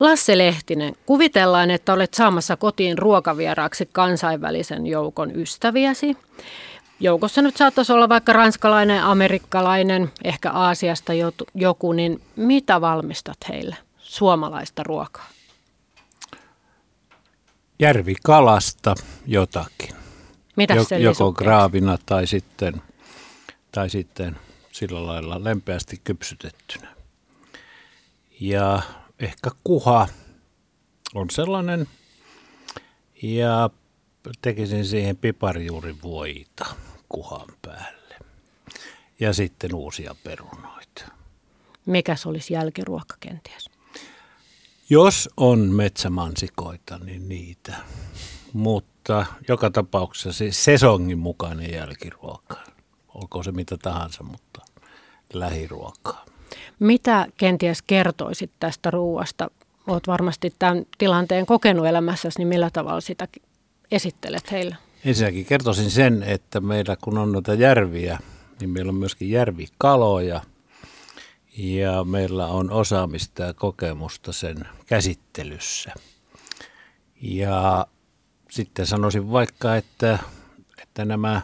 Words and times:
Lasse 0.00 0.38
Lehtinen, 0.38 0.94
kuvitellaan, 1.06 1.70
että 1.70 1.92
olet 1.92 2.14
saamassa 2.14 2.56
kotiin 2.56 2.98
ruokavieraaksi 2.98 3.88
kansainvälisen 3.92 4.86
joukon 4.86 5.40
ystäviäsi. 5.40 6.16
Joukossa 7.00 7.42
nyt 7.42 7.56
saattaisi 7.56 7.92
olla 7.92 8.08
vaikka 8.08 8.32
ranskalainen, 8.32 9.02
amerikkalainen, 9.02 10.12
ehkä 10.24 10.50
Aasiasta 10.50 11.12
joku, 11.54 11.92
niin 11.92 12.22
mitä 12.36 12.80
valmistat 12.80 13.36
heille 13.48 13.76
suomalaista 13.98 14.82
ruokaa? 14.82 15.28
Järvikalasta 17.78 18.94
jotakin. 19.26 19.94
Mitä 20.56 20.74
Jok, 20.74 20.88
Joko 20.98 21.32
graavina 21.32 21.98
tai 22.06 22.26
sitten, 22.26 22.82
tai 23.72 23.90
sitten 23.90 24.36
sillä 24.72 25.06
lailla 25.06 25.44
lempeästi 25.44 26.00
kypsytettynä. 26.04 26.88
Ja 28.40 28.82
ehkä 29.18 29.50
kuha 29.64 30.08
on 31.14 31.30
sellainen. 31.30 31.88
Ja 33.22 33.70
tekisin 34.42 34.84
siihen 34.84 35.16
piparjuurivoita 35.16 36.66
kuhan 37.08 37.46
päälle. 37.62 38.16
Ja 39.20 39.32
sitten 39.32 39.74
uusia 39.74 40.14
perunoita. 40.24 41.04
Mikäs 41.86 42.26
olisi 42.26 42.54
jälkiruokka 42.54 43.16
kenties? 43.20 43.70
Jos 44.90 45.28
on 45.36 45.58
metsämansikoita, 45.58 46.98
niin 46.98 47.28
niitä. 47.28 47.76
Mutta 48.52 49.26
joka 49.48 49.70
tapauksessa 49.70 50.32
siis 50.32 50.64
sesongin 50.64 51.18
mukainen 51.18 51.72
jälkiruoka. 51.72 52.56
Olkoon 53.14 53.44
se 53.44 53.52
mitä 53.52 53.76
tahansa, 53.76 54.22
mutta 54.22 54.60
lähiruokaa. 55.32 56.24
Mitä 56.78 57.26
kenties 57.36 57.82
kertoisit 57.82 58.50
tästä 58.60 58.90
ruuasta? 58.90 59.50
Olet 59.86 60.06
varmasti 60.06 60.54
tämän 60.58 60.86
tilanteen 60.98 61.46
kokenut 61.46 61.86
elämässäsi, 61.86 62.38
niin 62.38 62.48
millä 62.48 62.70
tavalla 62.72 63.00
sitä 63.00 63.28
esittelet 63.90 64.52
heille? 64.52 64.76
Ensinnäkin 65.04 65.46
kertoisin 65.46 65.90
sen, 65.90 66.22
että 66.22 66.60
meillä 66.60 66.96
kun 67.00 67.18
on 67.18 67.32
noita 67.32 67.54
järviä, 67.54 68.18
niin 68.60 68.70
meillä 68.70 68.90
on 68.90 68.96
myöskin 68.96 69.30
järvikaloja 69.30 70.40
ja 71.56 72.04
meillä 72.04 72.46
on 72.46 72.70
osaamista 72.70 73.42
ja 73.42 73.54
kokemusta 73.54 74.32
sen 74.32 74.68
käsittelyssä. 74.86 75.92
Ja 77.20 77.86
sitten 78.50 78.86
sanoisin 78.86 79.32
vaikka, 79.32 79.76
että, 79.76 80.18
että 80.82 81.04
nämä 81.04 81.40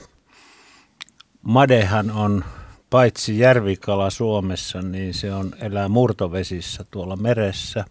madehan 1.43 2.11
on 2.11 2.45
paitsi 2.91 3.39
järvikala 3.39 4.11
Suomessa, 4.11 4.83
niin 4.83 5.15
se 5.15 5.35
on 5.35 5.55
elää 5.61 5.89
murtovesissä 5.89 6.85
tuolla 6.91 7.17
meressä. 7.17 7.85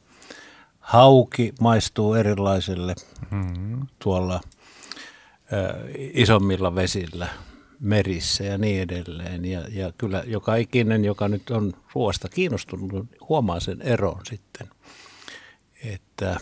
Hauki 0.79 1.53
maistuu 1.61 2.13
erilaiselle 2.13 2.95
mm-hmm. 3.31 3.87
tuolla 3.99 4.41
ö, 5.53 5.89
isommilla 5.95 6.75
vesillä, 6.75 7.27
merissä 7.79 8.43
ja 8.43 8.57
niin 8.57 8.81
edelleen. 8.81 9.45
Ja, 9.45 9.61
ja 9.71 9.91
kyllä 9.97 10.23
joka 10.27 10.55
ikinen, 10.55 11.05
joka 11.05 11.27
nyt 11.27 11.49
on 11.49 11.73
ruoasta 11.93 12.29
kiinnostunut, 12.29 13.07
huomaa 13.29 13.59
sen 13.59 13.81
eron 13.81 14.21
sitten. 14.29 14.67
Että, 15.83 16.37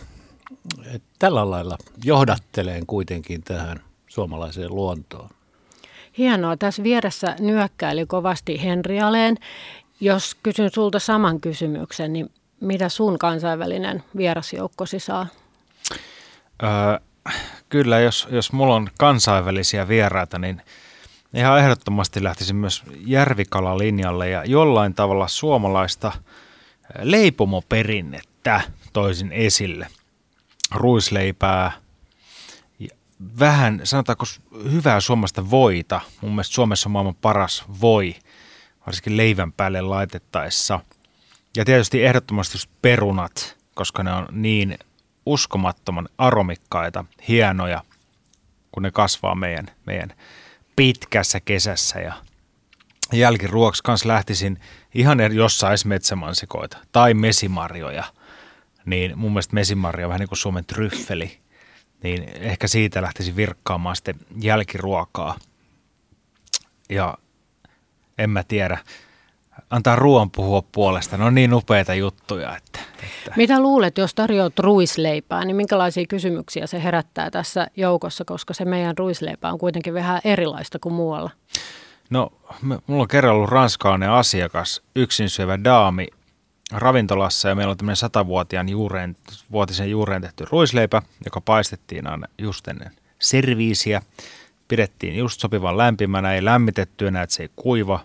että 0.86 1.08
tällä 1.18 1.50
lailla 1.50 1.78
johdatteleen 2.04 2.86
kuitenkin 2.86 3.42
tähän 3.42 3.80
suomalaiseen 4.08 4.74
luontoon. 4.74 5.30
Hienoa. 6.18 6.56
Tässä 6.56 6.82
vieressä 6.82 7.36
nyökkäili 7.38 8.06
kovasti 8.06 8.62
Henri 8.62 9.00
Aleen. 9.00 9.36
Jos 10.00 10.36
kysyn 10.42 10.70
sulta 10.74 10.98
saman 10.98 11.40
kysymyksen, 11.40 12.12
niin 12.12 12.30
mitä 12.60 12.88
sun 12.88 13.18
kansainvälinen 13.18 14.02
vierasjoukkosi 14.16 14.98
saa? 14.98 15.26
Öö, 16.62 16.68
kyllä, 17.68 18.00
jos, 18.00 18.28
jos 18.30 18.52
mulla 18.52 18.74
on 18.74 18.88
kansainvälisiä 18.98 19.88
vieraita, 19.88 20.38
niin 20.38 20.62
ihan 21.34 21.58
ehdottomasti 21.58 22.22
lähtisin 22.22 22.56
myös 22.56 22.82
järvikalalinjalle 23.06 24.28
ja 24.28 24.44
jollain 24.44 24.94
tavalla 24.94 25.28
suomalaista 25.28 26.12
leipomoperinnettä 27.02 28.60
toisin 28.92 29.32
esille. 29.32 29.86
Ruisleipää, 30.74 31.72
vähän, 33.38 33.80
sanotaanko 33.84 34.24
hyvää 34.72 35.00
suomasta 35.00 35.50
voita. 35.50 36.00
Mun 36.20 36.32
mielestä 36.32 36.54
Suomessa 36.54 36.88
on 36.88 36.92
maailman 36.92 37.14
paras 37.14 37.64
voi, 37.80 38.14
varsinkin 38.86 39.16
leivän 39.16 39.52
päälle 39.52 39.80
laitettaessa. 39.80 40.80
Ja 41.56 41.64
tietysti 41.64 42.04
ehdottomasti 42.04 42.58
perunat, 42.82 43.56
koska 43.74 44.02
ne 44.02 44.12
on 44.12 44.28
niin 44.30 44.78
uskomattoman 45.26 46.08
aromikkaita, 46.18 47.04
hienoja, 47.28 47.82
kun 48.72 48.82
ne 48.82 48.90
kasvaa 48.90 49.34
meidän, 49.34 49.66
meidän 49.86 50.12
pitkässä 50.76 51.40
kesässä. 51.40 52.00
Ja 52.00 52.12
jälkiruoksi 53.12 53.82
kanssa 53.82 54.08
lähtisin 54.08 54.60
ihan 54.94 55.18
jossain 55.34 55.78
metsämansikoita 55.84 56.78
tai 56.92 57.14
mesimarjoja. 57.14 58.04
Niin 58.84 59.18
mun 59.18 59.32
mielestä 59.32 59.54
mesimarja 59.54 60.06
on 60.06 60.08
vähän 60.08 60.20
niin 60.20 60.28
kuin 60.28 60.38
Suomen 60.38 60.64
tryffeli 60.64 61.40
niin 62.02 62.28
ehkä 62.40 62.68
siitä 62.68 63.02
lähtisi 63.02 63.36
virkkaamaan 63.36 63.96
sitten 63.96 64.16
jälkiruokaa. 64.40 65.38
Ja 66.90 67.18
en 68.18 68.30
mä 68.30 68.42
tiedä, 68.42 68.78
antaa 69.70 69.96
ruoan 69.96 70.30
puhua 70.30 70.62
puolesta. 70.72 71.16
Ne 71.16 71.24
on 71.24 71.34
niin 71.34 71.54
upeita 71.54 71.94
juttuja. 71.94 72.56
Että, 72.56 72.78
että. 73.02 73.32
Mitä 73.36 73.60
luulet, 73.60 73.98
jos 73.98 74.14
tarjoat 74.14 74.58
ruisleipää, 74.58 75.44
niin 75.44 75.56
minkälaisia 75.56 76.06
kysymyksiä 76.08 76.66
se 76.66 76.82
herättää 76.82 77.30
tässä 77.30 77.66
joukossa, 77.76 78.24
koska 78.24 78.54
se 78.54 78.64
meidän 78.64 78.98
ruisleipä 78.98 79.52
on 79.52 79.58
kuitenkin 79.58 79.94
vähän 79.94 80.20
erilaista 80.24 80.78
kuin 80.78 80.94
muualla? 80.94 81.30
No, 82.10 82.32
mulla 82.86 83.02
on 83.02 83.08
kerran 83.08 83.34
ollut 83.34 83.50
ranskalainen 83.50 84.10
asiakas, 84.10 84.82
yksin 84.96 85.28
syövä 85.28 85.64
daami, 85.64 86.06
ravintolassa 86.72 87.48
ja 87.48 87.54
meillä 87.54 87.70
on 87.70 87.76
tämmöinen 87.76 87.96
satavuotiaan 87.96 88.68
juureen, 88.68 89.16
vuotisen 89.52 89.90
juureen 89.90 90.22
tehty 90.22 90.44
ruisleipä, 90.50 91.02
joka 91.24 91.40
paistettiin 91.40 92.06
aina 92.06 92.26
just 92.38 92.68
ennen 92.68 92.90
serviisiä. 93.18 94.02
Pidettiin 94.68 95.16
just 95.16 95.40
sopivan 95.40 95.78
lämpimänä, 95.78 96.34
ei 96.34 96.44
lämmitetty 96.44 97.06
enää, 97.06 97.22
että 97.22 97.36
se 97.36 97.42
ei 97.42 97.50
kuiva. 97.56 98.00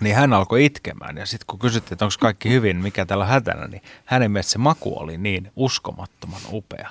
Niin 0.00 0.16
hän 0.16 0.32
alkoi 0.32 0.64
itkemään 0.64 1.16
ja 1.16 1.26
sitten 1.26 1.46
kun 1.46 1.58
kysyttiin, 1.58 1.92
että 1.92 2.04
onko 2.04 2.14
kaikki 2.20 2.50
hyvin, 2.50 2.76
mikä 2.76 3.06
täällä 3.06 3.24
on 3.24 3.30
hätänä, 3.30 3.68
niin 3.68 3.82
hänen 4.04 4.30
mielestä 4.30 4.52
se 4.52 4.58
maku 4.58 4.98
oli 4.98 5.18
niin 5.18 5.52
uskomattoman 5.56 6.40
upea. 6.52 6.90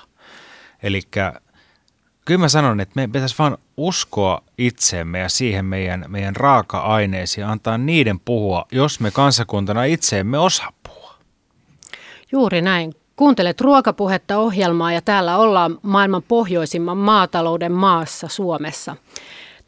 Eli 0.82 1.02
kyllä 2.28 2.40
mä 2.40 2.48
sanon, 2.48 2.80
että 2.80 2.92
me 2.94 3.06
pitäisi 3.06 3.34
vaan 3.38 3.58
uskoa 3.76 4.42
itseemme 4.58 5.18
ja 5.18 5.28
siihen 5.28 5.64
meidän, 5.64 6.04
meidän 6.08 6.36
raaka-aineisiin 6.36 7.46
antaa 7.46 7.78
niiden 7.78 8.20
puhua, 8.20 8.64
jos 8.72 9.00
me 9.00 9.10
kansakuntana 9.10 9.84
itseemme 9.84 10.38
osaa 10.38 10.72
puhua. 10.82 11.14
Juuri 12.32 12.62
näin. 12.62 12.94
Kuuntelet 13.16 13.60
ruokapuhetta 13.60 14.38
ohjelmaa 14.38 14.92
ja 14.92 15.02
täällä 15.02 15.36
ollaan 15.36 15.78
maailman 15.82 16.22
pohjoisimman 16.22 16.96
maatalouden 16.96 17.72
maassa 17.72 18.28
Suomessa. 18.28 18.96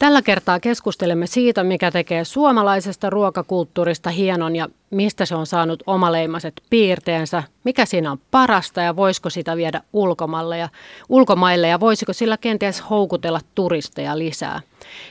Tällä 0.01 0.21
kertaa 0.21 0.59
keskustelemme 0.59 1.27
siitä, 1.27 1.63
mikä 1.63 1.91
tekee 1.91 2.25
suomalaisesta 2.25 3.09
ruokakulttuurista 3.09 4.09
hienon 4.09 4.55
ja 4.55 4.69
mistä 4.89 5.25
se 5.25 5.35
on 5.35 5.45
saanut 5.45 5.83
omaleimaset 5.87 6.61
piirteensä, 6.69 7.43
mikä 7.63 7.85
siinä 7.85 8.11
on 8.11 8.19
parasta 8.31 8.81
ja 8.81 8.95
voisiko 8.95 9.29
sitä 9.29 9.57
viedä 9.57 9.81
ulkomaille 9.93 10.57
ja, 10.57 10.69
ulkomaille 11.09 11.67
ja 11.67 11.79
voisiko 11.79 12.13
sillä 12.13 12.37
kenties 12.37 12.89
houkutella 12.89 13.39
turisteja 13.55 14.17
lisää. 14.17 14.61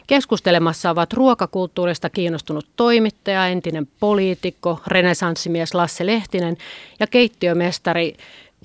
Keskustelemassa 0.07 0.91
ovat 0.91 1.13
ruokakulttuurista 1.13 2.11
kiinnostunut 2.11 2.67
toimittaja, 2.77 3.47
entinen 3.47 3.89
poliitikko, 4.01 4.81
renesanssimies 4.87 5.75
Lasse 5.75 6.07
Lehtinen 6.07 6.57
ja 7.01 7.07
keittiömestari 7.07 8.15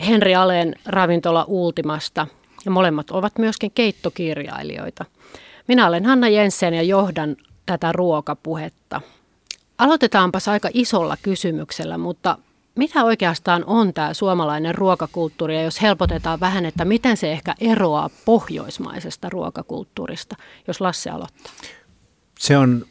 Henri 0.08 0.36
Aleen 0.36 0.76
ravintola 0.86 1.46
Ultimasta. 1.48 2.28
Ja 2.66 2.72
molemmat 2.72 3.12
ovat 3.12 3.38
myöskin 3.38 3.72
keittokirjailijoita. 3.72 5.06
Minä 5.68 5.88
olen 5.88 6.06
Hanna 6.06 6.28
Jensen 6.28 6.74
ja 6.74 6.84
johdan 6.84 7.36
tätä 7.66 7.92
ruokapuhetta. 7.92 9.02
Aloitetaanpas 9.78 10.48
aika 10.48 10.70
isolla 10.74 11.18
kysymyksellä, 11.22 11.98
mutta 11.98 12.38
mitä 12.76 13.04
oikeastaan 13.04 13.64
on 13.68 13.94
tämä 13.94 14.14
suomalainen 14.14 14.76
ruokakulttuuri 14.76 15.56
ja 15.56 15.64
jos 15.64 15.82
helpotetaan 15.82 16.40
vähän, 16.40 16.66
että 16.66 16.86
miten 16.86 17.18
se 17.18 17.32
ehkä 17.32 17.56
eroaa 17.60 18.10
pohjoismaisesta 18.26 19.30
ruokakulttuurista, 19.30 20.36
jos 20.68 20.82
Lasse 20.82 21.10
aloittaa? 21.10 21.54
Se 22.40 22.58
on 22.58 22.86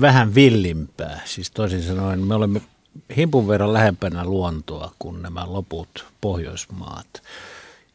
vähän 0.00 0.34
villimpää, 0.34 1.20
siis 1.24 1.50
toisin 1.50 1.82
sanoen 1.82 2.20
me 2.20 2.34
olemme 2.34 2.62
himpun 3.16 3.48
verran 3.48 3.72
lähempänä 3.72 4.24
luontoa 4.24 4.92
kuin 4.98 5.22
nämä 5.22 5.44
loput 5.46 6.06
Pohjoismaat. 6.20 7.22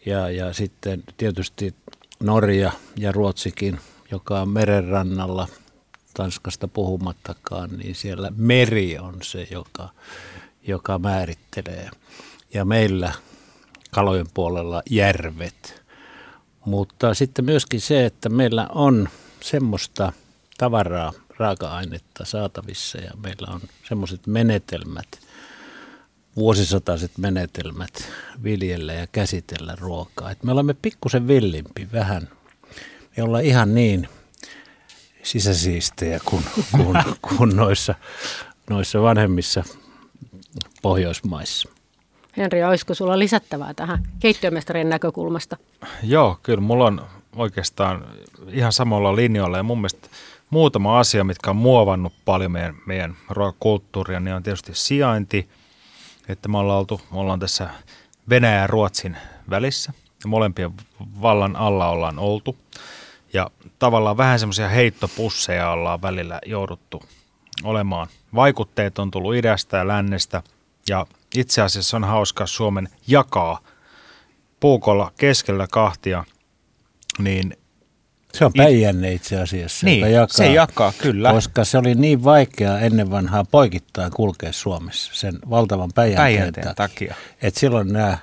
Ja, 0.05 0.29
ja 0.29 0.53
sitten 0.53 1.03
tietysti 1.17 1.75
Norja 2.19 2.71
ja 2.97 3.11
Ruotsikin– 3.11 3.79
joka 4.13 4.41
on 4.41 4.49
merenrannalla, 4.49 5.47
Tanskasta 6.13 6.67
puhumattakaan, 6.67 7.69
niin 7.77 7.95
siellä 7.95 8.31
meri 8.35 8.99
on 8.99 9.17
se, 9.21 9.47
joka, 9.51 9.89
joka 10.67 10.99
määrittelee. 10.99 11.89
Ja 12.53 12.65
meillä 12.65 13.11
kalojen 13.91 14.25
puolella 14.33 14.83
järvet. 14.89 15.83
Mutta 16.65 17.13
sitten 17.13 17.45
myöskin 17.45 17.81
se, 17.81 18.05
että 18.05 18.29
meillä 18.29 18.67
on 18.75 19.09
semmoista 19.41 20.13
tavaraa, 20.57 21.13
raaka-ainetta 21.37 22.25
saatavissa 22.25 22.97
ja 22.97 23.11
meillä 23.23 23.47
on 23.53 23.61
semmoiset 23.87 24.27
menetelmät, 24.27 25.07
vuosisataiset 26.35 27.17
menetelmät 27.17 28.11
viljellä 28.43 28.93
ja 28.93 29.07
käsitellä 29.07 29.75
ruokaa. 29.79 30.31
Et 30.31 30.43
me 30.43 30.51
olemme 30.51 30.73
pikkusen 30.73 31.27
villimpi 31.27 31.87
vähän. 31.93 32.29
Me 33.17 33.23
ollaan 33.23 33.43
ihan 33.43 33.75
niin 33.75 34.09
sisäsiistejä 35.23 36.19
kuin, 36.25 36.43
kuin, 36.71 36.97
kuin 37.37 37.55
noissa, 37.55 37.95
noissa 38.69 39.01
vanhemmissa 39.01 39.63
Pohjoismaissa. 40.81 41.69
Henri, 42.37 42.63
olisiko 42.63 42.93
sulla 42.93 43.19
lisättävää 43.19 43.73
tähän 43.73 44.03
keittiömestarin 44.19 44.89
näkökulmasta? 44.89 45.57
Joo, 46.03 46.39
kyllä 46.43 46.61
mulla 46.61 46.85
on 46.85 47.05
oikeastaan 47.35 48.05
ihan 48.47 48.71
samalla 48.71 49.15
linjoilla 49.15 49.57
ja 49.57 49.63
mun 49.63 49.77
mielestä 49.77 50.09
muutama 50.49 50.99
asia, 50.99 51.23
mitkä 51.23 51.49
on 51.49 51.55
muovannut 51.55 52.13
paljon 52.25 52.51
meidän, 52.51 52.75
meidän 52.85 53.15
ruokakulttuuria, 53.29 54.19
niin 54.19 54.35
on 54.35 54.43
tietysti 54.43 54.71
sijainti, 54.75 55.49
että 56.27 56.49
me 56.49 56.57
ollaan, 56.57 56.79
oltu, 56.79 57.01
me 57.11 57.19
ollaan 57.19 57.39
tässä 57.39 57.69
Venäjän 58.29 58.61
ja 58.61 58.67
Ruotsin 58.67 59.17
välissä 59.49 59.93
ja 60.23 60.29
molempien 60.29 60.71
vallan 61.21 61.55
alla 61.55 61.89
ollaan 61.89 62.19
oltu. 62.19 62.57
Ja 63.33 63.51
tavallaan 63.79 64.17
vähän 64.17 64.39
semmoisia 64.39 64.69
heittopusseja 64.69 65.69
ollaan 65.69 66.01
välillä 66.01 66.39
jouduttu 66.45 67.03
olemaan. 67.63 68.07
Vaikutteet 68.35 68.99
on 68.99 69.11
tullut 69.11 69.35
idästä 69.35 69.77
ja 69.77 69.87
lännestä 69.87 70.43
ja 70.89 71.05
itse 71.35 71.61
asiassa 71.61 71.97
on 71.97 72.03
hauska 72.03 72.47
Suomen 72.47 72.89
jakaa 73.07 73.59
puukolla 74.59 75.11
keskellä 75.17 75.67
kahtia, 75.71 76.23
niin 77.19 77.57
se 78.33 78.45
on 78.45 78.51
Päijänne 78.57 79.13
itse 79.13 79.39
asiassa, 79.39 79.85
niin, 79.85 80.11
jakaa, 80.11 80.37
se 80.37 80.53
jakaa, 80.53 80.93
kyllä. 80.97 81.31
Koska 81.31 81.65
se 81.65 81.77
oli 81.77 81.95
niin 81.95 82.23
vaikeaa 82.23 82.79
ennen 82.79 83.11
vanhaa 83.11 83.43
poikittain 83.43 84.11
kulkea 84.11 84.51
Suomessa 84.51 85.11
sen 85.15 85.39
valtavan 85.49 85.89
Päijänteen, 85.95 86.53
takia. 86.53 86.73
takia. 86.73 87.15
Että 87.41 87.59
silloin 87.59 87.93
nämä 87.93 88.17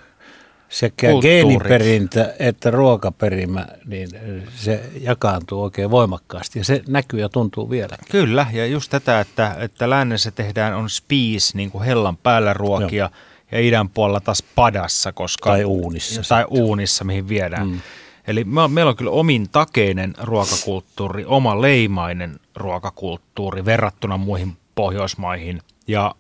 sekä 0.71 1.11
Kulttuurit. 1.11 1.23
geeniperintä 1.23 2.35
että 2.39 2.71
ruokaperimä, 2.71 3.67
niin 3.87 4.09
se 4.55 4.91
jakaantuu 5.01 5.63
oikein 5.63 5.91
voimakkaasti 5.91 6.59
ja 6.59 6.65
se 6.65 6.83
näkyy 6.89 7.21
ja 7.21 7.29
tuntuu 7.29 7.71
vielä. 7.71 7.97
Kyllä, 8.11 8.47
ja 8.53 8.67
just 8.67 8.91
tätä, 8.91 9.21
että, 9.21 9.57
että 9.59 9.91
lännessä 9.91 10.31
tehdään 10.31 10.75
on 10.75 10.91
spiis, 10.91 11.55
niin 11.55 11.71
kuin 11.71 11.85
hellan 11.85 12.17
päällä 12.17 12.53
ruokia, 12.53 13.05
Joo. 13.05 13.11
ja 13.53 13.61
idän 13.61 13.89
puolella 13.89 14.21
taas 14.21 14.43
padassa. 14.55 15.13
Koska, 15.13 15.51
tai 15.51 15.65
uunissa. 15.65 16.23
Tai 16.29 16.43
sitten. 16.43 16.63
uunissa, 16.63 17.05
mihin 17.05 17.29
viedään. 17.29 17.69
Mm. 17.69 17.81
Eli 18.27 18.45
me, 18.45 18.69
meillä 18.69 18.89
on 18.89 18.97
kyllä 18.97 19.11
omin 19.11 19.49
takeinen 19.49 20.15
ruokakulttuuri, 20.23 21.25
oma 21.25 21.61
leimainen 21.61 22.41
ruokakulttuuri 22.57 23.65
verrattuna 23.65 24.17
muihin 24.17 24.57
Pohjoismaihin. 24.75 25.61
Ja 25.87 26.15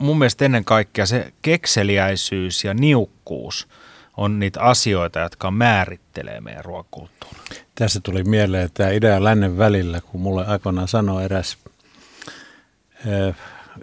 mun 0.00 0.18
mielestä 0.18 0.44
ennen 0.44 0.64
kaikkea 0.64 1.06
se 1.06 1.32
kekseliäisyys 1.42 2.64
ja 2.64 2.74
niukkuus 2.74 3.68
on 4.16 4.38
niitä 4.38 4.60
asioita, 4.60 5.20
jotka 5.20 5.50
määrittelee 5.50 6.40
meidän 6.40 6.64
ruokakulttuuria. 6.64 7.64
Tässä 7.74 8.00
tuli 8.02 8.24
mieleen, 8.24 8.64
että 8.64 8.76
tämä 8.84 8.90
idän 8.90 9.12
ja 9.12 9.24
lännen 9.24 9.58
välillä, 9.58 10.00
kun 10.00 10.20
mulle 10.20 10.46
aikoinaan 10.46 10.88
sanoi 10.88 11.24
eräs 11.24 11.58
eh, 13.06 13.34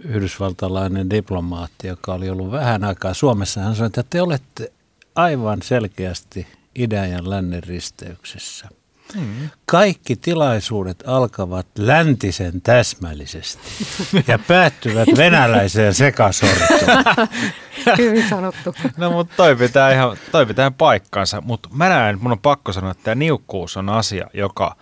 yhdysvaltalainen 0.04 1.10
diplomaatti, 1.10 1.88
joka 1.88 2.14
oli 2.14 2.30
ollut 2.30 2.52
vähän 2.52 2.84
aikaa 2.84 3.14
Suomessa, 3.14 3.62
hän 3.62 3.76
sanoi, 3.76 3.88
että 3.88 4.04
te 4.10 4.22
olette 4.22 4.72
aivan 5.16 5.62
selkeästi 5.62 6.48
idän 6.76 7.12
ja 7.12 7.30
lännen 7.30 7.64
risteyksessä. 7.64 8.70
Mm. 9.16 9.50
Kaikki 9.66 10.16
tilaisuudet 10.16 11.04
alkavat 11.08 11.68
läntisen 11.78 12.62
täsmällisesti 12.62 13.68
ja 14.28 14.40
päättyvät 14.40 15.08
venäläiseen 15.18 15.94
sekasortoon. 15.94 17.28
Hyvin 17.98 18.30
sanottu. 18.30 18.76
No 18.98 19.12
mutta 19.12 19.34
toi 19.38 19.56
pitää 19.56 19.94
ihan, 19.94 20.18
toi 20.32 20.46
pitää 20.46 20.72
paikkansa, 20.72 21.42
mutta 21.42 21.70
mä 21.72 21.90
näen, 21.90 22.20
mun 22.22 22.32
on 22.32 22.40
pakko 22.40 22.74
sanoa, 22.74 22.92
että 22.92 23.04
tämä 23.04 23.16
niukkuus 23.16 23.78
on 23.78 23.90
asia, 23.90 24.28
joka 24.34 24.76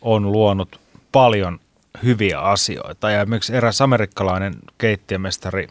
on 0.00 0.32
luonut 0.32 0.80
paljon 1.12 1.60
hyviä 2.02 2.40
asioita. 2.40 3.10
Ja 3.10 3.20
esimerkiksi 3.20 3.56
eräs 3.56 3.80
amerikkalainen 3.80 4.54
keittiömestari 4.78 5.68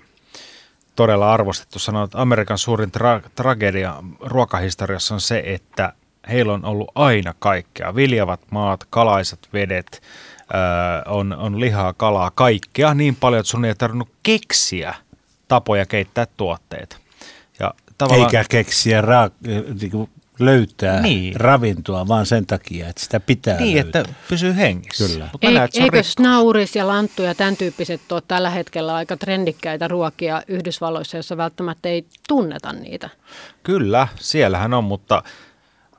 todella 0.96 1.34
arvostettu 1.34 1.80
sanoi, 1.80 2.06
että 2.06 2.22
Amerikan 2.22 2.58
suurin 2.58 2.92
tra- 2.98 3.30
tragedia 3.36 4.04
ruokahistoriassa 4.20 5.14
on 5.14 5.22
se, 5.22 5.44
että 5.46 5.94
heillä 6.30 6.54
on 6.54 6.66
ollut 6.66 6.92
aina 6.96 7.34
kaikkea. 7.40 7.96
Viljavat 7.96 8.40
maat, 8.52 8.84
kalaiset 8.90 9.50
vedet, 9.54 10.02
öö, 10.54 11.12
on, 11.14 11.34
on 11.34 11.60
lihaa, 11.60 11.94
kalaa, 11.94 12.32
kaikkea 12.36 12.94
niin 12.94 13.16
paljon, 13.16 13.40
että 13.40 13.50
sun 13.50 13.66
ei 13.66 13.76
tarvinnut 13.76 14.10
keksiä 14.24 14.96
tapoja 15.48 15.86
keittää 15.86 16.28
tuotteita. 16.38 16.98
Ja 17.60 17.74
tavallaan, 17.98 18.36
Eikä 18.36 18.44
keksiä 18.50 19.02
ra- 19.02 19.48
niin 19.82 20.10
löytää 20.40 21.02
niin. 21.02 21.36
ravintoa 21.36 22.08
vaan 22.08 22.26
sen 22.26 22.46
takia, 22.46 22.88
että 22.88 23.02
sitä 23.02 23.20
pitää 23.20 23.60
Niin, 23.60 23.76
löytää. 23.76 24.02
että 24.02 24.14
pysyy 24.30 24.56
hengissä. 24.56 25.08
Kyllä. 25.08 25.30
Ei, 25.42 25.54
näet, 25.54 25.72
eikö 25.76 26.04
snauris 26.04 26.76
ja 26.76 26.88
lanttu 26.88 27.22
ja 27.22 27.36
tämän 27.36 27.58
tyyppiset 27.58 28.12
ole 28.12 28.22
tällä 28.28 28.50
hetkellä 28.50 28.96
aika 28.96 29.18
trendikkäitä 29.18 29.88
ruokia 29.88 30.42
Yhdysvalloissa, 30.48 31.18
jossa 31.18 31.38
välttämättä 31.38 31.90
ei 31.90 32.06
tunneta 32.28 32.74
niitä? 32.74 33.10
Kyllä, 33.64 34.08
siellähän 34.20 34.74
on, 34.74 34.84
mutta 34.84 35.24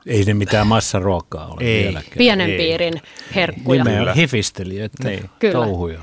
ei 0.09 0.25
ne 0.25 0.35
mitään 0.35 0.67
massaruokaa 0.67 1.47
ole 1.47 1.61
ei. 1.61 1.85
vieläkään. 1.85 2.19
Pienen 2.19 2.51
ei. 2.51 2.57
piirin 2.57 3.03
herkkuja. 3.35 3.85
Nimeä 3.85 4.15
hifistelijöitä, 4.15 5.09
niin. 5.09 5.31
touhuja. 5.53 6.01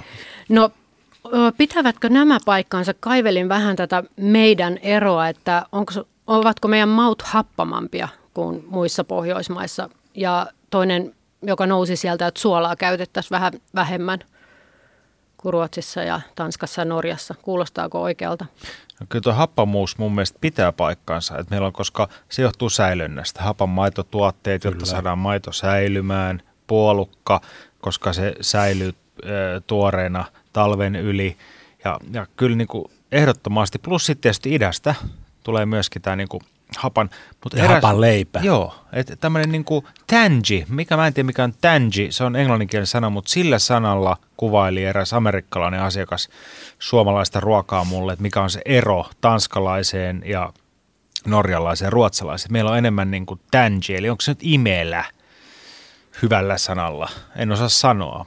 No 0.49 0.71
pitävätkö 1.57 2.09
nämä 2.09 2.37
paikkaansa? 2.45 2.93
Kaivelin 2.99 3.49
vähän 3.49 3.75
tätä 3.75 4.03
meidän 4.17 4.77
eroa, 4.81 5.27
että 5.27 5.65
onko, 5.71 5.93
ovatko 6.27 6.67
meidän 6.67 6.89
maut 6.89 7.21
happamampia 7.21 8.07
kuin 8.33 8.63
muissa 8.67 9.03
Pohjoismaissa? 9.03 9.89
Ja 10.15 10.47
toinen, 10.69 11.15
joka 11.41 11.67
nousi 11.67 11.95
sieltä, 11.95 12.27
että 12.27 12.41
suolaa 12.41 12.75
käytettäisiin 12.75 13.31
vähän 13.31 13.53
vähemmän 13.75 14.19
kuin 15.37 15.53
Ruotsissa 15.53 16.03
ja 16.03 16.21
Tanskassa 16.35 16.81
ja 16.81 16.85
Norjassa. 16.85 17.35
Kuulostaako 17.41 18.01
oikealta? 18.01 18.45
No 18.99 19.05
kyllä 19.09 19.23
tuo 19.23 19.33
happamuus 19.33 19.97
mun 19.97 20.15
mielestä 20.15 20.37
pitää 20.41 20.71
paikkansa, 20.71 21.37
että 21.37 21.49
meillä 21.49 21.67
on, 21.67 21.73
koska 21.73 22.09
se 22.29 22.41
johtuu 22.41 22.69
säilönnästä. 22.69 23.43
Hapan 23.43 23.69
maitotuotteet, 23.69 24.61
kyllä. 24.61 24.73
jotta 24.73 24.85
saadaan 24.85 25.17
maito 25.17 25.51
säilymään, 25.51 26.41
puolukka, 26.67 27.41
koska 27.81 28.13
se 28.13 28.35
säilyy 28.41 28.93
e, 29.23 29.29
tuoreena 29.67 30.25
talven 30.53 30.95
yli. 30.95 31.37
Ja, 31.83 31.99
ja 32.11 32.27
kyllä 32.37 32.57
niin 32.57 32.67
kuin 32.67 32.91
ehdottomasti, 33.11 33.79
plus 33.79 34.05
sitten 34.05 34.21
tietysti 34.21 34.53
idästä 34.53 34.95
tulee 35.43 35.65
myöskin 35.65 36.01
tämä 36.01 36.15
niin 36.15 36.27
kuin 36.27 36.41
hapan. 36.77 37.09
Mutta 37.43 37.57
eräs, 37.57 37.69
hapan 37.69 38.01
leipä. 38.01 38.39
Joo, 38.43 38.75
että 38.93 39.15
tämmöinen 39.15 39.51
niin 39.51 39.65
kuin 39.65 39.85
tangi, 40.07 40.65
mikä 40.69 40.97
mä 40.97 41.07
en 41.07 41.13
tiedä 41.13 41.25
mikä 41.25 41.43
on 41.43 41.53
tangi, 41.61 42.07
se 42.11 42.23
on 42.23 42.35
englanninkielinen 42.35 42.87
sana, 42.87 43.09
mutta 43.09 43.31
sillä 43.31 43.59
sanalla 43.59 44.17
kuvaili 44.37 44.83
eräs 44.83 45.13
amerikkalainen 45.13 45.81
asiakas 45.81 46.29
suomalaista 46.79 47.39
ruokaa 47.39 47.83
mulle, 47.83 48.13
että 48.13 48.23
mikä 48.23 48.41
on 48.41 48.49
se 48.49 48.61
ero 48.65 49.05
tanskalaiseen 49.21 50.23
ja 50.25 50.53
norjalaiseen 51.25 51.87
ja 51.87 51.91
ruotsalaiseen. 51.91 52.53
Meillä 52.53 52.71
on 52.71 52.77
enemmän 52.77 53.11
niin 53.11 53.25
kuin 53.25 53.39
tangi, 53.51 53.95
eli 53.95 54.09
onko 54.09 54.21
se 54.21 54.31
nyt 54.31 54.39
imelä 54.41 55.05
hyvällä 56.21 56.57
sanalla? 56.57 57.09
En 57.35 57.51
osaa 57.51 57.69
sanoa, 57.69 58.25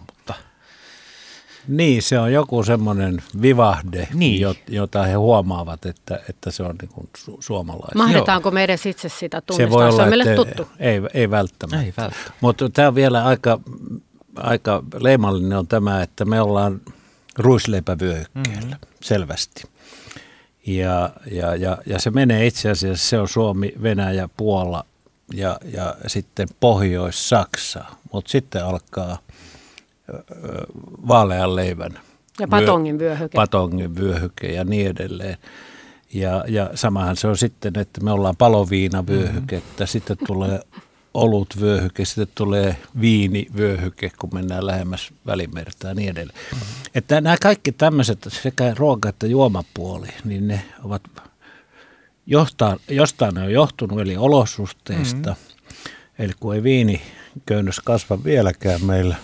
niin, 1.68 2.02
se 2.02 2.18
on 2.18 2.32
joku 2.32 2.62
semmoinen 2.62 3.22
vivahde, 3.42 4.08
niin. 4.14 4.46
jota 4.68 5.02
he 5.02 5.14
huomaavat, 5.14 5.87
että, 5.87 6.20
että 6.28 6.50
se 6.50 6.62
on 6.62 6.76
niin 6.80 6.90
kuin 6.94 7.08
su- 7.18 7.37
suomalainen. 7.40 7.96
Mahdetaanko 7.98 8.50
me 8.50 8.64
edes 8.64 8.87
itse 8.87 9.08
sitä 9.08 9.40
tunnistaa? 9.40 9.66
Se, 9.66 9.70
voi 9.70 9.84
olla, 9.84 9.96
se 9.96 10.02
on 10.02 10.08
meille 10.08 10.34
tuttu. 10.34 10.68
Ei, 10.78 11.00
ei 11.14 11.30
välttämättä. 11.30 11.87
Ei 11.87 11.92
välttämättä. 11.96 12.32
Mutta 12.40 12.70
tämä 12.70 12.88
on 12.88 12.94
vielä 12.94 13.25
aika, 13.25 13.60
aika 14.37 14.82
leimallinen 15.00 15.58
on 15.58 15.66
tämä, 15.66 16.02
että 16.02 16.25
me 16.25 16.40
ollaan 16.40 16.80
ruisleipävyöhykkeellä 17.38 18.60
mm-hmm. 18.60 18.88
selvästi. 19.02 19.62
Ja, 20.66 21.10
ja, 21.30 21.54
ja, 21.54 21.78
ja 21.87 22.00
se 22.00 22.10
menee 22.10 22.46
itse 22.46 22.70
asiassa, 22.70 23.08
se 23.08 23.18
on 23.18 23.28
Suomi, 23.28 23.72
Venäjä, 23.82 24.28
Puola 24.37 24.84
ja, 25.34 25.58
ja 25.72 25.94
sitten 26.06 26.48
Pohjois-Saksa. 26.60 27.84
Mutta 28.12 28.30
sitten 28.30 28.64
alkaa– 28.64 29.18
vaalean 31.09 31.57
leivän. 31.57 31.99
Ja 32.41 32.49
patongin 32.49 32.99
vyöhyke. 32.99 33.35
Patongin 33.35 33.97
vyöhyke 33.97 34.47
ja 34.47 34.65
niin 34.65 34.87
edelleen. 34.87 35.37
Ja, 36.15 36.45
ja 36.49 36.71
samahan 36.75 37.17
se 37.17 37.29
on 37.29 37.37
sitten, 37.37 37.79
että 37.79 38.00
me 38.00 38.12
ollaan 38.12 38.37
paloviinavyöhykettä, 38.37 39.85
mm-hmm. 39.85 39.87
sitten 39.87 40.17
tulee 40.27 40.61
olutvyöhyke, 41.15 42.05
sitten 42.05 42.29
tulee 42.35 42.77
viinivyöhyke, 43.00 44.11
kun 44.19 44.31
mennään 44.33 44.67
lähemmäs 44.67 45.12
välimertaa 45.27 45.91
ja 45.91 45.95
niin 45.95 46.09
edelleen. 46.09 46.38
Mm-hmm. 46.53 46.67
Että 46.95 47.21
nämä 47.21 47.37
kaikki 47.43 47.73
tämmöiset 47.73 48.29
sekä 48.29 48.75
ruoka- 48.75 49.09
että 49.09 49.27
juomapuoli, 49.27 50.09
niin 50.25 50.49
ne 50.49 50.62
ovat 50.85 51.03
jostain, 52.27 52.79
jostain 52.88 53.35
ne 53.35 53.43
on 53.43 53.53
johtunut, 53.53 54.00
eli 54.00 54.17
olosuhteista. 54.17 55.31
Mm-hmm. 55.31 55.85
Eli 56.19 56.33
kun 56.41 56.55
ei 56.55 56.62
viiniköynnös 56.62 57.81
kasva 57.81 58.25
vieläkään 58.25 58.85
meillä. 58.85 59.17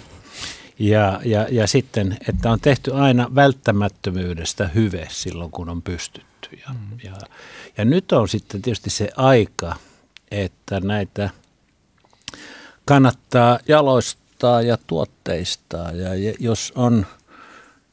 Ja, 0.79 1.21
ja, 1.25 1.47
ja 1.51 1.67
sitten, 1.67 2.17
että 2.29 2.51
on 2.51 2.61
tehty 2.61 2.95
aina 2.95 3.35
välttämättömyydestä 3.35 4.69
hyve 4.69 5.07
silloin, 5.11 5.51
kun 5.51 5.69
on 5.69 5.83
pystytty. 5.83 6.59
Ja, 6.67 6.73
mm. 6.73 6.99
ja, 7.05 7.17
ja 7.77 7.85
nyt 7.85 8.13
on 8.13 8.29
sitten 8.29 8.63
tietysti 8.63 8.91
se 8.91 9.09
aika, 9.17 9.77
että 10.31 10.81
näitä 10.81 11.31
kannattaa 12.85 13.59
jaloistaa 13.69 14.63
ja 14.63 14.79
tuotteistaa. 14.87 15.93
Ja 15.93 16.35
jos 16.39 16.73
on, 16.77 17.07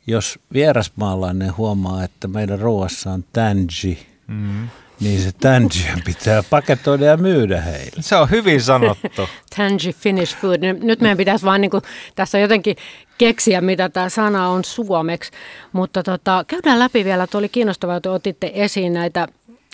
jos 0.08 0.40
vierasmaalainen 0.54 1.58
huomaa, 1.58 2.04
että 2.04 2.28
meidän 2.28 2.60
ruoassa 2.60 3.12
on 3.12 3.26
tangi, 3.34 4.08
mm 4.28 4.68
niin 5.02 5.22
se 5.22 5.32
tangia 5.32 5.98
pitää 6.06 6.44
paketoida 6.50 7.06
ja 7.06 7.18
myydä 7.18 7.62
heille. 7.62 8.02
Se 8.02 8.16
on 8.16 8.30
hyvin 8.30 8.62
sanottu. 8.62 9.30
tangi 9.58 9.94
Finnish 9.94 10.38
food. 10.38 10.60
Nyt 10.82 11.02
meidän 11.02 11.18
pitäisi 11.18 11.46
vaan 11.46 11.62
niin 11.62 11.72
kuin, 11.72 11.84
tässä 12.16 12.40
jotenkin 12.40 12.76
keksiä, 13.18 13.62
mitä 13.62 13.90
tämä 13.90 14.10
sana 14.10 14.50
on 14.50 14.64
suomeksi. 14.64 15.32
Mutta 15.74 16.04
tota, 16.04 16.46
käydään 16.48 16.80
läpi 16.80 17.06
vielä, 17.06 17.24
että 17.24 17.38
oli 17.38 17.50
kiinnostavaa, 17.50 17.98
että 17.98 18.12
otitte 18.12 18.52
esiin 18.54 18.94
näitä 18.94 19.28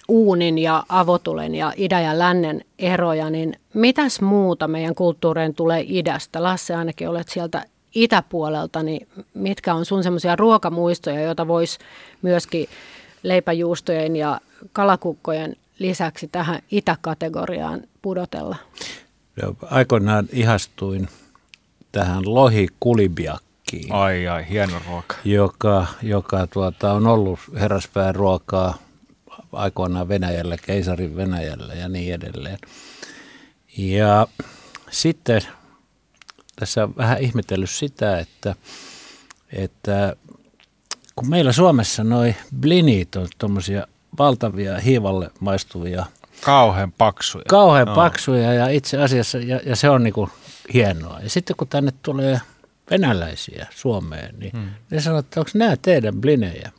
uunin 0.08 0.58
ja 0.58 0.84
avotulen 0.90 1.56
ja 1.56 1.74
idän 1.78 2.04
ja 2.04 2.20
lännen 2.20 2.62
eroja, 2.80 3.30
niin 3.30 3.54
mitäs 3.74 4.22
muuta 4.22 4.68
meidän 4.68 4.96
kulttuureen 4.96 5.54
tulee 5.54 5.86
idästä? 5.88 6.44
Lasse, 6.44 6.76
ainakin 6.76 7.10
olet 7.10 7.30
sieltä 7.30 7.66
itäpuolelta, 7.96 8.84
niin 8.84 9.08
mitkä 9.34 9.74
on 9.74 9.86
sun 9.86 10.04
semmoisia 10.04 10.36
ruokamuistoja, 10.36 11.22
joita 11.22 11.48
voisi 11.48 11.80
myöskin 12.22 12.68
leipäjuustojen 13.24 14.16
ja 14.16 14.40
kalakukkojen 14.74 15.56
lisäksi 15.80 16.28
tähän 16.28 16.60
itäkategoriaan 16.72 17.82
pudotella? 18.02 18.56
Aikoinaan 19.62 20.28
ihastuin 20.32 21.08
tähän 21.92 22.34
lohikulibiakkiin. 22.34 23.92
Ai 23.94 24.28
ai, 24.28 24.50
hieno 24.50 24.82
ruoka. 24.88 25.16
Joka, 25.26 25.88
joka 26.02 26.48
tuota, 26.48 26.94
on 26.94 27.08
ollut 27.08 27.40
herraspään 27.54 28.16
ruokaa 28.16 28.78
aikoinaan 29.52 30.08
Venäjällä, 30.08 30.58
keisarin 30.58 31.16
Venäjällä 31.16 31.74
ja 31.74 31.90
niin 31.90 32.14
edelleen. 32.14 32.60
Ja 33.78 34.28
sitten 34.92 35.42
tässä 36.56 36.84
on 36.84 36.96
vähän 36.98 37.22
ihmetellyt 37.22 37.70
sitä, 37.70 38.20
että, 38.20 38.56
että 39.54 40.16
kun 41.16 41.30
meillä 41.30 41.52
Suomessa 41.52 42.04
noi 42.04 42.36
blinit 42.60 43.16
on 43.16 43.28
tuommoisia 43.38 43.88
valtavia 44.20 44.80
hiivalle 44.80 45.32
maistuvia. 45.40 46.06
Kauhean 46.42 46.92
paksuja. 46.92 47.46
Kauhean 47.48 47.88
no. 47.88 47.96
paksuja 47.96 48.54
ja 48.54 48.68
itse 48.68 48.98
asiassa, 48.98 49.38
ja, 49.38 49.60
ja 49.66 49.76
se 49.76 49.90
on 49.90 50.04
niinku 50.04 50.30
hienoa. 50.74 51.20
Ja 51.20 51.30
sitten 51.30 51.56
kun 51.56 51.68
tänne 51.68 51.94
tulee 52.02 52.42
venäläisiä 52.92 53.68
Suomeen, 53.70 54.40
niin 54.40 54.52
hmm. 54.52 54.70
ne 54.90 55.02
sanoo, 55.02 55.20
että 55.20 55.40
onko 55.40 55.52
nämä 55.54 55.78
teidän 55.82 56.22
blinejä? 56.22 56.72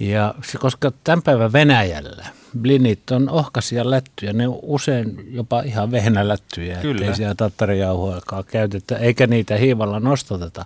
Ja 0.00 0.34
koska 0.58 0.92
tämän 1.04 1.22
päivän 1.22 1.52
Venäjällä 1.52 2.26
blinit 2.60 3.10
on 3.10 3.30
ohkaisia 3.30 3.90
lättyjä, 3.90 4.32
ne 4.32 4.48
on 4.48 4.58
usein 4.62 5.28
jopa 5.30 5.60
ihan 5.60 5.90
vehnälättyjä, 5.90 6.76
Kyllä. 6.76 7.00
ettei 7.00 7.16
siellä 7.16 7.34
tattarijauhoakaan 7.34 8.44
käytetä, 8.44 8.96
eikä 8.96 9.26
niitä 9.26 9.56
hiivalla 9.56 10.00
nostateta. 10.00 10.64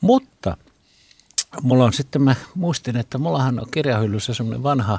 Mutta– 0.00 0.29
mulla 1.62 1.84
on 1.84 1.92
sitten, 1.92 2.22
mä 2.22 2.34
muistin, 2.54 2.96
että 2.96 3.18
mullahan 3.18 3.60
on 3.60 3.66
kirjahyllyssä 3.70 4.34
semmoinen 4.34 4.62
vanha 4.62 4.98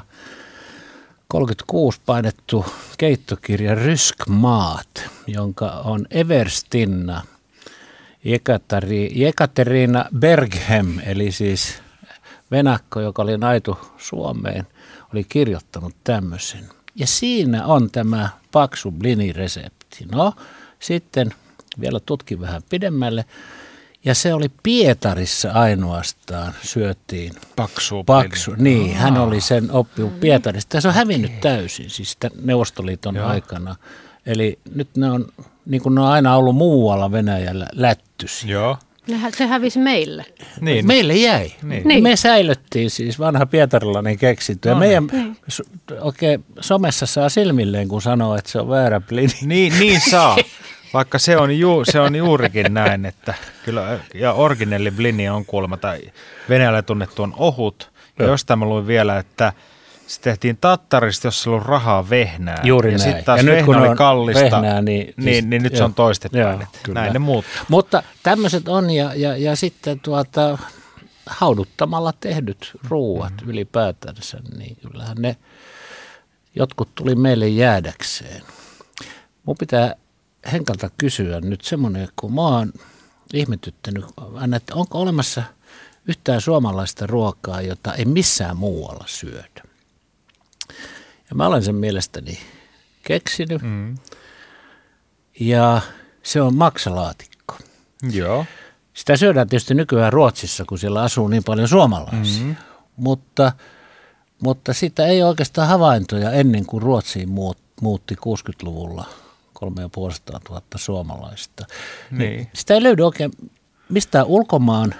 36 1.28 2.00
painettu 2.06 2.66
keittokirja 2.98 3.74
Ryskmaat, 3.74 5.10
jonka 5.26 5.70
on 5.70 6.06
Everstinna 6.10 7.22
Jekaterina 9.14 10.04
Berghem, 10.18 10.98
eli 10.98 11.32
siis 11.32 11.74
venakko, 12.50 13.00
joka 13.00 13.22
oli 13.22 13.38
naitu 13.38 13.78
Suomeen, 13.98 14.66
oli 15.14 15.24
kirjoittanut 15.24 15.94
tämmöisen. 16.04 16.68
Ja 16.94 17.06
siinä 17.06 17.66
on 17.66 17.90
tämä 17.90 18.28
paksu 18.52 18.90
bliniresepti. 18.90 20.06
No, 20.12 20.32
sitten 20.80 21.34
vielä 21.80 22.00
tutkin 22.00 22.40
vähän 22.40 22.62
pidemmälle. 22.68 23.24
Ja 24.04 24.14
se 24.14 24.34
oli 24.34 24.50
Pietarissa 24.62 25.50
ainoastaan 25.50 26.54
syötiin. 26.62 27.32
Paksu. 27.56 28.04
Paksu, 28.04 28.54
niin. 28.58 28.96
Hän 28.96 29.18
oli 29.18 29.40
sen 29.40 29.70
oppinut 29.70 30.20
Pietarista. 30.20 30.80
Se 30.80 30.88
on 30.88 30.94
hävinnyt 30.94 31.30
okay. 31.30 31.40
täysin, 31.40 31.90
siis 31.90 32.16
Neuvostoliiton 32.42 33.14
Joo. 33.14 33.26
aikana. 33.26 33.76
Eli 34.26 34.58
nyt 34.74 34.88
ne 34.96 35.10
on, 35.10 35.26
niin 35.66 35.82
kuin 35.82 35.94
ne 35.94 36.00
on 36.00 36.06
aina 36.06 36.36
ollut 36.36 36.56
muualla 36.56 37.12
Venäjällä, 37.12 37.66
lättysi. 37.72 38.50
Joo. 38.50 38.76
Se 39.36 39.46
hävisi 39.46 39.78
meille. 39.78 40.24
Niin. 40.60 40.86
Meille 40.86 41.14
jäi. 41.14 41.52
Niin. 41.62 41.88
niin. 41.88 42.02
Me 42.02 42.16
säilyttiin 42.16 42.90
siis 42.90 43.18
vanha 43.18 43.46
pietarilainen 43.46 44.18
keksintö. 44.18 44.68
Ja 44.68 44.74
no, 44.74 44.80
meidän 44.80 45.06
niin. 45.12 45.36
oikein 46.00 46.44
somessa 46.60 47.06
saa 47.06 47.28
silmilleen, 47.28 47.88
kun 47.88 48.02
sanoo, 48.02 48.36
että 48.36 48.50
se 48.50 48.60
on 48.60 48.68
väärä 48.68 49.00
plini. 49.00 49.32
Niin, 49.42 49.78
niin 49.78 50.00
saa. 50.10 50.36
Vaikka 50.94 51.18
se 51.18 51.36
on, 51.36 51.58
ju, 51.58 51.84
se 51.84 52.00
on 52.00 52.16
juurikin 52.16 52.74
näin, 52.74 53.06
että 53.06 53.34
kyllä, 53.64 54.00
ja 54.14 54.32
originelli 54.32 54.90
blini 54.90 55.28
on 55.28 55.44
kuulemma, 55.44 55.76
tai 55.76 56.00
Venäjällä 56.48 56.82
tunnettu 56.82 57.22
on 57.22 57.34
ohut. 57.36 57.92
Ja 58.18 58.24
jostain 58.24 58.58
mä 58.58 58.64
luin 58.64 58.86
vielä, 58.86 59.18
että 59.18 59.52
se 60.06 60.20
tehtiin 60.20 60.58
tattarista, 60.60 61.26
jos 61.26 61.46
on 61.46 61.52
ollut 61.52 61.66
rahaa 61.66 62.10
vehnää. 62.10 62.60
Juuri 62.62 62.92
ja 62.92 62.98
näin. 62.98 63.08
sitten 63.08 63.24
taas 63.24 63.38
ja 63.38 63.44
nyt 63.44 63.64
kun 63.64 63.76
oli 63.76 63.96
kallista, 63.96 64.42
vehnää, 64.42 64.82
niin, 64.82 65.06
niin, 65.06 65.14
niin, 65.16 65.50
niin 65.50 65.62
nyt 65.62 65.72
joo, 65.72 65.78
se 65.78 65.84
on 65.84 65.94
toistepäin. 65.94 66.60
Joo, 66.60 66.94
näin 66.94 67.12
ne 67.12 67.18
muuttuu. 67.18 67.52
Mutta 67.68 68.02
tämmöiset 68.22 68.68
on, 68.68 68.90
ja, 68.90 69.14
ja, 69.14 69.36
ja 69.36 69.56
sitten 69.56 70.00
tuota, 70.00 70.58
hauduttamalla 71.26 72.12
tehdyt 72.20 72.70
ruuat 72.88 73.32
mm-hmm. 73.32 73.50
ylipäätänsä, 73.50 74.38
niin 74.58 74.76
kyllähän 74.76 75.16
ne 75.20 75.36
jotkut 76.54 76.94
tuli 76.94 77.14
meille 77.14 77.48
jäädäkseen. 77.48 78.42
Mun 79.44 79.56
pitää 79.58 79.94
Henkalta 80.52 80.90
kysyä 80.98 81.40
nyt 81.40 81.60
semmoinen, 81.64 82.08
kun 82.16 82.34
mä 82.34 82.40
oon 82.40 82.72
ihmetyttänyt, 83.34 84.04
että 84.56 84.74
onko 84.74 84.98
olemassa 84.98 85.42
yhtään 86.06 86.40
suomalaista 86.40 87.06
ruokaa, 87.06 87.60
jota 87.60 87.94
ei 87.94 88.04
missään 88.04 88.56
muualla 88.56 89.04
syödä. 89.06 89.62
Ja 91.30 91.34
mä 91.34 91.46
olen 91.46 91.62
sen 91.62 91.74
mielestäni 91.74 92.38
keksinyt. 93.02 93.62
Mm. 93.62 93.98
Ja 95.40 95.80
se 96.22 96.42
on 96.42 96.56
maksalaatikko. 96.56 97.58
Joo. 98.12 98.46
Sitä 98.94 99.16
syödään 99.16 99.48
tietysti 99.48 99.74
nykyään 99.74 100.12
Ruotsissa, 100.12 100.64
kun 100.64 100.78
siellä 100.78 101.02
asuu 101.02 101.28
niin 101.28 101.44
paljon 101.44 101.68
suomalaisia. 101.68 102.42
Mm-hmm. 102.42 102.56
Mutta, 102.96 103.52
mutta 104.42 104.72
sitä 104.72 105.06
ei 105.06 105.22
oikeastaan 105.22 105.68
havaintoja 105.68 106.30
ennen 106.30 106.66
kuin 106.66 106.82
Ruotsiin 106.82 107.28
muutti 107.80 108.14
60-luvulla– 108.14 109.06
3500 109.62 110.40
000 110.50 110.62
suomalaista. 110.76 111.66
Niin. 112.10 112.48
Sitä 112.52 112.74
ei 112.74 112.82
löydy 112.82 113.02
oikein 113.02 113.30
mistään 113.88 114.26
ulkomaan 114.26 114.94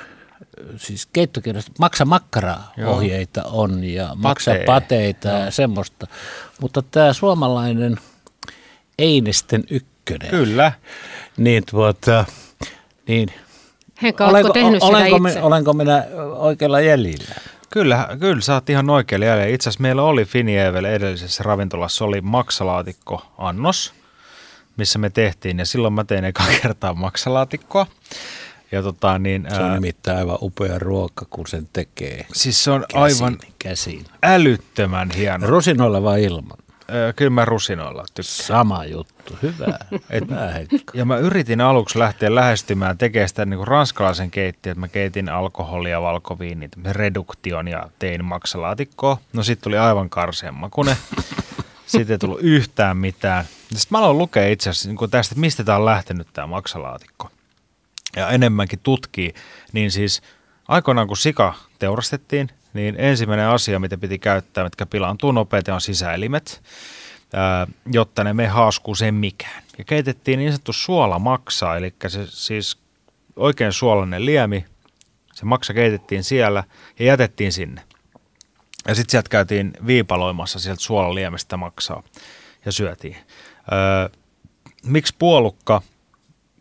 siis 0.76 1.06
keittokirjasta, 1.12 1.72
maksa 1.78 2.04
makkaraa 2.04 2.72
ohjeita 2.86 3.42
on 3.42 3.84
ja 3.84 4.10
maksa 4.14 4.50
Patee. 4.50 4.66
pateita 4.66 5.28
Joo. 5.28 5.38
ja 5.38 5.50
semmoista. 5.50 6.06
Mutta 6.60 6.82
tämä 6.82 7.12
suomalainen 7.12 7.96
Einesten 8.98 9.64
ykkönen. 9.70 10.30
Kyllä. 10.30 10.72
Niin 11.36 11.62
tuota, 11.70 12.24
niin 13.08 13.28
Henka, 14.02 14.26
olenko, 14.26 14.52
tehnyt 14.52 14.82
olenko, 14.82 15.16
sitä 15.16 15.28
itse? 15.28 15.42
olenko 15.42 15.72
minä 15.72 16.04
oikealla 16.36 16.80
jäljellä? 16.80 17.34
Kyllä, 17.70 18.08
kyllä 18.20 18.40
sä 18.40 18.54
oot 18.54 18.70
ihan 18.70 18.90
oikealla 18.90 19.26
jäljellä. 19.26 19.54
Itse 19.54 19.68
asiassa 19.68 19.82
meillä 19.82 20.02
oli 20.02 20.24
Finievel 20.24 20.84
edellisessä 20.84 21.42
ravintolassa 21.42 22.04
oli 22.04 22.20
maksalaatikko 22.20 23.26
annos, 23.38 23.94
missä 24.76 24.98
me 24.98 25.10
tehtiin, 25.10 25.58
ja 25.58 25.66
silloin 25.66 25.94
mä 25.94 26.04
tein 26.04 26.24
eka 26.24 26.42
kertaa 26.62 26.94
maksalaatikkoa. 26.94 27.86
Ja 28.72 28.82
tota, 28.82 29.18
niin, 29.18 29.46
se 29.48 29.56
on 29.56 29.62
ää, 29.70 29.74
nimittäin 29.74 30.18
aivan 30.18 30.38
upea 30.42 30.78
ruoka, 30.78 31.26
kun 31.30 31.46
sen 31.46 31.68
tekee 31.72 32.26
Siis 32.32 32.64
se 32.64 32.70
on 32.70 32.84
käsin, 32.88 33.02
aivan 33.02 33.38
käsin. 33.58 34.04
älyttömän 34.22 35.10
hieno. 35.10 35.46
Rusinoilla 35.46 36.02
vai 36.02 36.24
ilman? 36.24 36.58
Öö, 36.94 37.12
kyllä 37.12 37.30
mä 37.30 37.44
rusinoilla 37.44 38.04
tykkään. 38.14 38.46
Sama 38.46 38.84
juttu, 38.84 39.38
hyvä. 39.42 39.78
Et, 40.10 40.24
ja 40.94 41.04
mä 41.04 41.16
yritin 41.16 41.60
aluksi 41.60 41.98
lähteä 41.98 42.34
lähestymään 42.34 42.98
tekemään 42.98 43.28
sitä 43.28 43.44
niin 43.46 43.58
kuin 43.58 43.68
ranskalaisen 43.68 44.30
keittiön, 44.30 44.72
että 44.72 44.80
mä 44.80 44.88
keitin 44.88 45.28
alkoholia, 45.28 46.02
valkoviinit, 46.02 46.72
reduktion 46.90 47.68
ja 47.68 47.88
tein 47.98 48.24
maksalaatikkoa. 48.24 49.18
No 49.32 49.42
sitten 49.42 49.64
tuli 49.64 49.78
aivan 49.78 50.10
karseen 50.10 50.54
makune. 50.54 50.96
Siitä 51.92 52.12
ei 52.12 52.18
tullut 52.18 52.40
yhtään 52.40 52.96
mitään. 52.96 53.44
Sitten 53.60 53.86
mä 53.90 53.98
aloin 53.98 54.18
lukea 54.18 54.48
itse 54.48 54.70
asiassa 54.70 54.88
niin 54.88 55.10
tästä, 55.10 55.32
että 55.32 55.40
mistä 55.40 55.64
tämä 55.64 55.78
on 55.78 55.84
lähtenyt 55.84 56.28
tämä 56.32 56.46
maksalaatikko. 56.46 57.30
Ja 58.16 58.30
enemmänkin 58.30 58.78
tutkii, 58.82 59.34
niin 59.72 59.90
siis 59.90 60.22
aikoinaan 60.68 61.06
kun 61.06 61.16
sika 61.16 61.54
teurastettiin, 61.78 62.48
niin 62.74 62.94
ensimmäinen 62.98 63.46
asia, 63.46 63.78
mitä 63.78 63.98
piti 63.98 64.18
käyttää, 64.18 64.64
mitkä 64.64 64.86
pilaantuu 64.86 65.32
nopeasti, 65.32 65.70
on 65.70 65.80
sisäelimet, 65.80 66.62
jotta 67.92 68.24
ne 68.24 68.32
me 68.32 68.46
haaskuu 68.46 68.94
sen 68.94 69.14
mikään. 69.14 69.62
Ja 69.78 69.84
keitettiin 69.84 70.38
niin 70.38 70.52
sanottu 70.52 70.72
suolamaksa, 70.72 71.76
eli 71.76 71.94
se 72.08 72.26
siis 72.26 72.78
oikein 73.36 73.72
suolainen 73.72 74.26
liemi, 74.26 74.64
se 75.32 75.44
maksa 75.44 75.74
keitettiin 75.74 76.24
siellä 76.24 76.64
ja 76.98 77.04
jätettiin 77.04 77.52
sinne. 77.52 77.82
Ja 78.88 78.94
sitten 78.94 79.10
sieltä 79.10 79.28
käytiin 79.28 79.72
viipaloimassa 79.86 80.58
sieltä 80.58 80.82
suolaliemestä 80.82 81.56
maksaa 81.56 82.02
ja 82.64 82.72
syötiin. 82.72 83.16
Öö, 83.72 84.18
miksi 84.84 85.14
puolukka 85.18 85.82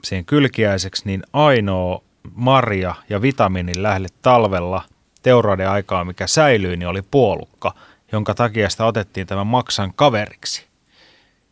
siihen 0.04 0.26
kylkiäiseksi, 0.26 1.04
niin 1.06 1.24
ainoa 1.34 2.02
marja 2.34 2.96
ja 3.10 3.22
vitamiinin 3.22 3.84
lähde 3.84 4.08
talvella 4.22 4.84
teuraiden 5.22 5.70
aikaa, 5.70 6.06
mikä 6.06 6.28
säilyi, 6.28 6.78
niin 6.78 6.88
oli 6.88 7.02
puolukka, 7.02 7.74
jonka 8.12 8.34
takia 8.34 8.70
sitä 8.70 8.86
otettiin 8.86 9.28
tämän 9.28 9.48
maksan 9.48 9.94
kaveriksi. 9.94 10.66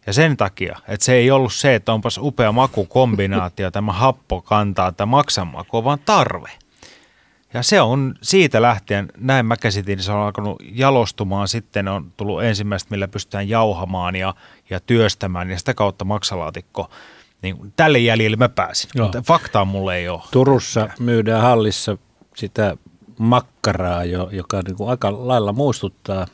Ja 0.07 0.13
sen 0.13 0.37
takia, 0.37 0.79
että 0.87 1.05
se 1.05 1.13
ei 1.13 1.31
ollut 1.31 1.53
se, 1.53 1.75
että 1.75 1.93
onpas 1.93 2.17
upea 2.17 2.51
makukombinaatio, 2.51 3.71
tämä 3.71 3.93
happo 3.93 4.41
kantaa 4.41 4.91
tämä 4.91 5.09
maksan 5.09 5.47
maku, 5.47 5.83
vaan 5.83 5.99
tarve. 6.05 6.49
Ja 7.53 7.63
se 7.63 7.81
on 7.81 8.15
siitä 8.21 8.61
lähtien, 8.61 9.07
näin 9.17 9.45
mä 9.45 9.57
käsitin, 9.57 10.03
se 10.03 10.11
on 10.11 10.19
alkanut 10.21 10.63
jalostumaan, 10.71 11.47
sitten 11.47 11.87
on 11.87 12.11
tullut 12.17 12.43
ensimmäistä, 12.43 12.91
millä 12.91 13.07
pystytään 13.07 13.49
jauhamaan 13.49 14.15
ja, 14.15 14.35
ja 14.69 14.79
työstämään, 14.79 15.49
ja 15.49 15.59
sitä 15.59 15.73
kautta 15.73 16.05
maksalaatikko. 16.05 16.89
Niin 17.41 17.73
tälle 17.75 17.99
jäljelle 17.99 18.37
mä 18.37 18.49
pääsin, 18.49 18.89
Joo. 18.95 19.05
mutta 19.05 19.21
faktaa 19.21 19.65
mulle 19.65 19.95
ei 19.95 20.09
ole. 20.09 20.21
Turussa 20.31 20.89
myydään 20.99 21.41
hallissa 21.41 21.97
sitä 22.35 22.77
makkaraa, 23.19 24.03
joka 24.31 24.61
niin 24.67 24.75
kuin 24.75 24.89
aika 24.89 25.27
lailla 25.27 25.53
muistuttaa 25.53 26.27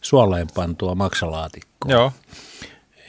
suoleen 0.00 0.46
pantua 0.54 0.94
maksalaatikkoa. 0.94 1.92
Joo. 1.92 2.12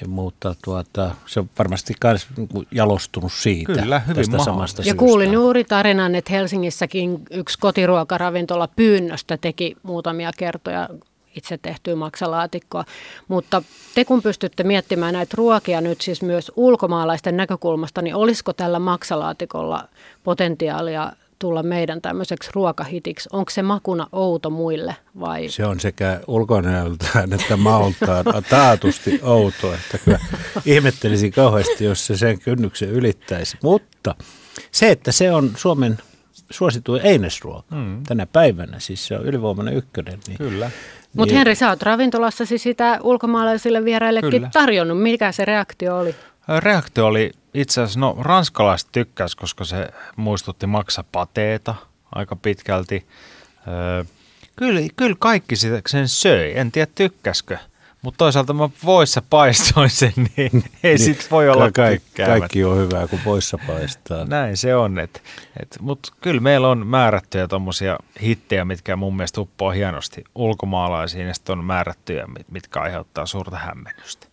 Mutta 0.07 0.55
tuota, 0.63 1.11
se 1.25 1.39
on 1.39 1.49
varmasti 1.59 1.93
myös 2.03 2.27
niin 2.37 2.67
jalostunut 2.71 3.33
siitä. 3.33 3.73
Kyllä, 3.73 3.99
hyvin 3.99 4.15
tästä 4.31 4.45
samasta 4.45 4.81
Ja 4.85 4.95
kuulin 4.95 5.33
juuri 5.33 5.63
tarinan, 5.63 6.15
että 6.15 6.33
Helsingissäkin 6.33 7.19
yksi 7.31 7.59
kotiruokaravintola 7.59 8.67
pyynnöstä 8.67 9.37
teki 9.37 9.75
muutamia 9.83 10.31
kertoja 10.37 10.89
itse 11.35 11.57
tehtyä 11.57 11.95
maksalaatikkoa. 11.95 12.85
Mutta 13.27 13.61
te 13.95 14.05
kun 14.05 14.21
pystytte 14.21 14.63
miettimään 14.63 15.13
näitä 15.13 15.33
ruokia 15.37 15.81
nyt 15.81 16.01
siis 16.01 16.21
myös 16.21 16.51
ulkomaalaisten 16.55 17.37
näkökulmasta, 17.37 18.01
niin 18.01 18.15
olisiko 18.15 18.53
tällä 18.53 18.79
maksalaatikolla 18.79 19.87
potentiaalia 20.23 21.11
tulla 21.45 21.63
meidän 21.63 22.01
tämmöiseksi 22.01 22.49
ruokahitiksi? 22.53 23.29
Onko 23.33 23.49
se 23.49 23.61
makuna 23.61 24.07
outo 24.11 24.49
muille 24.49 24.95
vai? 25.19 25.49
Se 25.49 25.65
on 25.65 25.79
sekä 25.79 26.19
ulkonäöltään 26.27 27.33
että 27.33 27.57
maultaan 27.57 28.25
taatusti 28.49 29.19
outo, 29.23 29.73
että 29.73 29.97
kyllä 29.97 30.19
ihmettelisin 30.65 31.31
kauheasti, 31.31 31.83
jos 31.83 32.07
se 32.07 32.17
sen 32.17 32.39
kynnyksen 32.39 32.89
ylittäisi. 32.89 33.57
Mutta 33.63 34.15
se, 34.71 34.91
että 34.91 35.11
se 35.11 35.31
on 35.31 35.51
Suomen 35.55 35.97
suosituin 36.49 37.01
einesruoka 37.01 37.75
mm. 37.75 38.03
tänä 38.03 38.25
päivänä, 38.25 38.79
siis 38.79 39.07
se 39.07 39.17
on 39.17 39.25
ylivoimainen 39.25 39.73
ykkönen. 39.73 40.19
Niin, 40.27 40.37
Kyllä. 40.37 40.71
Mutta 41.13 41.31
niin, 41.31 41.37
Henri, 41.37 41.55
sä 41.55 41.69
oot 41.69 41.83
ravintolassasi 41.83 42.57
sitä 42.57 42.99
ulkomaalaisille 43.03 43.85
vieraillekin 43.85 44.31
Kyllä. 44.31 44.49
tarjonnut. 44.53 45.01
Mikä 45.01 45.31
se 45.31 45.45
reaktio 45.45 45.97
oli? 45.97 46.15
Reaktio 46.59 47.05
oli 47.05 47.31
itse 47.55 47.81
asiassa, 47.81 48.00
no 48.00 48.17
ranskalaiset 48.19 48.89
tykkäs, 48.91 49.35
koska 49.35 49.65
se 49.65 49.89
muistutti 50.15 50.67
maksapateeta 50.67 51.75
aika 52.15 52.35
pitkälti. 52.35 53.05
Öö, 53.67 54.03
kyllä, 54.55 54.81
kyllä 54.95 55.15
kaikki 55.19 55.55
sitä 55.55 55.81
sen 55.88 56.07
söi, 56.07 56.57
en 56.57 56.71
tiedä 56.71 56.91
tykkäskö. 56.95 57.57
Mutta 58.05 58.17
toisaalta 58.17 58.53
mä 58.53 58.69
voissa 58.85 59.21
paistoin 59.29 59.89
sen, 59.89 60.13
niin 60.15 60.63
ei 60.63 60.71
niin, 60.83 61.00
sit 61.00 61.27
voi 61.31 61.50
olla 61.50 61.71
kaikki, 61.71 62.24
kaikki 62.25 62.63
on 62.63 62.77
hyvää, 62.77 63.08
kun 63.08 63.19
voissa 63.25 63.58
paistaa. 63.67 64.25
Näin 64.36 64.58
se 64.58 64.75
on. 64.75 64.99
Et, 64.99 65.23
et, 65.62 65.77
Mutta 65.82 66.13
kyllä 66.21 66.41
meillä 66.41 66.69
on 66.69 66.88
määrättyjä 66.88 67.47
tuommoisia 67.47 67.97
hittejä, 68.21 68.65
mitkä 68.65 68.95
mun 68.95 69.15
mielestä 69.15 69.41
uppoaa 69.41 69.71
hienosti 69.71 70.23
ulkomaalaisiin, 70.36 71.27
ja 71.27 71.34
sitten 71.34 71.60
on 71.60 71.65
määrättyjä, 71.65 72.25
mitkä 72.51 72.82
aiheuttaa 72.82 73.25
suurta 73.25 73.58
hämmennystä. 73.58 74.27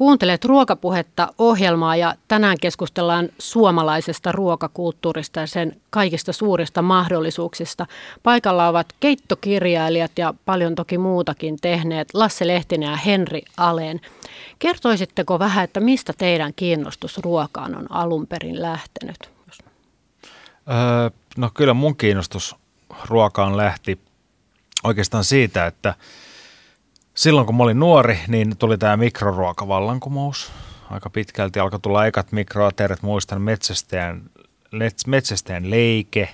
Kuuntelet 0.00 0.44
ruokapuhetta 0.44 1.28
ohjelmaa 1.38 1.96
ja 1.96 2.14
tänään 2.28 2.56
keskustellaan 2.60 3.28
suomalaisesta 3.38 4.32
ruokakulttuurista 4.32 5.40
ja 5.40 5.46
sen 5.46 5.80
kaikista 5.90 6.32
suurista 6.32 6.82
mahdollisuuksista. 6.82 7.86
Paikalla 8.22 8.68
ovat 8.68 8.86
keittokirjailijat 9.00 10.18
ja 10.18 10.34
paljon 10.44 10.74
toki 10.74 10.98
muutakin 10.98 11.56
tehneet 11.60 12.08
Lasse 12.14 12.46
Lehtinen 12.46 12.90
ja 12.90 12.96
Henri 12.96 13.42
Aleen. 13.56 14.00
Kertoisitteko 14.58 15.38
vähän, 15.38 15.64
että 15.64 15.80
mistä 15.80 16.12
teidän 16.18 16.52
kiinnostus 16.56 17.18
ruokaan 17.18 17.76
on 17.76 17.86
alun 17.92 18.26
perin 18.26 18.62
lähtenyt? 18.62 19.30
Öö, 20.70 21.10
no 21.36 21.50
kyllä 21.54 21.74
mun 21.74 21.96
kiinnostus 21.96 22.56
ruokaan 23.08 23.56
lähti 23.56 24.00
oikeastaan 24.84 25.24
siitä, 25.24 25.66
että– 25.66 25.94
silloin 27.20 27.46
kun 27.46 27.56
mä 27.56 27.62
olin 27.62 27.78
nuori, 27.78 28.18
niin 28.28 28.56
tuli 28.56 28.78
tämä 28.78 28.96
mikroruokavallankumous. 28.96 30.52
Aika 30.90 31.10
pitkälti 31.10 31.60
alkoi 31.60 31.80
tulla 31.80 32.06
ekat 32.06 32.32
mikroateriat, 32.32 33.02
muistan 33.02 33.42
metsästäjän, 33.42 34.22
metsästäjän 35.06 35.70
leike, 35.70 36.28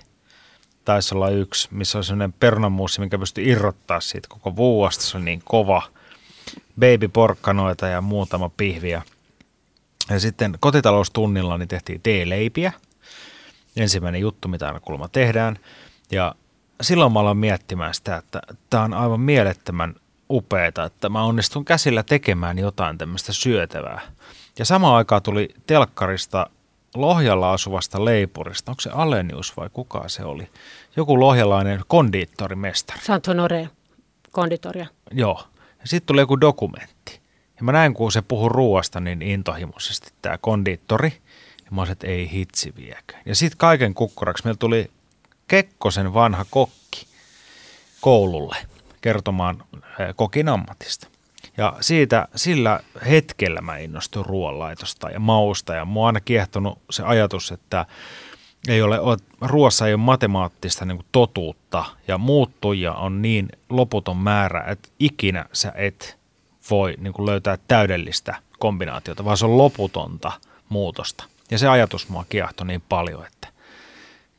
taisi 0.84 1.14
olla 1.14 1.28
yksi, 1.28 1.68
missä 1.70 1.98
oli 1.98 2.04
sellainen 2.04 2.32
perunamuussi, 2.32 3.00
mikä 3.00 3.18
pystyi 3.18 3.48
irrottaa 3.48 4.00
siitä 4.00 4.28
koko 4.28 4.56
vuosta, 4.56 5.04
se 5.04 5.16
oli 5.16 5.24
niin 5.24 5.42
kova. 5.44 5.82
Babyporkkanoita 6.80 7.86
ja 7.86 8.00
muutama 8.00 8.48
pihviä. 8.56 9.02
Ja 10.10 10.20
sitten 10.20 10.56
kotitaloustunnilla 10.60 11.58
niin 11.58 11.68
tehtiin 11.68 12.00
teeleipiä. 12.00 12.72
Ensimmäinen 13.76 14.20
juttu, 14.20 14.48
mitä 14.48 14.66
aina 14.66 14.80
kulma 14.80 15.08
tehdään. 15.08 15.58
Ja 16.10 16.34
silloin 16.80 17.12
mä 17.12 17.20
aloin 17.20 17.38
miettimään 17.38 17.94
sitä, 17.94 18.16
että 18.16 18.40
tämä 18.70 18.84
on 18.84 18.94
aivan 18.94 19.20
mielettömän 19.20 19.94
upeeta, 20.30 20.84
että 20.84 21.08
mä 21.08 21.24
onnistun 21.24 21.64
käsillä 21.64 22.02
tekemään 22.02 22.58
jotain 22.58 22.98
tämmöistä 22.98 23.32
syötävää. 23.32 24.00
Ja 24.58 24.64
samaan 24.64 24.96
aikaan 24.96 25.22
tuli 25.22 25.48
telkkarista 25.66 26.46
Lohjalla 26.94 27.52
asuvasta 27.52 28.04
leipurista, 28.04 28.72
onko 28.72 28.80
se 28.80 28.90
Alenius 28.90 29.56
vai 29.56 29.70
kuka 29.72 30.08
se 30.08 30.24
oli? 30.24 30.48
Joku 30.96 31.20
lohjalainen 31.20 31.80
kondiittorimestari. 31.86 33.00
Santonore, 33.00 33.70
konditoria. 34.30 34.86
Joo. 35.10 35.42
Ja 35.80 35.86
sitten 35.88 36.06
tuli 36.06 36.20
joku 36.20 36.40
dokumentti. 36.40 37.20
Ja 37.56 37.64
mä 37.64 37.72
näin, 37.72 37.94
kun 37.94 38.12
se 38.12 38.22
puhui 38.22 38.48
ruoasta 38.48 39.00
niin 39.00 39.22
intohimoisesti, 39.22 40.12
tämä 40.22 40.38
kondiittori. 40.38 41.12
Ja 41.64 41.70
mä 41.70 41.80
olisin, 41.80 41.92
että 41.92 42.06
ei 42.06 42.30
hitsi 42.30 42.72
viekään. 42.76 43.22
Ja 43.26 43.34
sitten 43.34 43.58
kaiken 43.58 43.94
kukkuraksi 43.94 44.44
meillä 44.44 44.58
tuli 44.58 44.90
Kekkosen 45.48 46.14
vanha 46.14 46.44
kokki 46.50 47.06
koululle– 48.00 48.56
kertomaan 49.06 49.64
eh, 49.74 50.14
kokin 50.16 50.48
ammatista. 50.48 51.08
Ja 51.56 51.76
siitä, 51.80 52.28
sillä 52.34 52.80
hetkellä 53.08 53.60
mä 53.60 53.78
innostuin 53.78 54.26
ruoanlaitosta 54.26 55.10
ja 55.10 55.20
mausta 55.20 55.74
ja 55.74 55.84
mua 55.84 56.02
on 56.02 56.06
aina 56.06 56.20
kiehtonut 56.20 56.78
se 56.90 57.02
ajatus, 57.02 57.52
että 57.52 57.86
ei 58.68 58.82
ole, 58.82 58.98
ruoassa 59.40 59.86
ei 59.86 59.94
ole 59.94 60.02
matemaattista 60.02 60.84
niin 60.84 60.96
kuin 60.96 61.06
totuutta 61.12 61.84
ja 62.08 62.18
muuttuja 62.18 62.92
on 62.92 63.22
niin 63.22 63.48
loputon 63.68 64.16
määrä, 64.16 64.64
että 64.68 64.88
ikinä 64.98 65.44
sä 65.52 65.72
et 65.76 66.18
voi 66.70 66.94
niin 66.98 67.12
kuin 67.12 67.26
löytää 67.26 67.58
täydellistä 67.68 68.34
kombinaatiota, 68.58 69.24
vaan 69.24 69.36
se 69.36 69.44
on 69.44 69.58
loputonta 69.58 70.32
muutosta. 70.68 71.24
Ja 71.50 71.58
se 71.58 71.68
ajatus 71.68 72.08
mua 72.08 72.24
kiehtoi 72.28 72.66
niin 72.66 72.82
paljon, 72.88 73.26
että 73.26 73.48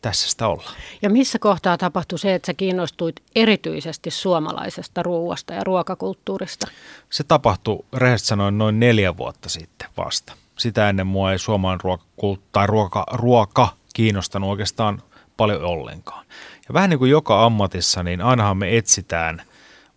tässä 0.01 0.29
sitä 0.29 0.47
ollaan. 0.47 0.75
Ja 1.01 1.09
missä 1.09 1.39
kohtaa 1.39 1.77
tapahtui 1.77 2.19
se, 2.19 2.35
että 2.35 2.45
sä 2.45 2.53
kiinnostuit 2.53 3.15
erityisesti 3.35 4.11
suomalaisesta 4.11 5.03
ruoasta 5.03 5.53
ja 5.53 5.63
ruokakulttuurista? 5.63 6.67
Se 7.09 7.23
tapahtui 7.23 7.85
rehellisesti 7.93 8.27
sanoen 8.27 8.57
noin 8.57 8.79
neljä 8.79 9.17
vuotta 9.17 9.49
sitten 9.49 9.89
vasta. 9.97 10.33
Sitä 10.57 10.89
ennen 10.89 11.07
mua 11.07 11.31
ei 11.31 11.39
suomalainen 11.39 11.83
ruoka, 11.83 12.03
tai 12.51 12.67
ruoka, 12.67 13.05
ruoka 13.11 13.69
kiinnostanut 13.93 14.49
oikeastaan 14.49 15.01
paljon 15.37 15.63
ollenkaan. 15.63 16.25
Ja 16.67 16.73
vähän 16.73 16.89
niin 16.89 16.99
kuin 16.99 17.11
joka 17.11 17.45
ammatissa, 17.45 18.03
niin 18.03 18.21
ainahan 18.21 18.57
me 18.57 18.77
etsitään 18.77 19.41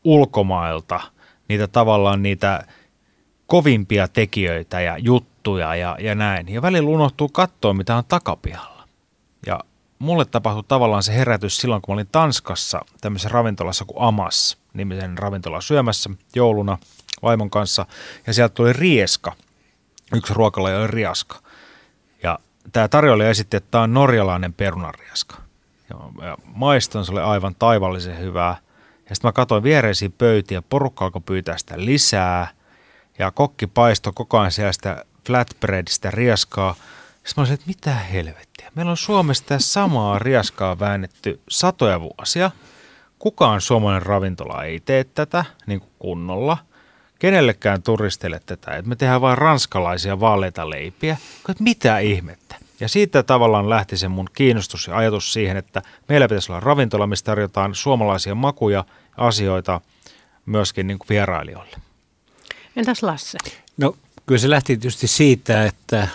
ulkomailta 0.05 1.01
niitä 1.49 1.67
tavallaan 1.67 2.23
niitä 2.23 2.67
kovimpia 3.47 4.09
tekijöitä 4.09 4.81
ja 4.81 4.99
juttuja 4.99 5.75
ja, 5.75 5.97
ja 6.01 6.15
näin. 6.15 6.49
Ja 6.49 6.63
välillä 6.63 6.91
unohtuu 6.91 7.29
katsoa, 7.29 7.75
mitä 7.75 7.97
on 7.97 8.05
takapihalla. 8.09 8.70
Mulle 10.01 10.25
tapahtui 10.25 10.65
tavallaan 10.69 11.03
se 11.03 11.15
herätys 11.15 11.57
silloin, 11.57 11.83
kun 11.83 11.93
mä 11.93 11.95
olin 11.95 12.09
Tanskassa 12.13 12.81
tämmöisessä 13.01 13.29
ravintolassa 13.29 13.85
kuin 13.85 14.03
Amas, 14.03 14.59
nimisen 14.75 15.19
ravintola 15.19 15.61
syömässä 15.61 16.11
jouluna 16.35 16.79
vaimon 17.23 17.51
kanssa. 17.51 17.87
Ja 18.27 18.35
sieltä 18.35 18.55
tuli 18.55 18.73
rieska. 18.73 19.33
Yksi 20.15 20.35
ruokalaji 20.35 20.77
oli 20.77 20.87
riaska. 20.87 21.37
Ja 22.23 22.39
tämä 22.73 22.89
tarjoilija 22.89 23.31
esitti, 23.31 23.57
että 23.57 23.69
tämä 23.71 23.85
on 23.85 23.95
norjalainen 23.95 24.53
perunarieska. 24.53 25.37
Ja, 25.91 26.27
ja 26.27 26.37
maiston 26.45 27.05
se 27.05 27.13
oli 27.13 27.21
aivan 27.21 27.55
taivallisen 27.59 28.19
hyvää. 28.19 28.57
Ja 29.09 29.15
sitten 29.15 29.29
mä 29.29 29.33
katsoin 29.33 29.63
viereisiä 29.63 30.11
pöytiä, 30.19 30.63
porukka 30.63 31.05
alkoi 31.05 31.23
pyytää 31.27 31.59
sitä 31.59 31.75
lisää. 31.77 32.49
Ja 33.19 33.31
kokki 33.31 33.67
paistoi 33.67 34.13
koko 34.17 34.39
ajan 34.39 34.53
siellä 34.53 34.73
sitä 34.73 35.05
flatbreadistä 35.27 36.11
rieskaa. 36.11 36.75
Sitten 37.31 37.41
mä 37.41 37.43
olisin, 37.43 37.55
että 37.55 37.67
mitä 37.67 37.95
helvettiä. 37.95 38.71
Meillä 38.75 38.91
on 38.91 38.97
Suomessa 38.97 39.45
tämä 39.47 39.59
samaa 39.59 40.19
rieskaa 40.19 40.79
väännetty 40.79 41.41
satoja 41.49 42.01
vuosia. 42.01 42.51
Kukaan 43.19 43.61
suomalainen 43.61 44.03
ravintola 44.03 44.65
ei 44.65 44.81
tee 44.81 45.05
tätä 45.05 45.45
niin 45.67 45.81
kuin 45.81 45.91
kunnolla. 45.99 46.59
Kenellekään 47.19 47.83
turistille 47.83 48.41
tätä, 48.47 48.77
että 48.77 48.89
me 48.89 48.97
tehdään 48.97 49.21
vain 49.21 49.39
ranskalaisia 49.39 50.21
vaaleita 50.21 50.71
leipiä. 50.71 51.17
Että 51.49 51.63
mitä 51.63 51.99
ihmettä. 51.99 52.57
Ja 52.81 52.89
siitä 52.89 53.23
tavallaan 53.23 53.71
lähti 53.71 53.97
se 53.97 54.09
mun 54.09 54.29
kiinnostus 54.33 54.87
ja 54.87 54.97
ajatus 54.97 55.33
siihen, 55.33 55.57
että 55.57 55.83
meillä 56.09 56.29
pitäisi 56.29 56.53
olla 56.53 56.61
ravintola, 56.61 57.07
missä 57.07 57.25
tarjotaan 57.25 57.75
suomalaisia 57.75 58.35
makuja 58.35 58.85
ja 59.19 59.25
asioita 59.27 59.81
myöskin 60.47 60.87
niin 60.87 60.99
kuin 60.99 61.09
vierailijoille. 61.09 61.77
Entäs 62.77 63.03
Lasse? 63.03 63.39
No 63.77 63.97
kyllä 64.31 64.41
se 64.41 64.51
lähti 64.51 64.77
tietysti 64.77 65.07
siitä, 65.07 65.65
että, 65.65 66.09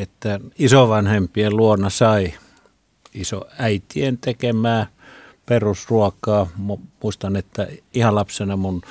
että 0.00 0.40
isovanhempien 0.58 1.56
luona 1.56 1.90
sai 1.90 2.34
iso 3.14 3.44
äitien 3.58 4.18
tekemää 4.18 4.86
perusruokaa. 5.46 6.46
Muistan, 7.02 7.36
että 7.36 7.68
ihan 7.94 8.14
lapsena 8.14 8.56
mun 8.56 8.82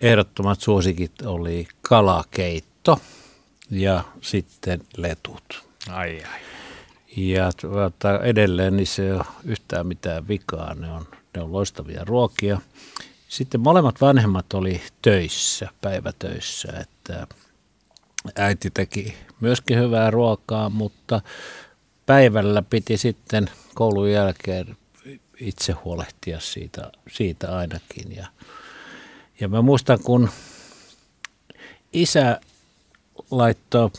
ehdottomat 0.00 0.60
suosikit 0.60 1.22
oli 1.22 1.68
kalakeitto 1.82 3.00
ja 3.70 4.04
sitten 4.20 4.80
letut. 4.96 5.64
Ai 5.88 6.22
ai. 6.32 6.40
Ja 7.16 7.50
tuota, 7.60 8.20
edelleen 8.22 8.76
niin 8.76 8.86
se 8.86 9.06
ei 9.06 9.12
ole 9.12 9.24
yhtään 9.44 9.86
mitään 9.86 10.28
vikaa, 10.28 10.74
ne 10.74 10.92
on, 10.92 11.06
ne 11.36 11.42
on 11.42 11.52
loistavia 11.52 12.04
ruokia. 12.04 12.60
Sitten 13.28 13.60
molemmat 13.60 14.00
vanhemmat 14.00 14.54
oli 14.54 14.80
töissä, 15.02 15.68
päivätöissä, 15.80 16.72
että 16.80 17.26
äiti 18.36 18.70
teki 18.70 19.14
myöskin 19.40 19.78
hyvää 19.78 20.10
ruokaa, 20.10 20.70
mutta 20.70 21.20
päivällä 22.06 22.62
piti 22.62 22.96
sitten 22.96 23.50
koulun 23.74 24.10
jälkeen 24.10 24.76
itse 25.40 25.72
huolehtia 25.72 26.40
siitä, 26.40 26.92
siitä 27.10 27.56
ainakin. 27.56 28.16
Ja, 28.16 28.26
ja 29.40 29.48
mä 29.48 29.62
muistan, 29.62 29.98
kun 30.02 30.30
isä 31.92 32.40
laittoi 33.30 33.90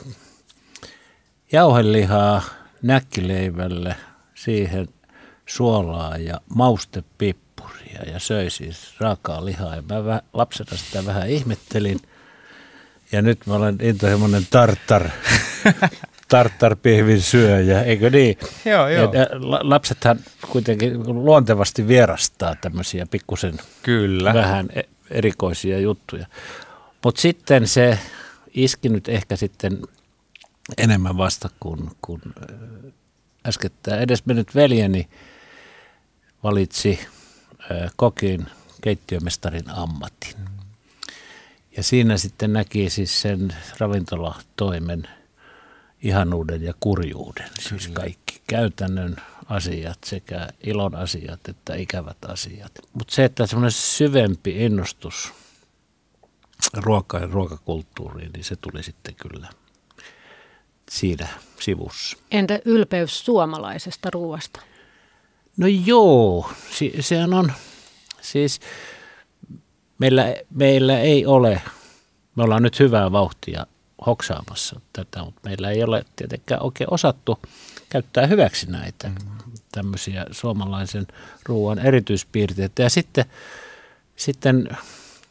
jauhelihaa 1.52 2.42
näkkileivälle, 2.82 3.96
siihen 4.36 4.88
suolaa 5.46 6.18
ja 6.18 6.42
maustepippuria 6.56 8.02
ja 8.12 8.20
söi 8.20 8.50
siis 8.50 9.00
raakaa 9.00 9.46
lihaa. 9.46 9.76
Ja 9.76 9.82
mä 9.82 10.22
lapsena 10.34 10.78
sitä 10.78 11.06
vähän 11.06 11.30
ihmettelin. 11.30 12.00
Ja 13.12 13.22
nyt 13.22 13.48
mä 13.48 13.56
olen 13.56 13.78
intohimoinen 13.82 14.48
tartar, 14.50 15.10
tartarpihvin 16.28 17.22
syöjä, 17.22 17.84
eikö 17.84 18.10
niin? 18.10 18.38
Joo, 18.66 18.88
joo. 18.88 19.14
Ja 19.14 19.28
lapsethan 19.70 20.20
kuitenkin 20.52 21.24
luontevasti 21.26 21.88
vierastaa 21.88 22.56
tämmöisiä 22.56 23.06
pikkusen 23.06 23.54
Kyllä. 23.84 24.34
vähän 24.34 24.70
e- 24.76 24.82
erikoisia 25.10 25.80
juttuja. 25.80 26.26
Mutta 27.04 27.22
sitten 27.22 27.68
se 27.68 28.00
iski 28.54 28.90
nyt 28.90 29.10
ehkä 29.10 29.36
sitten 29.36 29.82
enemmän 30.78 31.18
vasta 31.18 31.50
kuin, 31.60 31.92
kuin 32.02 32.22
äskettäin 33.48 34.10
mennyt 34.26 34.56
veljeni 34.56 35.10
valitsi 36.44 37.00
kokin 37.96 38.46
keittiömestarin 38.82 39.70
ammatin. 39.70 40.51
Ja 41.78 41.84
siinä 41.84 42.18
sitten 42.18 42.54
näki 42.54 42.90
siis 42.90 43.22
sen 43.22 43.56
ravintolatoimen 43.80 45.08
ihanuuden 46.02 46.64
ja 46.64 46.74
kurjuuden. 46.80 47.50
Siis 47.60 47.88
kaikki 47.88 48.42
käytännön 48.48 49.16
asiat, 49.46 49.98
sekä 50.06 50.48
ilon 50.64 50.96
asiat 50.96 51.50
että 51.50 51.76
ikävät 51.76 52.26
asiat. 52.28 52.72
Mutta 52.94 53.16
se, 53.16 53.24
että 53.24 53.46
semmoinen 53.46 53.72
syvempi 53.72 54.66
innostus 54.66 55.34
ruoka- 56.78 57.20
ja 57.20 57.28
ruokakulttuuriin, 57.28 58.32
niin 58.34 58.44
se 58.44 58.56
tuli 58.56 58.84
sitten 58.84 59.16
kyllä– 59.16 59.48
siinä 60.92 61.28
sivussa. 61.60 62.18
Entä 62.32 62.60
ylpeys 62.66 63.26
suomalaisesta 63.26 64.10
ruoasta? 64.10 64.60
No 65.58 65.68
joo, 65.68 66.52
se, 66.72 66.92
sehän 67.00 67.34
on, 67.34 67.52
siis 68.22 68.60
meillä, 70.02 70.36
meillä 70.50 71.00
ei 71.00 71.26
ole, 71.26 71.62
me 72.36 72.44
ollaan 72.44 72.64
nyt 72.64 72.80
hyvää 72.80 73.12
vauhtia 73.12 73.68
hoksaamassa 74.06 74.80
tätä, 74.94 75.24
mutta 75.24 75.42
meillä 75.44 75.70
ei 75.70 75.84
ole 75.84 76.06
tietenkään 76.16 76.64
oikein 76.64 76.94
osattu 76.94 77.40
käyttää 77.90 78.28
hyväksi 78.28 78.72
näitä 78.72 79.08
mm. 79.08 79.16
tämmöisiä 79.72 80.26
suomalaisen 80.32 81.08
ruoan 81.46 81.80
erityispiirteitä. 81.80 82.84
Ja 82.84 82.90
sitten, 82.90 83.26
sitten 84.16 84.70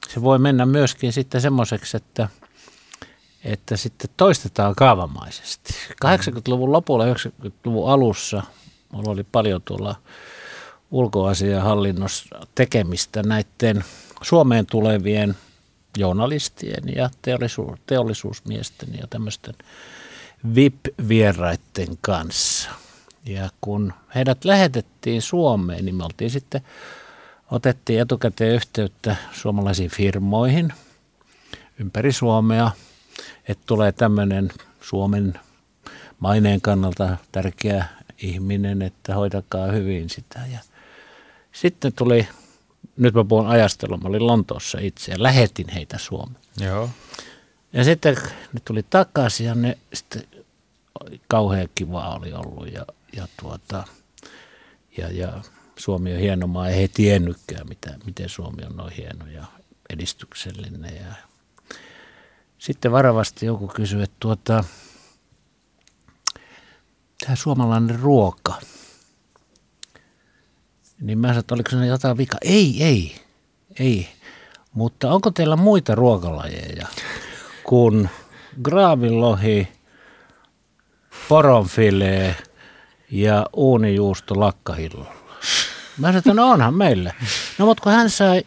se 0.09 0.23
voi 0.23 0.39
mennä 0.39 0.67
myöskin 0.67 1.13
sitten 1.13 1.41
semmoiseksi, 1.41 1.97
että– 1.97 2.29
että 3.45 3.77
sitten 3.77 4.11
toistetaan 4.17 4.75
kaavamaisesti. 4.75 5.75
80-luvun 6.05 6.73
lopulla, 6.73 7.05
90-luvun 7.15 7.91
alussa 7.91 8.43
mulla 8.93 9.11
oli 9.11 9.25
paljon 9.33 9.63
tuolla 9.65 9.95
ulkoasiahallinnossa 10.91 12.47
tekemistä 12.55 13.23
näiden 13.23 13.85
Suomeen 14.23 14.67
tulevien 14.67 15.37
journalistien 15.99 16.95
ja 16.97 17.11
teollisuus, 17.23 17.79
teollisuusmiesten 17.87 18.89
ja 19.01 19.07
tämmöisten 19.07 19.55
VIP-vieraiden 20.55 21.99
kanssa. 22.01 22.71
Ja 23.27 23.51
kun 23.61 23.93
heidät 24.15 24.45
lähetettiin 24.45 25.23
Suomeen, 25.23 25.85
niin 25.85 25.95
me 25.95 26.05
oltiin 26.05 26.31
sitten, 26.31 26.61
otettiin 27.51 28.01
etukäteen 28.01 28.55
yhteyttä 28.55 29.17
suomalaisiin 29.33 29.91
firmoihin 29.91 30.73
ympäri 31.79 32.13
Suomea– 32.13 32.71
että 33.49 33.65
tulee 33.67 33.93
tämmöinen 33.93 34.49
Suomen 34.81 35.35
maineen 36.19 36.61
kannalta 36.61 37.17
tärkeä 37.33 37.85
ihminen, 38.19 38.83
että 38.83 39.15
hoitakaa 39.15 39.67
hyvin 39.67 40.11
sitä. 40.11 40.41
Ja 40.53 40.59
sitten 41.53 41.93
tuli, 41.93 42.29
nyt 43.01 43.15
mä 43.15 43.25
puhun 43.25 43.47
ajastelua, 43.47 43.97
mä 43.97 44.09
olin 44.09 44.27
Lontoossa 44.27 44.79
itse 44.79 45.13
ja 45.13 45.23
lähetin 45.23 45.69
heitä 45.69 45.99
Suomeen. 45.99 46.43
Joo. 46.61 46.91
Ja 47.73 47.85
sitten 47.85 48.17
ne 48.53 48.61
tuli 48.65 48.83
takaisin 48.91 49.47
ja 49.47 49.55
ne 49.55 49.79
sitten 49.95 50.23
kauhean 51.29 51.69
kiva 51.75 52.15
oli 52.15 52.33
ollut 52.33 52.73
ja, 52.73 52.87
ja, 53.17 53.29
tuota, 53.41 53.85
ja, 54.97 55.11
ja 55.13 55.43
Suomi 55.77 56.15
on 56.15 56.21
hieno 56.21 56.47
maa. 56.47 56.69
Ei 56.69 56.83
he 56.83 56.89
tiennytkään, 56.89 57.69
mitä, 57.69 57.99
miten 58.05 58.29
Suomi 58.29 58.63
on 58.65 58.77
noin 58.77 58.93
hieno 58.93 59.27
ja 59.27 59.45
edistyksellinen 59.91 60.97
ja 60.97 61.15
sitten 62.59 62.93
varovasti 62.93 63.47
joku 63.47 63.69
kysyi, 63.69 64.03
että 64.03 64.17
tuota, 64.21 64.65
tämä 67.25 67.37
suomalainen 67.37 68.01
ruoka, 68.01 68.55
niin 71.01 71.19
mä 71.19 71.27
sanoin, 71.27 71.41
että 71.41 71.55
oliko 71.55 71.71
se 71.71 71.87
jotain 71.87 72.19
vika. 72.19 72.37
Ei, 72.43 72.85
ei, 72.85 73.15
ei. 73.79 74.09
Mutta 74.73 75.11
onko 75.13 75.31
teillä 75.31 75.57
muita 75.57 75.95
ruokalajeja 75.95 76.87
kuin 77.65 78.11
graavilohi, 78.63 79.69
poronfilee 81.29 82.37
ja 83.11 83.47
uunijuusto 83.53 84.41
lakkahillolla? 84.41 85.15
Mä 85.99 86.07
sanoin, 86.07 86.17
että 86.17 86.35
no 86.35 86.51
onhan 86.51 86.75
meille. 86.75 87.15
No 87.59 87.67
mutta 87.67 87.83
kun 87.83 87.93
hän 87.93 88.11
sai 88.11 88.43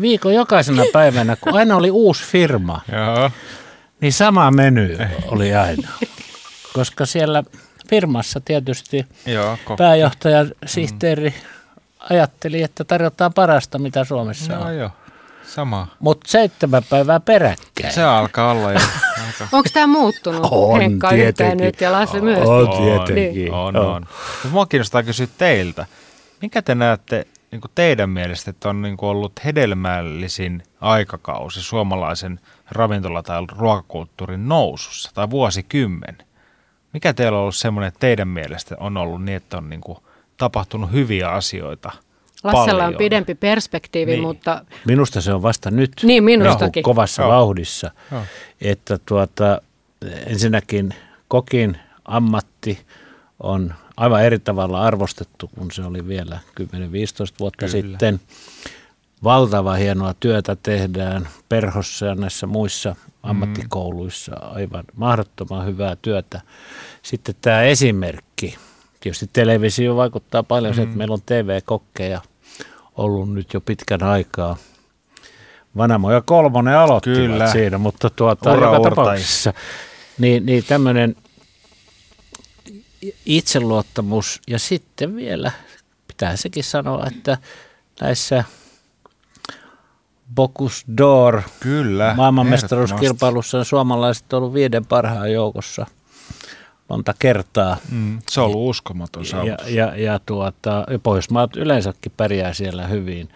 viikon 0.00 0.34
jokaisena 0.34 0.82
päivänä, 0.92 1.36
kun 1.36 1.54
aina 1.54 1.76
oli 1.76 1.90
uusi 1.90 2.24
firma, 2.24 2.80
Joo. 2.92 3.30
niin 4.00 4.12
sama 4.12 4.50
meny 4.50 4.98
oli 5.26 5.54
aina. 5.54 5.88
Koska 6.72 7.06
siellä 7.06 7.42
firmassa 7.90 8.40
tietysti 8.40 9.06
Joo, 9.26 9.58
pääjohtaja, 9.78 10.46
sihteeri 10.66 11.30
mm. 11.30 11.56
Ajatteli, 12.10 12.62
että 12.62 12.84
tarjotaan 12.84 13.34
parasta, 13.34 13.78
mitä 13.78 14.04
Suomessa 14.04 14.52
joo, 14.52 14.62
on. 14.64 14.76
Joo. 14.76 14.90
Sama. 15.46 15.86
Mutta 15.98 16.30
seitsemän 16.30 16.82
päivää 16.90 17.20
peräkkäin. 17.20 17.92
Se 17.94 18.02
alkaa 18.02 18.50
olla 18.50 18.72
jo. 18.72 18.78
Onko 19.52 19.68
tämä 19.72 19.86
muuttunut 19.86 20.48
on, 20.50 20.80
Henkka 20.80 21.10
yhtään 21.10 21.56
nyt 21.56 21.80
ja 21.80 21.92
Lasse 21.92 22.20
myös? 22.20 22.48
On, 22.48 22.68
tietenkin. 22.68 23.34
Niin. 23.34 23.52
On, 23.52 23.76
on. 23.76 23.86
on. 23.86 24.06
Mua 24.50 24.66
kiinnostaa 24.66 25.02
kysyä 25.02 25.26
teiltä. 25.38 25.86
Minkä 26.40 26.62
te 26.62 26.74
näette 26.74 27.26
niin 27.50 27.60
kuin 27.60 27.70
teidän 27.74 28.10
mielestä, 28.10 28.50
että 28.50 28.68
on 28.68 28.82
niin 28.82 28.96
kuin 28.96 29.10
ollut 29.10 29.32
hedelmällisin 29.44 30.62
aikakausi 30.80 31.62
suomalaisen 31.62 32.40
ravintola- 32.70 33.22
tai 33.22 33.42
ruokakulttuurin 33.58 34.48
nousussa 34.48 35.10
tai 35.14 35.30
vuosikymmen? 35.30 36.18
Mikä 36.92 37.14
teillä 37.14 37.36
on 37.36 37.42
ollut 37.42 37.56
semmoinen, 37.56 37.88
että 37.88 38.00
teidän 38.00 38.28
mielestä 38.28 38.76
on 38.80 38.96
ollut 38.96 39.24
niin, 39.24 39.36
että 39.36 39.56
on 39.56 39.70
niin 39.70 39.80
kuin 39.80 39.98
tapahtunut 40.36 40.92
hyviä 40.92 41.30
asioita 41.30 41.90
Lassella 42.44 42.66
paljon. 42.66 42.86
on 42.88 42.94
pidempi 42.98 43.34
perspektiivi, 43.34 44.10
Niin. 44.10 44.22
mutta 44.22 44.64
Minusta 44.84 45.20
se 45.20 45.32
on 45.32 45.42
vasta 45.42 45.70
nyt 45.70 45.92
Niin, 46.02 46.24
minustakin. 46.24 46.82
Kovassa 46.82 47.22
Joo. 47.22 47.30
vauhdissa, 47.30 47.90
Joo. 48.12 48.22
että 48.60 48.98
tuota, 49.06 49.60
ensinnäkin 50.26 50.94
kokin 51.28 51.78
ammatti 52.04 52.78
on 53.40 53.74
aivan 53.96 54.24
eri 54.24 54.38
tavalla 54.38 54.82
arvostettu 54.82 55.50
kuin 55.58 55.70
se 55.70 55.82
oli 55.82 56.08
vielä 56.08 56.38
10-15 56.60 56.64
vuotta 57.40 57.66
Kyllä. 57.66 57.70
sitten. 57.70 58.20
Valtava 59.24 59.74
hienoa 59.74 60.14
työtä 60.20 60.56
tehdään 60.62 61.28
perhossa 61.48 62.06
ja 62.06 62.14
näissä 62.14 62.46
muissa 62.46 62.96
ammattikouluissa, 63.22 64.32
aivan 64.40 64.84
mahdottoman 64.96 65.66
hyvää 65.66 65.96
työtä. 66.02 66.40
Sitten 67.02 67.34
tämä 67.40 67.62
esimerkki, 67.62 68.56
tietysti 69.06 69.30
televisio 69.32 69.96
vaikuttaa 69.96 70.42
paljon 70.42 70.72
mm. 70.72 70.76
se, 70.76 70.82
että 70.82 70.96
meillä 70.96 71.14
on 71.14 71.22
TV-kokkeja 71.26 72.20
ollut 72.96 73.32
nyt 73.34 73.54
jo 73.54 73.60
pitkän 73.60 74.02
aikaa. 74.02 74.56
Vanamo 75.76 76.12
ja 76.12 76.20
Kolmonen 76.20 76.78
aloittivat 76.78 77.18
Kyllä. 77.18 77.52
siinä, 77.52 77.78
mutta 77.78 78.10
tuota, 78.10 78.52
Ura 78.52 78.74
joka 78.74 78.90
tapauksessa 78.90 79.52
niin, 80.18 80.46
niin 80.46 80.64
tämmöinen 80.64 81.16
itseluottamus 83.26 84.40
ja 84.48 84.58
sitten 84.58 85.16
vielä 85.16 85.52
pitää 86.08 86.36
sekin 86.36 86.64
sanoa, 86.64 87.06
että 87.06 87.38
näissä 88.00 88.44
Bocuse 90.34 90.86
d'Or 91.00 91.42
Kyllä. 91.60 92.14
maailmanmestaruuskilpailussa 92.16 93.58
on 93.58 93.64
suomalaiset 93.64 94.32
ollut 94.32 94.54
viiden 94.54 94.86
parhaan 94.86 95.32
joukossa 95.32 95.86
monta 96.88 97.14
kertaa. 97.18 97.76
Mm, 97.90 98.18
se 98.30 98.40
on 98.40 98.46
ollut 98.46 98.70
uskomaton 98.70 99.22
Ja, 99.22 99.28
saavutus. 99.28 99.68
ja, 99.70 99.96
ja 99.96 100.20
tuota, 100.26 100.84
ja 100.90 100.98
Pohjoismaat 100.98 101.56
yleensäkin 101.56 102.12
pärjää 102.16 102.52
siellä 102.52 102.86
hyvin. 102.86 103.28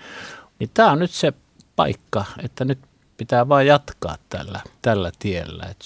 Niin 0.59 0.71
tämä 0.75 0.91
on 0.91 0.99
nyt 0.99 1.11
se 1.11 1.33
paikka, 1.77 2.25
että 2.45 2.65
nyt 2.65 2.79
pitää 3.17 3.49
vain 3.49 3.67
jatkaa 3.67 4.17
tällä, 4.29 4.61
tällä 4.83 5.11
tiellä. 5.19 5.67
Et 5.71 5.85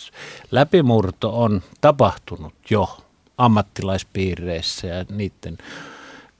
läpimurto 0.50 1.42
on 1.42 1.62
tapahtunut 1.80 2.54
jo 2.70 2.98
ammattilaispiireissä 3.38 4.86
ja 4.86 5.04
niiden 5.10 5.58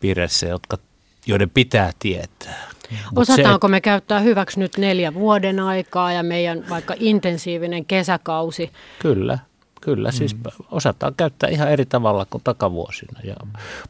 piireissä, 0.00 0.46
jotka, 0.46 0.78
joiden 1.26 1.50
pitää 1.50 1.92
tietää. 1.98 2.68
Mut 3.14 3.26
se, 3.26 3.32
osataanko 3.32 3.68
me 3.68 3.80
käyttää 3.80 4.20
hyväksi 4.20 4.60
nyt 4.60 4.78
neljä 4.78 5.14
vuoden 5.14 5.60
aikaa 5.60 6.12
ja 6.12 6.22
meidän 6.22 6.64
vaikka 6.68 6.94
intensiivinen 6.98 7.84
kesäkausi? 7.84 8.70
Kyllä, 8.98 9.38
kyllä. 9.84 10.08
Mm. 10.08 10.12
Siis 10.12 10.36
osataan 10.70 11.14
käyttää 11.14 11.50
ihan 11.50 11.70
eri 11.70 11.86
tavalla 11.86 12.24
kuin 12.24 12.44
takavuosina. 12.44 13.20
Ja, 13.24 13.36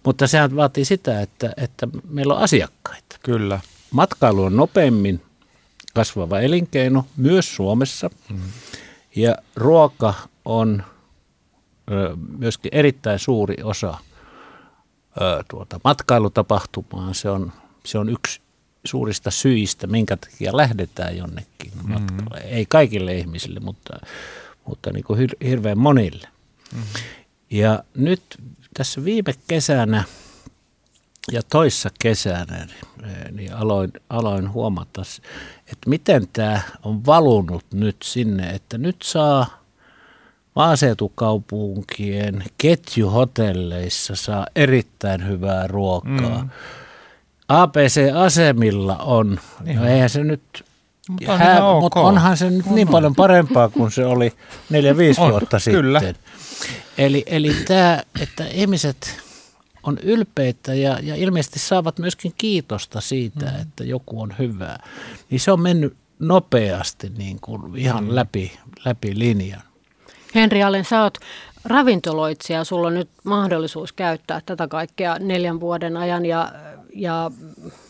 mutta 0.05 0.27
sehän 0.27 0.57
vaatii 0.57 0.85
sitä, 0.85 1.21
että, 1.21 1.53
että 1.57 1.89
meillä 2.09 2.35
on 2.35 2.41
asiakkaita. 2.41 3.17
Kyllä. 3.23 3.61
Matkailu 3.91 4.43
on 4.43 4.57
nopeimmin 4.57 5.23
kasvava 5.95 6.41
elinkeino 6.41 7.07
myös 7.17 7.57
Suomessa. 7.57 8.11
Mm. 8.31 8.39
Ja 9.17 9.37
ruoka 9.57 10.15
on 10.45 10.83
ö, 11.93 12.17
myöskin 12.39 12.75
erittäin 12.75 13.19
suuri 13.19 13.57
osa 13.63 13.99
ö, 15.21 15.45
tuota, 15.51 15.81
matkailutapahtumaa. 15.85 17.15
Se 17.15 17.31
on, 17.31 17.53
se 17.85 17.99
on 17.99 18.09
yksi 18.09 18.41
suurista 18.85 19.31
syistä, 19.31 19.87
minkä 19.87 20.17
takia 20.17 20.57
lähdetään 20.57 21.17
jonnekin 21.17 21.73
matkalle. 21.83 22.41
Ei 22.45 22.67
kaikille 22.67 23.15
ihmisille, 23.15 23.61
mutta, 23.61 23.99
mutta 24.67 24.93
niin 24.93 25.05
kuin 25.05 25.19
hir- 25.19 25.47
hirveän 25.47 25.79
monille. 25.79 26.29
Ja 27.51 27.85
nyt 27.95 28.23
tässä 28.75 29.05
viime 29.05 29.35
kesänä 29.49 30.05
ja 31.33 31.43
toissa 31.51 31.91
kesänä 32.03 32.67
niin, 32.67 33.37
niin 33.37 33.55
aloin, 33.55 33.93
aloin 34.11 34.53
huomata, 34.53 35.03
että 35.67 35.91
miten 35.91 36.29
tämä 36.33 36.61
on 36.83 37.07
valunut 37.07 37.65
nyt 37.73 37.97
sinne, 38.03 38.51
että 38.51 38.79
nyt 38.79 38.97
saa 39.03 39.65
maaseutukaupunkien 40.57 42.45
ketjuhotelleissa 42.59 44.17
saa 44.17 44.47
erittäin 44.57 45.29
hyvää 45.29 45.67
ruokaa. 45.67 46.43
Mm. 46.43 46.51
ABC-asemilla 47.49 48.97
on, 48.97 49.41
no 49.75 49.87
eihän 49.87 50.11
se 50.11 50.25
nyt, 50.25 50.65
Mutta 51.09 51.33
on 51.33 51.43
ihan 51.43 51.63
ok. 51.63 51.81
mutta 51.81 52.01
onhan 52.01 52.37
se 52.37 52.51
nyt 52.51 52.67
niin 52.67 52.89
paljon 52.89 53.15
parempaa 53.15 53.69
kuin 53.69 53.91
se 53.91 54.07
oli 54.07 54.33
neljä 54.71 54.97
viisi 54.97 55.21
On, 55.21 55.31
vuotta 55.31 55.57
kyllä. 55.71 56.01
sitten. 56.01 56.25
Eli, 56.99 57.25
eli 57.27 57.55
tämä, 57.69 58.03
että 58.21 58.47
ihmiset 58.47 59.21
on 59.83 59.99
ylpeitä 60.03 60.75
ja, 60.75 60.99
ja 61.03 61.15
ilmeisesti 61.15 61.59
saavat 61.59 61.99
myöskin 61.99 62.33
kiitosta 62.39 63.01
siitä, 63.01 63.47
mm. 63.47 63.61
että 63.61 63.85
joku 63.85 64.21
on 64.21 64.35
hyvää, 64.39 64.83
niin 65.31 65.41
se 65.41 65.53
on 65.53 65.61
mennyt 65.61 65.97
nopeasti 66.19 67.13
niin 67.19 67.39
kuin 67.41 67.77
ihan 67.77 68.05
mm. 68.05 68.15
läpi, 68.15 68.59
läpi 68.85 69.19
linjan. 69.19 69.63
Henri 70.35 70.63
Allen, 70.63 70.85
sä 70.85 71.03
oot 71.03 71.19
ravintoloitsija, 71.65 72.65
sulla 72.65 72.87
on 72.87 72.95
nyt 72.95 73.11
mahdollisuus 73.25 73.93
käyttää 73.93 74.41
tätä 74.47 74.69
kaikkea 74.69 75.17
neljän 75.19 75.61
vuoden 75.61 75.97
ajan 75.97 76.27
ja, 76.27 76.53
ja 76.95 77.31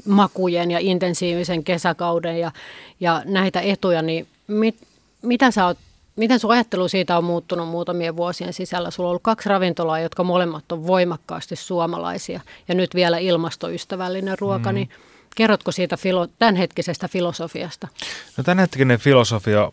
makujen 0.06 0.70
ja 0.70 0.78
intensiivisen 0.78 1.64
kesäkauden 1.64 2.40
ja, 2.40 2.52
ja 3.00 3.22
näitä 3.24 3.60
etuja, 3.60 4.02
niin 4.02 4.26
mit, 4.46 4.76
mitä 5.22 5.50
sä 5.50 5.66
oot, 5.66 5.78
miten 6.16 6.40
sun 6.40 6.50
ajattelu 6.52 6.88
siitä 6.88 7.18
on 7.18 7.24
muuttunut 7.24 7.68
muutamien 7.68 8.16
vuosien 8.16 8.52
sisällä? 8.52 8.90
Sulla 8.90 9.08
on 9.08 9.10
ollut 9.10 9.22
kaksi 9.22 9.48
ravintolaa, 9.48 10.00
jotka 10.00 10.24
molemmat 10.24 10.72
on 10.72 10.86
voimakkaasti 10.86 11.56
suomalaisia 11.56 12.40
ja 12.68 12.74
nyt 12.74 12.94
vielä 12.94 13.18
ilmastoystävällinen 13.18 14.38
ruoka, 14.38 14.72
mm. 14.72 14.74
niin 14.74 14.90
kerrotko 15.36 15.72
siitä 15.72 15.96
filo, 15.96 16.26
tämänhetkisestä 16.38 17.08
filosofiasta? 17.08 17.88
No 18.36 18.44
tämänhetkinen 18.44 18.98
filosofia, 18.98 19.72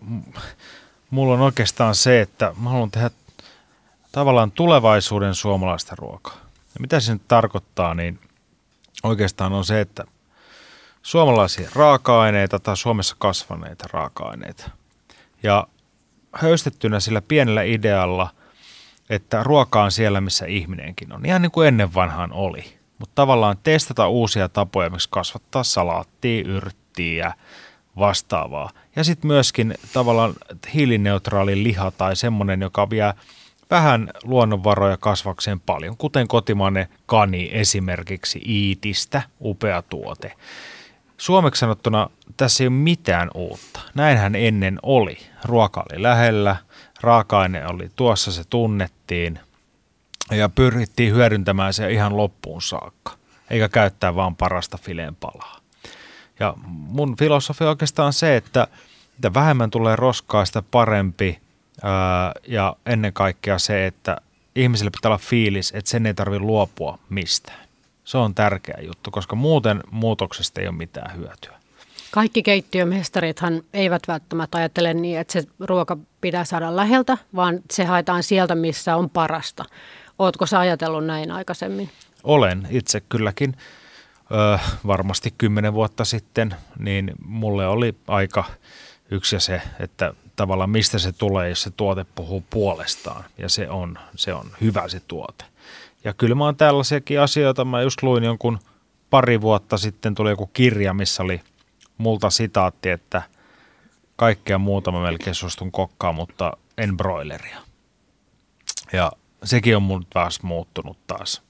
mulla 1.09 1.33
on 1.33 1.41
oikeastaan 1.41 1.95
se, 1.95 2.21
että 2.21 2.53
mä 2.61 2.69
haluan 2.69 2.91
tehdä 2.91 3.09
tavallaan 4.11 4.51
tulevaisuuden 4.51 5.35
suomalaista 5.35 5.95
ruokaa. 5.97 6.37
Ja 6.73 6.81
mitä 6.81 6.99
se 6.99 7.13
nyt 7.13 7.21
tarkoittaa, 7.27 7.93
niin 7.93 8.19
oikeastaan 9.03 9.53
on 9.53 9.65
se, 9.65 9.81
että 9.81 10.03
suomalaisia 11.01 11.69
raaka-aineita 11.75 12.59
tai 12.59 12.77
Suomessa 12.77 13.15
kasvaneita 13.19 13.85
raaka-aineita. 13.93 14.69
Ja 15.43 15.67
höystettynä 16.33 16.99
sillä 16.99 17.21
pienellä 17.21 17.63
idealla, 17.63 18.29
että 19.09 19.43
ruoka 19.43 19.83
on 19.83 19.91
siellä, 19.91 20.21
missä 20.21 20.45
ihminenkin 20.45 21.13
on. 21.13 21.25
Ihan 21.25 21.41
niin 21.41 21.51
kuin 21.51 21.67
ennen 21.67 21.93
vanhaan 21.93 22.33
oli. 22.33 22.77
Mutta 22.99 23.15
tavallaan 23.15 23.57
testata 23.63 24.07
uusia 24.07 24.49
tapoja, 24.49 24.89
miksi 24.89 25.09
kasvattaa 25.11 25.63
salaattia, 25.63 26.43
yrttiä, 26.47 27.33
vastaavaa. 27.97 28.69
Ja 28.95 29.03
sitten 29.03 29.27
myöskin 29.27 29.75
tavallaan 29.93 30.33
hiilineutraali 30.73 31.63
liha 31.63 31.91
tai 31.91 32.15
semmoinen, 32.15 32.61
joka 32.61 32.89
vie 32.89 33.13
vähän 33.71 34.09
luonnonvaroja 34.23 34.97
kasvakseen 34.97 35.59
paljon, 35.59 35.97
kuten 35.97 36.27
kotimainen 36.27 36.87
kani 37.05 37.49
esimerkiksi 37.53 38.41
Iitistä, 38.47 39.21
upea 39.41 39.81
tuote. 39.81 40.33
Suomeksi 41.17 41.59
sanottuna 41.59 42.09
tässä 42.37 42.63
ei 42.63 42.67
ole 42.67 42.75
mitään 42.75 43.29
uutta. 43.33 43.79
Näinhän 43.95 44.35
ennen 44.35 44.79
oli. 44.83 45.17
Ruoka 45.45 45.85
oli 45.91 46.01
lähellä, 46.01 46.55
raaka-aine 47.01 47.67
oli 47.67 47.89
tuossa, 47.95 48.31
se 48.31 48.43
tunnettiin 48.49 49.39
ja 50.31 50.49
pyrittiin 50.49 51.13
hyödyntämään 51.13 51.73
se 51.73 51.91
ihan 51.91 52.17
loppuun 52.17 52.61
saakka, 52.61 53.11
eikä 53.49 53.69
käyttää 53.69 54.15
vaan 54.15 54.35
parasta 54.35 54.77
fileen 54.77 55.15
palaa. 55.15 55.57
Ja 56.39 56.53
mun 56.67 57.17
filosofia 57.17 57.69
oikeastaan 57.69 58.05
on 58.05 58.13
se, 58.13 58.35
että 58.35 58.67
mitä 59.17 59.33
vähemmän 59.33 59.69
tulee 59.71 59.95
roskaa, 59.95 60.45
sitä 60.45 60.61
parempi. 60.61 61.39
Ja 62.47 62.75
ennen 62.85 63.13
kaikkea 63.13 63.59
se, 63.59 63.87
että 63.87 64.17
ihmisille 64.55 64.91
pitää 64.91 65.09
olla 65.09 65.17
fiilis, 65.17 65.71
että 65.75 65.91
sen 65.91 66.05
ei 66.05 66.13
tarvitse 66.13 66.45
luopua 66.45 66.99
mistään. 67.09 67.67
Se 68.03 68.17
on 68.17 68.35
tärkeä 68.35 68.77
juttu, 68.81 69.11
koska 69.11 69.35
muuten 69.35 69.83
muutoksesta 69.91 70.61
ei 70.61 70.67
ole 70.67 70.75
mitään 70.75 71.17
hyötyä. 71.17 71.61
Kaikki 72.11 72.43
keittiömestarithan 72.43 73.61
eivät 73.73 74.01
välttämättä 74.07 74.57
ajattele 74.57 74.93
niin, 74.93 75.19
että 75.19 75.33
se 75.33 75.43
ruoka 75.59 75.97
pitää 76.21 76.45
saada 76.45 76.75
läheltä, 76.75 77.17
vaan 77.35 77.59
se 77.71 77.85
haetaan 77.85 78.23
sieltä, 78.23 78.55
missä 78.55 78.95
on 78.95 79.09
parasta. 79.09 79.65
Ootko 80.19 80.45
sä 80.45 80.59
ajatellut 80.59 81.05
näin 81.05 81.31
aikaisemmin? 81.31 81.89
Olen 82.23 82.67
itse 82.69 83.01
kylläkin 83.09 83.57
ö, 84.31 84.59
varmasti 84.87 85.33
kymmenen 85.37 85.73
vuotta 85.73 86.05
sitten, 86.05 86.55
niin 86.79 87.11
mulle 87.25 87.67
oli 87.67 87.95
aika 88.07 88.43
yksi 89.11 89.35
ja 89.35 89.39
se, 89.39 89.61
että 89.79 90.13
tavallaan 90.35 90.69
mistä 90.69 90.99
se 90.99 91.11
tulee, 91.11 91.49
jos 91.49 91.61
se 91.61 91.71
tuote 91.71 92.05
puhuu 92.15 92.43
puolestaan. 92.49 93.23
Ja 93.37 93.49
se 93.49 93.69
on, 93.69 93.99
se 94.15 94.33
on 94.33 94.51
hyvä 94.61 94.87
se 94.87 94.99
tuote. 94.99 95.45
Ja 96.03 96.13
kyllä 96.13 96.35
mä 96.35 96.45
oon 96.45 96.55
tällaisiakin 96.55 97.19
asioita, 97.19 97.65
mä 97.65 97.81
just 97.81 98.03
luin 98.03 98.23
jonkun 98.23 98.59
pari 99.09 99.41
vuotta 99.41 99.77
sitten 99.77 100.15
tuli 100.15 100.29
joku 100.29 100.47
kirja, 100.47 100.93
missä 100.93 101.23
oli 101.23 101.41
multa 101.97 102.29
sitaatti, 102.29 102.89
että 102.89 103.21
kaikkea 104.15 104.57
muuta 104.57 104.91
mä 104.91 105.01
melkein 105.01 105.35
suostun 105.35 105.71
kokkaan, 105.71 106.15
mutta 106.15 106.51
en 106.77 106.97
broileria. 106.97 107.57
Ja 108.93 109.11
sekin 109.43 109.75
on 109.75 109.83
mun 109.83 110.05
taas 110.09 110.43
muuttunut 110.43 110.97
taas 111.07 111.41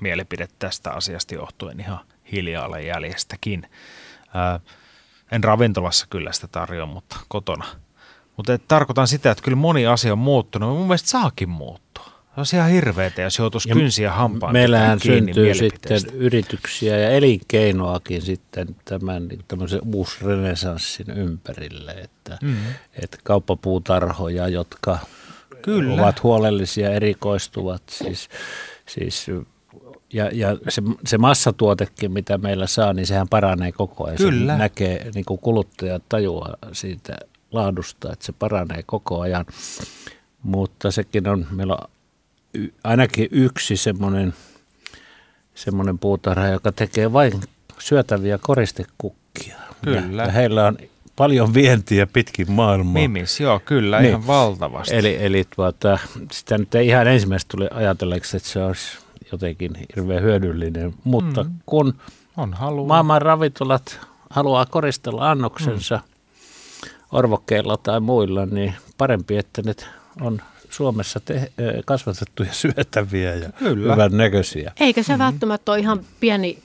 mielipide 0.00 0.48
tästä 0.58 0.90
asiasta 0.90 1.34
johtuen 1.34 1.80
ihan 1.80 2.00
hiilijalanjäljestäkin. 2.32 3.66
Ää, 4.34 4.60
en 5.32 5.44
ravintolassa 5.44 6.06
kyllä 6.10 6.32
sitä 6.32 6.48
tarjoa, 6.48 6.86
mutta 6.86 7.16
kotona. 7.28 7.64
Mutta 8.40 8.58
tarkoitan 8.68 9.08
sitä, 9.08 9.30
että 9.30 9.44
kyllä 9.44 9.56
moni 9.56 9.86
asia 9.86 10.12
on 10.12 10.18
muuttunut. 10.18 10.76
Mun 10.76 10.86
mielestä 10.86 11.08
saakin 11.08 11.48
muuttua. 11.48 12.04
Se 12.42 12.56
on 12.56 12.60
ihan 12.60 12.70
hirveetä, 12.70 13.22
jos 13.22 13.38
joutuisi 13.38 13.68
ja 13.68 13.74
kynsiä 13.74 14.12
hampaan. 14.12 14.52
Meillähän 14.52 15.00
syntyy 15.00 15.54
sitten 15.54 16.00
yrityksiä 16.12 16.98
ja 16.98 17.10
elinkeinoakin 17.10 18.22
sitten 18.22 18.76
tämän 18.84 19.28
tämmöisen 19.48 19.80
renesanssin 20.22 21.10
ympärille, 21.10 21.92
että, 21.92 22.38
mm-hmm. 22.42 22.74
että 23.02 23.18
kauppapuutarhoja, 23.24 24.48
jotka 24.48 24.98
Kyllä. 25.62 26.02
ovat 26.02 26.22
huolellisia, 26.22 26.90
erikoistuvat, 26.90 27.82
siis, 27.88 28.28
siis 28.86 29.26
ja, 30.12 30.30
ja 30.32 30.56
se, 30.68 30.82
se 31.06 31.18
massatuotekin, 31.18 32.12
mitä 32.12 32.38
meillä 32.38 32.66
saa, 32.66 32.92
niin 32.92 33.06
sehän 33.06 33.28
paranee 33.28 33.72
koko 33.72 34.04
ajan. 34.04 34.16
Kyllä. 34.16 34.52
Se 34.52 34.58
näkee, 34.58 35.10
niin 35.14 35.24
kuin 35.24 35.40
kuluttaja 35.40 36.00
tajua 36.08 36.54
siitä 36.72 37.16
laadusta, 37.52 38.12
että 38.12 38.24
se 38.24 38.32
paranee 38.32 38.82
koko 38.86 39.20
ajan. 39.20 39.46
Mutta 40.42 40.90
sekin 40.90 41.28
on, 41.28 41.46
meillä 41.50 41.74
on 41.74 41.88
ainakin 42.84 43.28
yksi 43.30 43.76
semmoinen, 43.76 44.34
semmoinen 45.54 45.98
puutarha, 45.98 46.46
joka 46.46 46.72
tekee 46.72 47.12
vain 47.12 47.32
syötäviä 47.78 48.38
koristekukkia. 48.38 49.56
Kyllä. 49.84 50.22
Ja 50.22 50.30
heillä 50.30 50.66
on 50.66 50.78
paljon 51.16 51.54
vientiä 51.54 52.06
pitkin 52.06 52.52
maailmaa. 52.52 52.92
Mimis, 52.92 53.40
joo, 53.40 53.60
kyllä, 53.64 54.00
niin. 54.00 54.08
ihan 54.08 54.26
valtavasti. 54.26 54.96
Eli, 54.96 55.16
eli 55.20 55.44
tuota, 55.56 55.98
sitä 56.32 56.58
nyt 56.58 56.74
ei 56.74 56.86
ihan 56.86 57.06
ensimmäistä 57.06 57.48
tuli 57.48 57.68
ajatelleeksi, 57.70 58.36
että 58.36 58.48
se 58.48 58.64
olisi 58.64 58.98
jotenkin 59.32 59.70
hirveän 59.96 60.22
hyödyllinen, 60.22 60.94
mutta 61.04 61.44
mm. 61.44 61.50
kun 61.66 61.94
on 62.36 62.54
halua. 62.54 62.86
maailman 62.86 63.22
ravintolat 63.22 64.00
haluaa 64.30 64.66
koristella 64.66 65.30
annoksensa 65.30 65.96
mm. 65.96 66.10
Orvokkeilla 67.12 67.76
tai 67.76 68.00
muilla, 68.00 68.46
niin 68.46 68.74
parempi, 68.98 69.36
että 69.36 69.62
ne 69.62 69.74
on 70.20 70.40
Suomessa 70.70 71.20
te, 71.20 71.52
kasvatettuja 71.84 72.52
syötäviä 72.62 73.34
ja 73.34 73.52
Kyllä. 73.52 73.92
hyvän 73.92 74.16
näköisiä. 74.16 74.72
Eikä 74.80 75.02
se 75.02 75.12
mm-hmm. 75.12 75.24
välttämättä 75.24 75.72
ole 75.72 75.78
ihan 75.78 76.04
pieni 76.20 76.58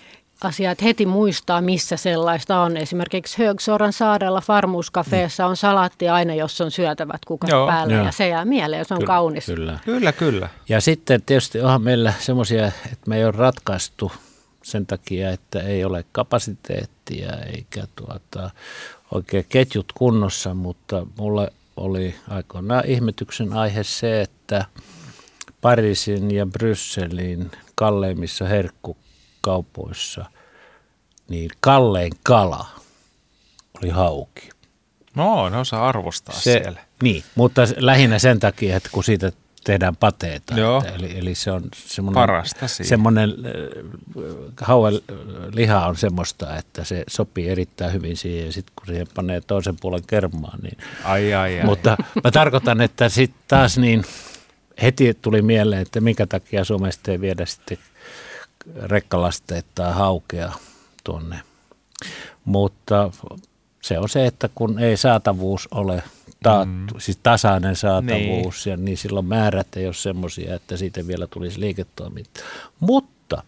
asia, 0.44 0.72
että 0.72 0.86
heti 0.86 1.06
muistaa, 1.06 1.62
missä 1.62 1.98
sellaista 1.98 2.60
on. 2.60 2.78
Esimerkiksi 2.78 3.44
Högsoran 3.44 3.94
saarella 3.94 4.42
Farmuskafeessa 4.42 5.46
on 5.46 5.58
salaatti 5.58 6.10
aina, 6.10 6.34
jos 6.34 6.62
on 6.62 6.72
syötävät 6.72 7.26
kukat 7.26 7.50
Joo. 7.50 7.68
päällä 7.68 7.94
Joo. 7.94 8.06
ja 8.06 8.12
se 8.12 8.28
jää 8.28 8.46
mieleen, 8.46 8.86
se 8.86 8.94
on 8.94 9.00
kyllä, 9.00 9.08
kaunis. 9.08 9.46
Kyllä. 9.46 9.80
kyllä, 9.86 10.12
kyllä. 10.12 10.50
Ja 10.70 10.82
sitten 10.82 11.22
tietysti 11.22 11.62
onhan 11.62 11.82
meillä 11.82 12.14
semmoisia, 12.20 12.68
että 12.68 13.10
me 13.10 13.18
ei 13.18 13.26
ole 13.26 13.32
ratkaistu 13.32 14.12
sen 14.64 14.86
takia, 14.86 15.32
että 15.32 15.60
ei 15.60 15.86
ole 15.86 16.06
kapasiteettia 16.12 17.32
eikä 17.56 17.88
tuota, 17.96 18.50
oikein 19.16 19.46
ketjut 19.50 19.92
kunnossa, 19.92 20.54
mutta 20.54 21.08
mulle 21.20 21.52
oli 21.78 22.16
aikoinaan 22.30 22.84
ihmetyksen 22.88 23.54
aihe 23.54 23.84
se, 23.84 24.22
että 24.22 24.66
Pariisin 25.62 26.36
ja 26.36 26.46
Brysselin 26.46 27.52
kalleimmissa 27.76 28.46
herkkukaupoissa 28.46 30.26
niin 31.30 31.50
kallein 31.60 32.12
kala 32.24 32.66
oli 33.78 33.90
hauki. 33.90 34.50
No, 35.16 35.50
ne 35.50 35.58
osaa 35.58 35.88
arvostaa 35.88 36.36
se, 36.36 36.42
siellä. 36.42 36.80
Niin, 37.04 37.24
mutta 37.36 37.62
lähinnä 37.78 38.20
sen 38.20 38.40
takia, 38.40 38.78
että 38.78 38.90
kun 38.92 39.04
siitä 39.04 39.32
tehdään 39.66 39.96
pateita. 39.96 40.56
Joo. 40.56 40.78
Että, 40.78 40.96
eli, 40.96 41.18
eli 41.18 41.36
se 41.36 41.52
on 41.52 41.64
semmoinen, 41.76 42.16
Parasta 42.16 42.68
semmoinen 42.68 43.30
äh, 43.30 44.68
liha 45.54 45.88
on 45.88 45.96
semmoista, 45.98 46.58
että 46.58 46.84
se 46.84 47.04
sopii 47.08 47.50
erittäin 47.50 47.94
hyvin 47.94 48.18
siihen 48.18 48.46
ja 48.46 48.52
sitten 48.52 48.74
kun 48.76 48.88
siihen 48.88 49.08
panee 49.16 49.42
toisen 49.42 49.76
puolen 49.82 50.04
kermaan. 50.08 50.60
Niin, 50.62 50.78
ai, 51.04 51.34
ai, 51.34 51.60
ai. 51.60 51.66
Mutta 51.66 51.98
mä 52.24 52.32
tarkoitan, 52.32 52.82
että 52.82 53.10
sitten 53.10 53.42
taas 53.48 53.78
niin 53.78 54.04
heti 54.82 55.14
tuli 55.22 55.42
mieleen, 55.42 55.82
että 55.82 56.02
minkä 56.02 56.28
takia 56.28 56.64
Suomesta 56.64 57.12
ei 57.12 57.22
viedä 57.22 57.46
sitten 57.46 57.78
rekkalasteet 58.84 59.66
tai 59.76 59.94
haukea 59.94 60.52
tuonne. 61.04 61.40
Mutta 62.46 63.12
se 63.86 64.00
on 64.00 64.10
se, 64.10 64.26
että 64.26 64.50
kun 64.56 64.80
ei 64.80 64.98
saatavuus 64.98 65.68
ole 65.72 66.04
taattu, 66.44 66.94
mm. 66.94 67.00
siis 67.00 67.20
tasainen 67.24 67.76
saatavuus, 67.76 68.66
niin. 68.66 68.72
ja 68.72 68.78
niin 68.78 68.98
silloin 68.98 69.26
määrät 69.26 69.68
ei 69.76 69.86
ole 69.86 69.94
semmoisia, 69.94 70.56
että 70.56 70.78
siitä 70.78 71.08
vielä 71.08 71.28
tulisi 71.28 71.60
liiketoimintaa. 71.60 72.44
Mutta 72.80 73.44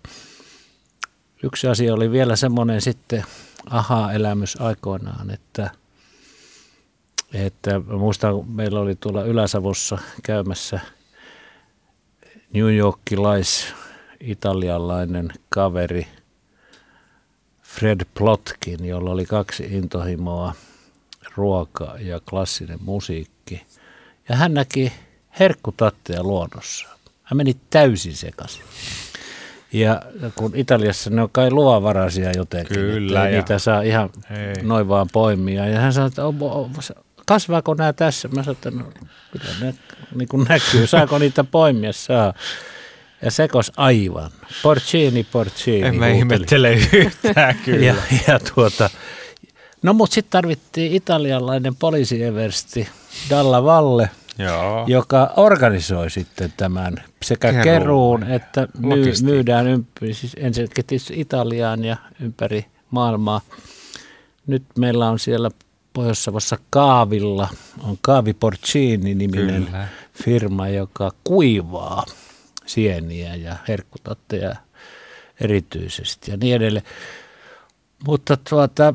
yksi 1.43 1.67
asia 1.67 1.93
oli 1.93 2.11
vielä 2.11 2.35
semmoinen 2.35 2.81
sitten 2.81 3.23
aha-elämys 3.69 4.61
aikoinaan, 4.61 5.31
että, 5.31 5.71
että 7.33 7.79
muistan, 7.79 8.49
meillä 8.49 8.79
oli 8.79 8.95
tuolla 8.95 9.23
Ylä-Savossa 9.23 9.97
käymässä 10.23 10.79
New 12.53 12.75
Yorkilais 12.75 13.73
italialainen 14.19 15.29
kaveri 15.49 16.07
Fred 17.79 18.01
Plotkin, 18.13 18.85
jolla 18.85 19.11
oli 19.11 19.25
kaksi 19.25 19.63
intohimoa– 19.63 20.53
ruoka 21.37 21.95
ja 21.99 22.19
klassinen 22.29 22.79
musiikki. 22.81 23.65
Ja 24.29 24.35
hän 24.35 24.53
näki 24.53 24.93
herkkutatteja 25.39 26.23
luonnossa. 26.23 26.87
Hän 27.23 27.37
meni 27.37 27.57
täysin 27.69 28.15
sekaisin. 28.15 28.63
Ja 29.73 30.01
kun 30.35 30.51
Italiassa 30.55 31.09
ne 31.09 31.21
on 31.21 31.29
kai 31.31 31.51
luovaraisia 31.51 32.31
jotenkin, 32.31 32.77
Kyllä, 32.77 33.23
että 33.23 33.35
ja... 33.35 33.41
niitä 33.41 33.59
saa 33.59 33.81
ihan 33.81 34.09
Hei. 34.29 34.53
noin 34.63 34.87
vaan 34.87 35.07
poimia. 35.13 35.67
Ja 35.67 35.79
hän 35.79 35.93
sanoi, 35.93 36.07
että 36.07 36.21
kasvaako 37.25 37.73
nämä 37.73 37.93
tässä? 37.93 38.27
Mä 38.27 38.43
sanoin, 38.43 38.55
että 38.55 38.71
no, 38.71 38.91
kyllä 39.31 39.51
ne 39.61 39.73
niin 40.15 40.27
kuin 40.27 40.47
näkyy, 40.49 40.87
saako 40.87 41.17
niitä 41.17 41.43
poimia? 41.43 41.93
Saa. 41.93 42.33
Ja 43.21 43.31
sekos 43.31 43.71
aivan. 43.77 44.31
Porcini, 44.63 45.23
porcini. 45.23 45.87
En 45.87 45.95
mä 45.95 46.07
ihmettele 46.07 46.73
yhtään 46.93 47.55
kyllä. 47.65 47.85
ja, 47.85 47.95
ja 48.27 48.39
tuota, 48.55 48.89
No 49.81 49.93
mutta 49.93 50.13
sitten 50.13 50.31
tarvittiin 50.31 50.91
italialainen 50.91 51.75
poliisieversti 51.75 52.87
Dalla 53.29 53.63
Valle, 53.63 54.09
Joo. 54.37 54.83
joka 54.87 55.33
organisoi 55.37 56.09
sitten 56.09 56.53
tämän 56.57 57.03
sekä 57.23 57.53
keruun, 57.53 57.63
keruun 57.63 58.23
että 58.23 58.67
myy, 58.79 59.13
myydään 59.23 59.67
ympäri, 59.67 60.13
siis 60.13 60.35
ensinnäkin 60.37 60.85
Italiaan 61.13 61.85
ja 61.85 61.97
ympäri 62.21 62.65
maailmaa. 62.91 63.41
Nyt 64.47 64.63
meillä 64.77 65.09
on 65.09 65.19
siellä 65.19 65.51
Pohjois-Savossa 65.93 66.57
Kaavilla, 66.69 67.49
on 67.83 67.97
Kaavi 68.01 68.33
Porcini 68.33 69.15
niminen 69.15 69.65
Kyllä. 69.65 69.87
firma, 70.23 70.67
joka 70.69 71.11
kuivaa 71.23 72.05
sieniä 72.67 73.35
ja 73.35 73.55
herkkutatteja 73.67 74.55
erityisesti 75.41 76.31
ja 76.31 76.37
niin 76.37 76.55
edelleen. 76.55 76.85
Mutta 78.07 78.37
tuota, 78.49 78.93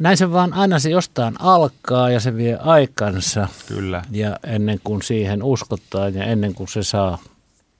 näin 0.00 0.16
se 0.16 0.32
vaan 0.32 0.52
aina 0.52 0.78
se 0.78 0.90
jostain 0.90 1.34
alkaa 1.40 2.10
ja 2.10 2.20
se 2.20 2.36
vie 2.36 2.58
aikansa. 2.60 3.48
Kyllä. 3.68 4.02
Ja 4.10 4.38
ennen 4.46 4.80
kuin 4.84 5.02
siihen 5.02 5.42
uskotaan 5.42 6.14
ja 6.14 6.24
ennen 6.24 6.54
kuin 6.54 6.68
se 6.68 6.82
saa 6.82 7.18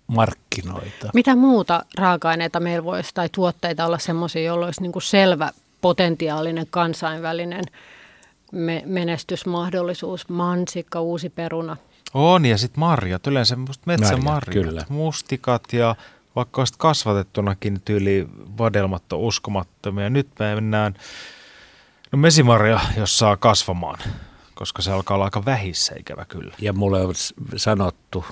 markkinoita. 0.07 1.11
Mitä 1.15 1.37
muuta 1.37 1.85
raaka-aineita 1.99 2.61
meillä 2.61 2.85
voisi 2.85 3.11
tai 3.15 3.29
tuotteita 3.29 3.87
olla 3.87 3.99
semmoisia, 3.99 4.43
joilla 4.43 4.67
olisi 4.67 4.83
niin 4.83 4.93
kuin 4.93 5.03
selvä 5.03 5.51
potentiaalinen 5.81 6.67
kansainvälinen 6.71 7.65
me- 8.53 8.83
menestysmahdollisuus? 8.87 10.29
Mansikka, 10.29 11.01
uusi 11.01 11.31
peruna. 11.31 11.77
On 12.15 12.47
ja 12.47 12.59
sitten 12.59 12.81
marjat, 12.81 13.27
yleensä 13.27 13.57
metsämarjat, 13.87 14.67
kyllä. 14.67 14.85
mustikat 14.89 15.73
ja 15.73 15.97
vaikka 16.37 16.61
olisit 16.61 16.77
kasvatettunakin 16.77 17.81
tyyli 17.85 18.29
vadelmat 18.59 19.13
on 19.13 19.21
uskomattomia. 19.21 20.11
Nyt 20.11 20.29
me 20.39 20.55
mennään 20.55 20.95
No 22.13 22.19
mesimarja, 22.19 22.81
jos 22.97 23.19
saa 23.19 23.37
kasvamaan, 23.37 23.99
koska 24.55 24.83
se 24.83 24.93
alkaa 24.93 25.15
olla 25.15 25.25
aika 25.25 25.45
vähissä, 25.45 25.95
ikävä 25.99 26.25
kyllä. 26.25 26.55
Ja 26.61 26.73
mulle 26.73 27.07
on 27.07 27.15
sanottu, 27.57 28.25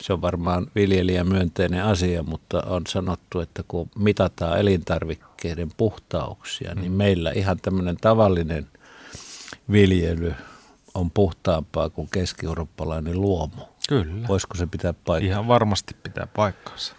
se 0.00 0.12
on 0.12 0.22
varmaan 0.22 0.66
viljelijän 0.74 1.28
myönteinen 1.28 1.84
asia, 1.84 2.22
mutta 2.22 2.62
on 2.66 2.82
sanottu, 2.88 3.40
että 3.40 3.62
kun 3.68 3.90
mitataan 3.98 4.58
elintarvikkeiden 4.58 5.70
puhtauksia, 5.76 6.74
niin 6.74 6.92
mm. 6.92 6.96
meillä 6.98 7.30
ihan 7.30 7.60
tämmöinen 7.62 7.96
tavallinen 7.96 8.66
viljely 9.72 10.34
on 10.94 11.10
puhtaampaa 11.10 11.90
kuin 11.90 12.08
keski-eurooppalainen 12.12 13.20
luomu. 13.20 13.62
Kyllä. 13.88 14.28
Voisiko 14.28 14.54
se 14.54 14.66
pitää 14.66 14.92
paikkaa? 14.92 15.30
Ihan 15.30 15.48
varmasti 15.48 15.96
pitää 16.02 16.26
paikkaansa. 16.36 16.94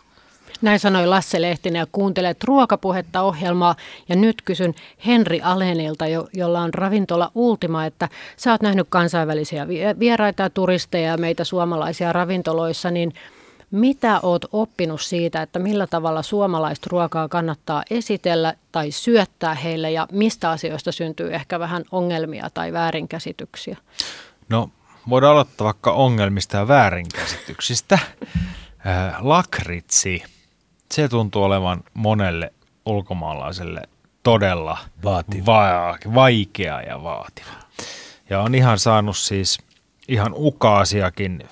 Näin 0.61 0.79
sanoi 0.79 1.07
Lasse 1.07 1.41
Lehtinen 1.41 1.79
ja 1.79 1.87
kuuntelet 1.91 2.43
ruokapuhetta 2.43 3.21
ohjelmaa. 3.21 3.75
Ja 4.09 4.15
nyt 4.15 4.41
kysyn 4.41 4.73
Henri 5.05 5.41
Alenilta, 5.41 6.07
jo, 6.07 6.27
jolla 6.33 6.61
on 6.61 6.73
ravintola 6.73 7.31
Ultima, 7.35 7.85
että 7.85 8.09
sä 8.37 8.51
oot 8.51 8.61
nähnyt 8.61 8.87
kansainvälisiä 8.89 9.67
vieraita 9.99 10.43
ja 10.43 10.49
turisteja 10.49 11.11
ja 11.11 11.17
meitä 11.17 11.43
suomalaisia 11.43 12.13
ravintoloissa, 12.13 12.91
niin 12.91 13.13
Mitä 13.72 14.19
oot 14.24 14.45
oppinut 14.51 15.01
siitä, 15.01 15.41
että 15.41 15.59
millä 15.59 15.88
tavalla 15.88 16.22
suomalaista 16.22 16.88
ruokaa 16.91 17.28
kannattaa 17.28 17.84
esitellä 17.89 18.53
tai 18.72 18.91
syöttää 18.91 19.55
heille 19.55 19.91
ja 19.91 20.07
mistä 20.11 20.49
asioista 20.49 20.91
syntyy 20.91 21.34
ehkä 21.34 21.59
vähän 21.59 21.84
ongelmia 21.91 22.49
tai 22.53 22.74
väärinkäsityksiä? 22.74 23.78
No 24.49 24.69
voidaan 25.09 25.32
aloittaa 25.32 25.65
vaikka 25.65 25.91
ongelmista 25.91 26.57
ja 26.57 26.67
väärinkäsityksistä. 26.67 27.99
Lakritsi, 29.19 30.24
se 30.91 31.09
tuntuu 31.09 31.43
olevan 31.43 31.84
monelle 31.93 32.53
ulkomaalaiselle 32.86 33.82
todella 34.24 34.78
Vaativa. 35.03 35.45
Va- 35.45 35.97
vaikea 36.15 36.82
ja 36.82 37.03
vaativa. 37.03 37.51
Ja 38.30 38.41
on 38.41 38.55
ihan 38.55 38.80
saanut 38.80 39.17
siis 39.17 39.59
ihan 40.07 40.34
ukaasiakin 40.36 41.43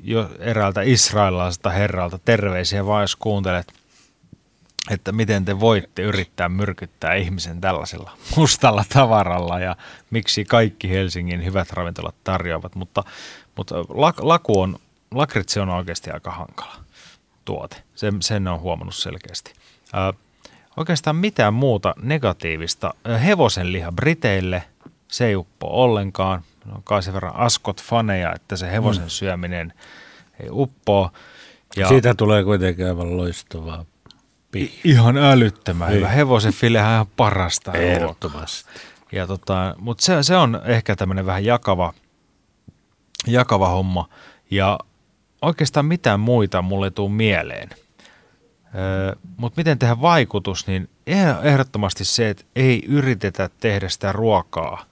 jo 0.00 0.30
eräältä 0.38 0.82
israelilaiselta 0.82 1.70
herralta 1.70 2.18
terveisiä 2.18 2.86
vaan, 2.86 3.02
jos 3.02 3.16
kuuntelet, 3.16 3.72
että 4.90 5.12
miten 5.12 5.44
te 5.44 5.60
voitte 5.60 6.02
yrittää 6.02 6.48
myrkyttää 6.48 7.14
ihmisen 7.14 7.60
tällaisella 7.60 8.10
mustalla 8.36 8.84
tavaralla 8.88 9.60
ja 9.60 9.76
miksi 10.10 10.44
kaikki 10.44 10.90
Helsingin 10.90 11.44
hyvät 11.44 11.70
ravintolat 11.70 12.14
tarjoavat, 12.24 12.74
mutta, 12.74 13.04
mutta 13.56 13.74
laku 14.18 14.60
on, 14.60 14.78
lakritsi 15.10 15.60
on 15.60 15.68
oikeasti 15.68 16.10
aika 16.10 16.30
hankala 16.30 16.74
tuote. 17.44 17.76
Sen, 17.94 18.22
sen 18.22 18.48
on 18.48 18.60
huomannut 18.60 18.94
selkeästi. 18.94 19.52
Ää, 19.92 20.12
oikeastaan 20.76 21.16
mitään 21.16 21.54
muuta 21.54 21.94
negatiivista. 22.02 22.94
Hevosen 23.24 23.72
liha 23.72 23.92
Briteille, 23.92 24.62
se 25.08 25.26
ei 25.26 25.36
uppo 25.36 25.66
ollenkaan. 25.82 26.42
On 26.74 26.82
kai 26.82 27.02
sen 27.02 27.14
verran 27.14 27.36
askot 27.36 27.82
faneja, 27.82 28.32
että 28.34 28.56
se 28.56 28.72
hevosen 28.72 29.04
mm. 29.04 29.08
syöminen 29.08 29.72
ei 30.40 30.48
uppoa. 30.50 31.12
Ja 31.76 31.88
Siitä 31.88 32.14
tulee 32.14 32.44
kuitenkin 32.44 32.86
aivan 32.86 33.16
loistavaa 33.16 33.84
pihviä. 34.50 34.80
Ihan 34.84 35.18
älyttömän 35.18 35.92
hyvä. 35.92 36.08
Hevosen 36.08 36.52
filehän 36.52 36.88
on 36.88 36.94
ihan 36.94 37.06
parasta 37.16 37.72
Ehdottomasti. 37.72 38.70
Ja 39.12 39.26
tota, 39.26 39.74
mutta 39.78 40.04
se, 40.04 40.22
se, 40.22 40.36
on 40.36 40.60
ehkä 40.64 40.96
tämmöinen 40.96 41.26
vähän 41.26 41.44
jakava, 41.44 41.94
jakava 43.26 43.68
homma. 43.68 44.08
Ja 44.50 44.78
oikeastaan 45.42 45.86
mitään 45.86 46.20
muita 46.20 46.62
mulle 46.62 46.86
ei 46.86 46.90
tule 46.90 47.10
mieleen. 47.10 47.68
Öö, 48.74 49.16
mutta 49.36 49.60
miten 49.60 49.78
tehdä 49.78 50.00
vaikutus, 50.00 50.66
niin 50.66 50.88
ehdottomasti 51.42 52.04
se, 52.04 52.30
että 52.30 52.44
ei 52.56 52.82
yritetä 52.88 53.50
tehdä 53.60 53.88
sitä 53.88 54.12
ruokaa 54.12 54.84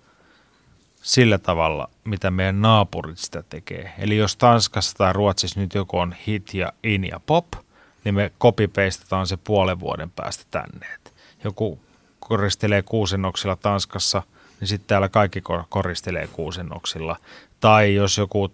sillä 1.05 1.38
tavalla, 1.38 1.90
mitä 2.05 2.30
meidän 2.30 2.62
naapurit 2.62 3.18
sitä 3.18 3.42
tekee. 3.42 3.92
Eli 3.98 4.16
jos 4.16 4.36
Tanskassa 4.36 4.96
tai 4.96 5.12
Ruotsissa 5.12 5.61
nyt 5.61 5.74
joku 5.74 5.98
on 5.98 6.14
hit 6.26 6.55
ja 6.55 6.72
in 6.82 7.05
ja 7.05 7.20
pop, 7.26 7.46
niin 8.05 8.14
me 8.14 8.32
copy-pastetaan 8.40 9.26
se 9.26 9.36
puolen 9.36 9.80
vuoden 9.80 10.11
päästä 10.11 10.44
tänne. 10.50 10.86
Et 10.94 11.14
joku 11.44 11.78
koristelee 12.20 12.82
kuusennoksilla 12.82 13.57
Tanskassa, 13.57 14.22
niin 14.61 14.68
sitten 14.68 14.88
täällä 14.88 15.09
kaikki 15.09 15.42
koristelee 15.68 16.26
kuusennoksilla. 16.26 17.16
Tai 17.61 17.94
jos 17.94 18.18
joku 18.18 18.52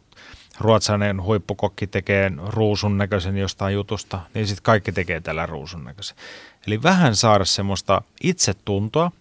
ruotsalainen 0.61 1.23
huippukokki 1.23 1.87
tekee 1.87 2.33
ruusun 2.47 2.99
näköisen 2.99 3.37
jostain 3.37 3.75
jutusta, 3.75 4.21
niin 4.35 4.47
sitten 4.47 4.63
kaikki 4.63 4.93
tekee 4.93 5.21
tällä 5.21 5.47
ruusun 5.47 5.85
näköisen. 5.85 6.17
Eli 6.67 6.83
vähän 6.83 7.17
saada 7.17 7.45
semmoista 7.45 8.03
itsetuntoa, 8.23 9.13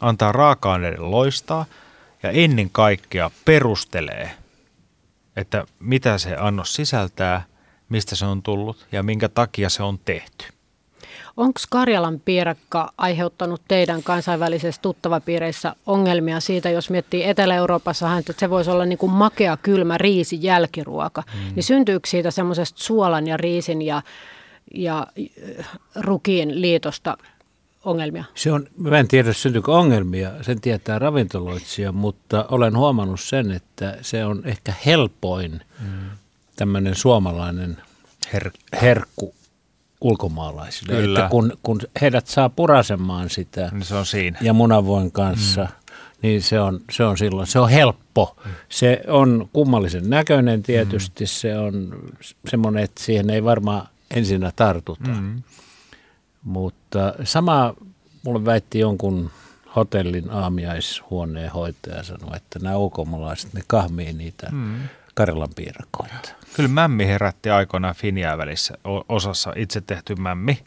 antaa 0.00 0.32
raaka-aineiden 0.32 1.10
loistaa 1.10 1.66
ja 2.22 2.30
ennen 2.30 2.70
kaikkea 2.70 3.30
perustelee, 3.44 4.30
että 5.36 5.64
mitä 5.80 6.18
se 6.18 6.36
annos 6.36 6.74
sisältää, 6.74 7.44
mistä 7.88 8.16
se 8.16 8.26
on 8.26 8.42
tullut 8.42 8.86
ja 8.92 9.02
minkä 9.02 9.28
takia 9.28 9.68
se 9.68 9.82
on 9.82 9.98
tehty. 10.04 10.44
Onko 11.36 11.60
Karjalan 11.70 12.20
piirakka 12.24 12.92
aiheuttanut 12.98 13.62
teidän 13.68 14.02
kansainvälisessä 14.02 14.82
tuttavapiireissä 14.82 15.76
ongelmia 15.86 16.40
siitä, 16.40 16.70
jos 16.70 16.90
miettii 16.90 17.24
Etelä-Euroopassa, 17.24 18.18
että 18.18 18.32
se 18.36 18.50
voisi 18.50 18.70
olla 18.70 18.84
niin 18.84 18.98
kuin 18.98 19.12
makea, 19.12 19.56
kylmä 19.56 19.98
riisi 19.98 20.38
jälkiruoka, 20.40 21.22
mm. 21.34 21.54
niin 21.54 21.64
syntyykö 21.64 22.08
siitä 22.08 22.30
semmoisesta 22.30 22.82
suolan 22.82 23.26
ja 23.26 23.36
riisin 23.36 23.82
ja, 23.82 24.02
ja 24.74 25.06
äh, 25.58 25.68
rukiin 25.94 26.60
liitosta 26.60 27.16
ongelmia? 27.84 28.24
Se 28.34 28.52
on, 28.52 28.66
mä 28.78 28.98
en 28.98 29.08
tiedä 29.08 29.32
syntyykö 29.32 29.72
ongelmia, 29.72 30.30
sen 30.42 30.60
tietää 30.60 30.98
ravintoloitsija, 30.98 31.92
mutta 31.92 32.44
olen 32.50 32.76
huomannut 32.76 33.20
sen, 33.20 33.50
että 33.50 33.98
se 34.02 34.24
on 34.24 34.42
ehkä 34.44 34.74
helpoin 34.86 35.60
mm. 35.80 36.10
tämmöinen 36.56 36.94
suomalainen 36.94 37.76
Her- 38.34 38.78
herkku 38.82 39.34
ulkomaalaisille. 40.00 40.92
Kyllä. 40.92 41.18
Että 41.18 41.30
kun, 41.30 41.52
kun 41.62 41.80
heidät 42.00 42.26
saa 42.26 42.48
purasemaan 42.48 43.30
sitä 43.30 43.68
niin 43.72 43.84
se 43.84 43.94
on 43.94 44.06
siinä. 44.06 44.38
ja 44.42 44.52
munavoin 44.52 45.12
kanssa, 45.12 45.60
mm. 45.60 45.94
niin 46.22 46.42
se 46.42 46.60
on, 46.60 46.80
se 46.90 47.04
on 47.04 47.18
silloin, 47.18 47.46
se 47.46 47.58
on 47.58 47.70
helppo. 47.70 48.36
Mm. 48.44 48.50
Se 48.68 49.00
on 49.08 49.48
kummallisen 49.52 50.10
näköinen 50.10 50.62
tietysti, 50.62 51.24
mm. 51.24 51.28
se 51.28 51.58
on 51.58 51.96
semmoinen, 52.48 52.84
että 52.84 53.02
siihen 53.02 53.30
ei 53.30 53.44
varmaan 53.44 53.88
ensinnä 54.10 54.52
tartuta. 54.56 55.10
Mm. 55.10 55.42
Mutta 56.44 57.14
sama 57.24 57.74
mulle 58.24 58.44
väitti 58.44 58.78
jonkun 58.78 59.30
hotellin 59.76 60.30
aamiaishuoneen 60.30 61.50
hoitaja 61.50 62.02
sanoi, 62.02 62.36
että 62.36 62.58
nämä 62.58 62.76
ulkomaalaiset, 62.76 63.54
ne 63.54 63.62
kahmii 63.66 64.12
niitä 64.12 64.48
mm. 64.52 64.74
Karjalan 65.14 65.48
piirakoita. 65.56 66.34
Kyllä 66.56 66.68
mämmi 66.68 67.06
herätti 67.06 67.50
aikoinaan 67.50 67.94
Finiaa 67.94 68.38
välissä 68.38 68.74
osassa 69.08 69.52
itse 69.56 69.80
tehty 69.80 70.14
mämmi, 70.14 70.58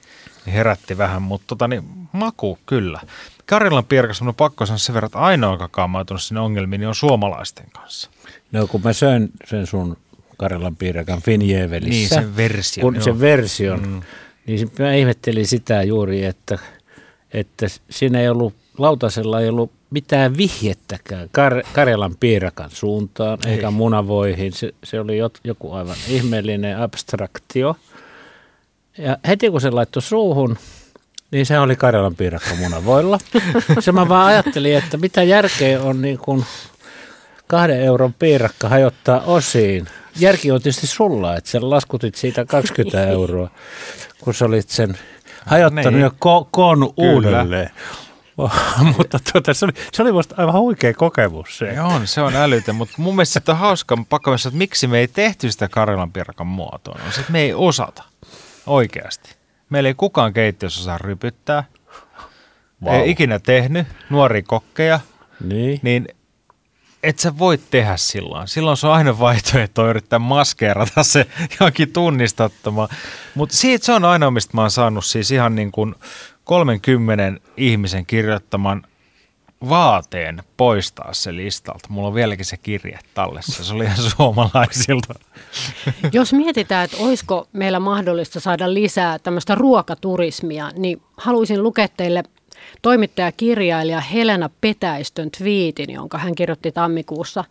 niin 0.46 0.54
herätti 0.54 0.98
vähän, 0.98 1.22
mutta 1.22 1.46
tota, 1.48 1.68
niin, 1.68 1.84
maku 2.12 2.60
kyllä. 2.66 3.02
Karjalan 3.46 3.86
piirakas 3.86 4.22
on 4.22 4.36
pakko 4.36 4.66
sanoa 4.66 4.78
sen 4.78 4.94
verran, 4.94 5.08
että 5.08 5.20
ainoa, 5.20 5.52
joka 5.52 5.68
kaamautunut 5.68 6.22
sinne 6.22 6.42
ongelmiin, 6.42 6.80
niin 6.80 6.88
on 6.88 6.96
suomalaisten 6.96 7.66
kanssa. 7.72 8.10
No 8.52 8.68
kun 8.68 8.82
mä 8.84 8.94
söin 8.94 9.30
sen 9.46 9.68
sun 9.68 9.98
Karjalan 10.38 10.76
piirakan 10.76 11.22
Finjevelissä. 11.22 11.90
Niin, 11.90 12.10
sen 12.10 12.38
version. 12.38 12.94
Kun 12.94 13.04
sen 13.04 13.20
version, 13.20 13.88
mm. 13.88 14.02
Niin 14.46 14.72
mä 14.80 14.94
ihmettelin 14.94 15.48
sitä 15.48 15.84
juuri, 15.84 16.26
että, 16.26 16.58
että 17.34 17.68
siinä 17.90 18.22
ei 18.22 18.30
ollut, 18.30 18.54
lautasella 18.78 19.42
ei 19.42 19.50
ollut 19.50 19.72
mitään 19.90 20.38
vihjettäkään 20.38 21.28
Kar- 21.28 21.68
Karjalan 21.74 22.16
piirakan 22.20 22.70
suuntaan, 22.72 23.40
Ei. 23.46 23.52
eikä 23.52 23.72
munavoihin. 23.72 24.54
Se, 24.54 24.74
se 24.84 25.00
oli 25.00 25.18
joku 25.44 25.72
aivan 25.72 25.96
ihmeellinen 26.08 26.78
abstraktio. 26.78 27.76
Ja 28.98 29.18
heti 29.28 29.50
kun 29.50 29.62
se 29.62 29.70
laittoi 29.72 30.02
suuhun, 30.02 30.58
niin 31.32 31.46
se 31.46 31.60
oli 31.60 31.76
Karjalan 31.76 32.16
piirakka 32.16 32.56
munavoilla. 32.56 33.20
se 33.80 33.92
mä 33.92 34.10
vaan 34.10 34.28
ajattelin, 34.28 34.78
että 34.78 34.98
mitä 34.98 35.24
järkeä 35.24 35.82
on 35.82 36.02
niin 36.02 36.18
kuin 36.18 36.46
kahden 37.48 37.82
euron 37.82 38.14
piirakka 38.14 38.70
hajottaa 38.70 39.22
osiin. 39.22 39.88
Järki 40.20 40.52
on 40.52 40.62
tietysti 40.62 40.88
sulla, 40.88 41.38
että 41.38 41.50
sä 41.50 41.70
laskutit 41.70 42.16
siitä 42.16 42.46
20 42.46 43.04
euroa, 43.08 43.50
kun 44.22 44.34
sä 44.34 44.46
olit 44.46 44.70
sen 44.70 44.98
hajottanut 45.46 45.94
niin. 45.94 46.02
jo 46.02 46.10
ko- 46.10 46.48
koon 46.52 46.94
uudelleen. 46.98 47.70
mutta 48.98 49.20
tuota, 49.32 49.54
se, 49.54 49.66
oli, 49.66 49.74
se 49.94 50.02
oli 50.02 50.12
musta 50.12 50.36
aivan 50.38 50.54
huikea 50.54 50.94
kokemus 50.94 51.58
se. 51.58 51.82
On, 51.82 52.08
se 52.08 52.22
on 52.22 52.36
älytön, 52.36 52.76
mutta 52.76 52.94
mun 52.98 53.16
mielestä 53.16 53.40
sitä 53.40 53.52
on 53.52 53.58
hauska 53.58 53.98
pakko 54.10 54.34
että 54.34 54.50
miksi 54.54 54.88
me 54.88 55.00
ei 55.00 55.08
tehty 55.08 55.52
sitä 55.52 55.68
Karjalan 55.68 56.12
pirkan 56.12 56.48
muotoon. 56.48 57.02
On 57.06 57.12
se, 57.12 57.20
että 57.20 57.32
me 57.32 57.42
ei 57.42 57.54
osata 57.54 58.04
oikeasti. 58.66 59.36
Meillä 59.70 59.88
ei 59.88 59.94
kukaan 59.94 60.34
keittiössä 60.34 60.82
osaa 60.82 60.98
rypyttää. 60.98 61.64
Wow. 62.84 62.96
Ei 62.96 63.10
ikinä 63.10 63.40
tehnyt, 63.40 63.88
nuori 64.10 64.44
kokkeja. 64.44 65.00
Niin. 65.44 65.80
niin 65.84 66.08
et 67.04 67.20
sä 67.20 67.38
voi 67.38 67.58
tehdä 67.58 67.98
silloin. 67.98 68.48
Silloin 68.48 68.78
se 68.78 68.88
on 68.88 68.94
aina 68.94 69.20
vaihtoehto 69.20 69.90
yrittää 69.90 70.20
maskeerata 70.20 71.04
se 71.04 71.28
johonkin 71.60 71.94
tunnistattoma. 71.94 72.88
Mutta 73.36 73.56
siitä 73.56 73.86
se 73.86 73.94
on 73.94 74.06
aina, 74.06 74.32
mistä 74.32 74.52
mä 74.54 74.62
oon 74.62 74.72
saanut 74.72 75.06
siis 75.06 75.32
ihan 75.32 75.56
niin 75.56 75.72
kuin 75.72 75.96
30 76.44 77.42
ihmisen 77.58 78.06
kirjoittaman 78.06 78.84
vaateen 79.70 80.44
poistaa 80.58 81.14
se 81.14 81.36
listalta. 81.36 81.90
Mulla 81.90 82.08
on 82.08 82.14
vieläkin 82.14 82.46
se 82.46 82.58
kirje 82.58 83.00
tallessa. 83.14 83.64
Se 83.64 83.74
oli 83.74 83.84
ihan 83.84 83.98
suomalaisilta. 84.18 85.14
Jos 86.12 86.34
mietitään, 86.34 86.86
että 86.86 86.98
olisiko 87.00 87.48
meillä 87.54 87.80
mahdollista 87.80 88.40
saada 88.40 88.74
lisää 88.74 89.20
tämmöistä 89.20 89.56
ruokaturismia, 89.56 90.72
niin 90.78 91.02
haluaisin 91.18 91.64
lukea 91.64 91.88
teille 91.88 92.24
toimittajakirjailija 92.82 94.00
Helena 94.00 94.50
Petäistön 94.62 95.32
twiitin, 95.38 95.90
jonka 95.90 96.18
hän 96.18 96.36
kirjoitti 96.36 96.72
tammikuussa. 96.72 97.44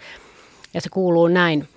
Ja 0.75 0.81
se 0.81 0.89
kuuluu 0.89 1.29
näin. 1.29 1.69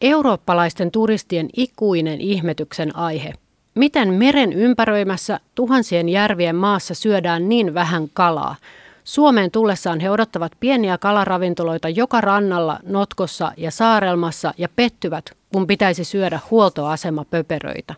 Eurooppalaisten 0.00 0.90
turistien 0.90 1.48
ikuinen 1.56 2.20
ihmetyksen 2.20 2.96
aihe– 2.96 3.32
Miten 3.74 4.14
meren 4.14 4.52
ympäröimässä 4.52 5.40
tuhansien 5.54 6.08
järvien 6.08 6.56
maassa 6.56 6.94
syödään 6.94 7.48
niin 7.48 7.74
vähän 7.74 8.08
kalaa? 8.12 8.56
Suomeen 9.04 9.50
tullessaan 9.50 10.00
he 10.00 10.10
odottavat 10.10 10.52
pieniä 10.60 10.98
kalaravintoloita 10.98 11.88
joka 11.88 12.20
rannalla, 12.20 12.78
notkossa 12.82 13.52
ja 13.56 13.70
saarelmassa 13.70 14.54
ja 14.58 14.68
pettyvät, 14.76 15.24
kun 15.52 15.66
pitäisi 15.66 16.04
syödä 16.04 16.40
huoltoasema 16.50 17.24
pöperöitä. 17.24 17.94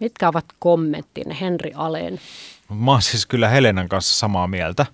Mitkä 0.00 0.28
ovat 0.28 0.44
kommenttinne, 0.58 1.36
Henri 1.40 1.72
Aleen? 1.74 2.20
Mä 2.68 2.90
oon 2.90 3.02
siis 3.02 3.26
kyllä 3.26 3.48
Helenan 3.48 3.88
kanssa 3.88 4.16
samaa 4.16 4.46
mieltä 4.46 4.86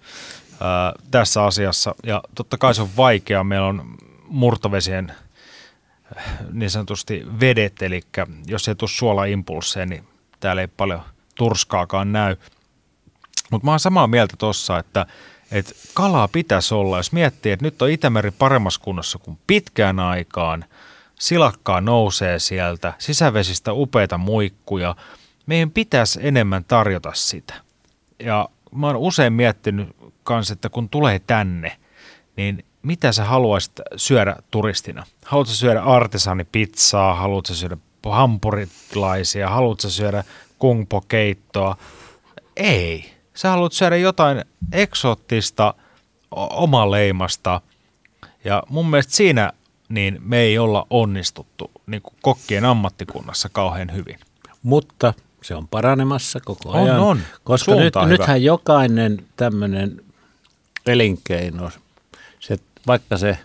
ää, 0.60 0.92
tässä 1.10 1.44
asiassa. 1.44 1.94
Ja 2.06 2.22
totta 2.34 2.58
kai 2.58 2.74
se 2.74 2.82
on 2.82 2.96
vaikea. 2.96 3.44
Meillä 3.44 3.66
on 3.66 3.94
murtovesien 4.28 5.12
niin 6.52 6.70
sanotusti 6.70 7.26
vedet, 7.40 7.82
eli 7.82 8.02
jos 8.46 8.68
ei 8.68 8.74
tule 8.74 8.90
suolaimpulsseja, 8.90 9.86
niin 9.86 10.04
täällä 10.40 10.62
ei 10.62 10.68
paljon 10.68 11.02
turskaakaan 11.34 12.12
näy. 12.12 12.36
Mutta 13.50 13.64
mä 13.64 13.70
oon 13.70 13.80
samaa 13.80 14.06
mieltä 14.06 14.34
tuossa, 14.38 14.78
että, 14.78 15.06
että 15.50 15.72
kalaa 15.94 16.28
pitäisi 16.28 16.74
olla. 16.74 16.96
Jos 16.96 17.12
miettii, 17.12 17.52
että 17.52 17.64
nyt 17.64 17.82
on 17.82 17.90
Itämeri 17.90 18.30
paremmassa 18.30 18.80
kunnossa 18.80 19.18
kuin 19.18 19.38
pitkään 19.46 20.00
aikaan, 20.00 20.64
silakkaa 21.20 21.80
nousee 21.80 22.38
sieltä, 22.38 22.92
sisävesistä 22.98 23.72
upeita 23.72 24.18
muikkuja, 24.18 24.96
meidän 25.46 25.70
pitäisi 25.70 26.20
enemmän 26.22 26.64
tarjota 26.64 27.10
sitä. 27.14 27.54
Ja 28.18 28.48
mä 28.74 28.86
oon 28.86 28.96
usein 28.96 29.32
miettinyt 29.32 29.88
kanssa, 30.24 30.52
että 30.52 30.68
kun 30.68 30.88
tulee 30.88 31.18
tänne, 31.18 31.76
niin 32.36 32.64
mitä 32.82 33.12
sä 33.12 33.24
haluaisit 33.24 33.72
syödä 33.96 34.36
turistina? 34.50 35.06
Haluatko 35.24 35.54
syödä 35.54 35.82
artesanipizzaa, 35.82 37.14
haluatko 37.14 37.54
syödä 37.54 37.76
hampurilaisia, 38.08 39.48
haluatko 39.48 39.88
syödä 39.88 40.24
kungpo-keittoa? 40.58 41.76
Ei. 42.56 43.12
Sä 43.34 43.48
haluat 43.48 43.72
syödä 43.72 43.96
jotain 43.96 44.44
eksoottista, 44.72 45.74
omaleimasta. 46.30 47.60
Ja 48.44 48.62
mun 48.68 48.90
mielestä 48.90 49.12
siinä 49.12 49.52
niin 49.90 50.18
me 50.24 50.38
ei 50.38 50.58
olla 50.58 50.86
onnistuttu 50.90 51.70
niin 51.86 52.02
kuin 52.02 52.14
kokkien 52.22 52.64
ammattikunnassa 52.64 53.48
kauhean 53.52 53.92
hyvin. 53.94 54.18
Mutta 54.62 55.14
se 55.42 55.54
on 55.54 55.68
paranemassa 55.68 56.40
koko 56.40 56.68
On, 56.68 56.82
ajan. 56.82 57.00
on. 57.00 57.20
Koska 57.44 57.74
nyt, 57.74 57.94
hyvä. 57.94 58.06
nythän 58.06 58.42
jokainen 58.42 59.26
tämmöinen 59.36 60.04
elinkeino, 60.86 61.70
se, 62.40 62.58
vaikka 62.86 63.16
se 63.16 63.38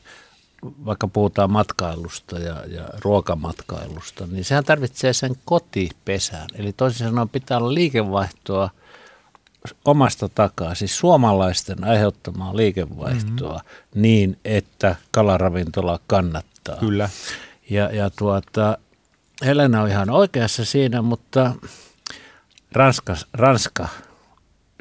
vaikka 0.85 1.07
puhutaan 1.07 1.51
matkailusta 1.51 2.39
ja, 2.39 2.63
ja 2.67 2.89
ruokamatkailusta, 2.99 4.27
niin 4.27 4.45
sehän 4.45 4.63
tarvitsee 4.63 5.13
sen 5.13 5.35
kotipesän. 5.45 6.47
Eli 6.55 6.73
toisin 6.73 7.07
sanoen 7.07 7.29
pitää 7.29 7.57
olla 7.57 7.73
liikevaihtoa 7.73 8.69
omasta 9.85 10.29
takaa, 10.29 10.75
siis 10.75 10.97
suomalaisten 10.97 11.83
aiheuttamaa 11.83 12.57
liikevaihtoa 12.57 13.57
mm-hmm. 13.57 14.01
niin, 14.01 14.37
että 14.45 14.95
kalaravintola 15.11 15.99
kannattaa. 16.07 16.75
Kyllä. 16.75 17.09
Ja, 17.69 17.89
ja 17.95 18.09
tuota, 18.09 18.77
Helena 19.45 19.81
on 19.81 19.89
ihan 19.89 20.09
oikeassa 20.09 20.65
siinä, 20.65 21.01
mutta 21.01 21.53
Ranska, 22.71 23.15
Ranska 23.33 23.87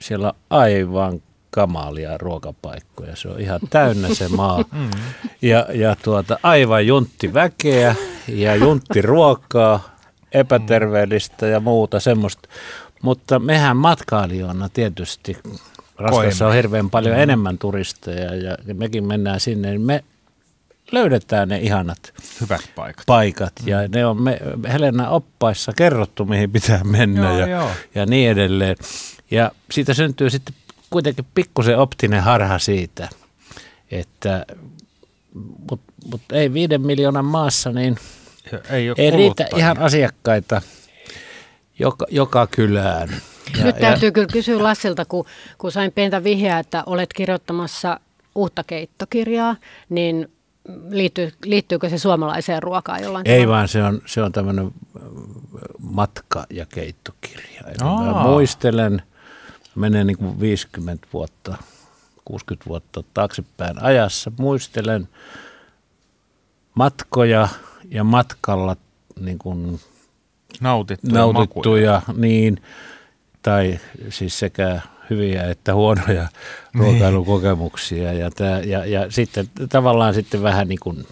siellä 0.01 0.29
on 0.29 0.35
aivan 0.51 1.23
kamalia 1.51 2.19
ruokapaikkoja. 2.19 3.17
Se 3.17 3.29
on 3.29 3.41
ihan 3.41 3.61
täynnä 3.71 4.15
se 4.15 4.29
maa. 4.29 4.65
Ja, 5.43 5.67
ja 5.73 5.97
tuota, 6.03 6.39
aivan 6.43 6.87
juntti 6.87 7.35
väkeä 7.35 7.95
ja 8.29 8.57
juntti 8.57 9.03
ruokaa, 9.03 9.97
epäterveellistä 10.33 11.47
ja 11.47 11.61
muuta 11.61 12.01
semmoista. 12.01 12.49
Mutta 13.05 13.39
mehän 13.39 13.77
matkailijoina 13.77 14.69
tietysti, 14.69 15.37
Ranskassa 15.99 16.47
on 16.49 16.55
hirveän 16.55 16.91
paljon 16.91 17.19
enemmän 17.19 17.59
turisteja 17.59 18.35
ja 18.35 18.57
mekin 18.75 19.05
mennään 19.05 19.41
sinne, 19.41 19.71
niin 19.71 19.81
me 19.81 20.05
löydetään 20.93 21.49
ne 21.49 21.59
ihanat 21.59 22.13
Hyvät 22.41 22.61
paikat. 22.75 23.07
paikat 23.07 23.53
ja 23.67 23.89
ne 23.89 24.07
on 24.07 24.23
me, 24.23 24.41
Helena 24.73 25.09
oppaissa 25.11 25.73
kerrottu, 25.73 26.25
mihin 26.25 26.51
pitää 26.51 26.85
mennä 26.85 27.29
Joo, 27.29 27.39
ja, 27.39 27.47
joo. 27.47 27.71
ja 27.95 28.07
niin 28.07 28.31
edelleen. 28.31 28.77
Ja 29.31 29.51
siitä 29.71 29.95
syntyy 29.95 30.31
sitten 30.31 30.55
kuitenkin 30.91 31.27
pikkusen 31.35 31.79
optinen 31.79 32.23
harha 32.23 32.59
siitä, 32.59 33.09
että 33.91 34.47
mutta 35.71 35.93
mut 36.11 36.23
ei 36.33 36.53
viiden 36.53 36.81
miljoonan 36.81 37.25
maassa, 37.25 37.73
niin 37.73 37.97
Ei, 38.71 38.87
ei 38.99 39.11
riitä 39.11 39.47
ihan 39.57 39.79
asiakkaita 39.79 40.63
joka, 41.79 42.07
joka 42.11 42.47
kylään. 42.47 43.09
Ja, 43.59 43.65
Nyt 43.65 43.79
täytyy 43.79 44.13
kyllä 44.13 44.27
kysyä 44.33 44.63
Lassilta, 44.63 45.05
kun, 45.05 45.25
kun 45.59 45.73
sain 45.73 45.93
pientä 45.93 46.25
vihjeä, 46.25 46.59
että 46.59 46.83
olet 46.87 47.13
kirjoittamassa 47.13 48.01
uutta 48.35 48.65
keittokirjaa, 48.65 49.57
niin 49.89 50.29
liittyy, 50.91 51.33
liittyykö 51.45 51.89
se 51.89 51.99
suomalaiseen 51.99 52.63
ruokaan 52.63 53.03
jollain 53.03 53.29
Ei 53.29 53.41
tavalla? 53.41 53.57
vaan 53.57 53.69
se 53.69 53.83
on, 53.83 54.03
se 54.07 54.23
on 54.23 54.33
tämmöinen 54.33 54.71
matka- 55.79 56.47
ja 56.51 56.67
keittokirja. 56.67 57.61
Eli 57.67 57.77
mä 58.05 58.23
muistelen, 58.23 59.03
menee 59.75 60.05
niin 60.05 60.19
kuin 60.19 60.41
50 60.41 61.07
vuotta, 61.13 61.57
60 62.25 62.69
vuotta 62.69 63.03
taaksepäin 63.15 63.83
ajassa, 63.83 64.33
muistelen 64.39 65.09
matkoja 66.75 67.49
ja 67.91 68.05
matkalla 68.05 68.77
niin 69.21 69.39
kuin 69.39 69.81
nautittuja, 70.61 71.13
makuja. 71.13 71.33
nautittuja, 71.33 72.03
niin, 72.17 72.63
tai 73.43 73.79
siis 74.09 74.39
sekä 74.39 74.81
hyviä 75.11 75.51
että 75.51 75.75
huonoja 75.75 76.29
ruokailukokemuksia. 76.75 78.13
Ja, 78.13 78.31
tää, 78.31 78.61
ja, 78.61 78.87
ja 78.87 79.11
sitten 79.11 79.49
tavallaan 79.69 80.15
sitten 80.15 80.43
vähän 80.43 80.69
niin 80.69 80.81
kuin 80.81 81.07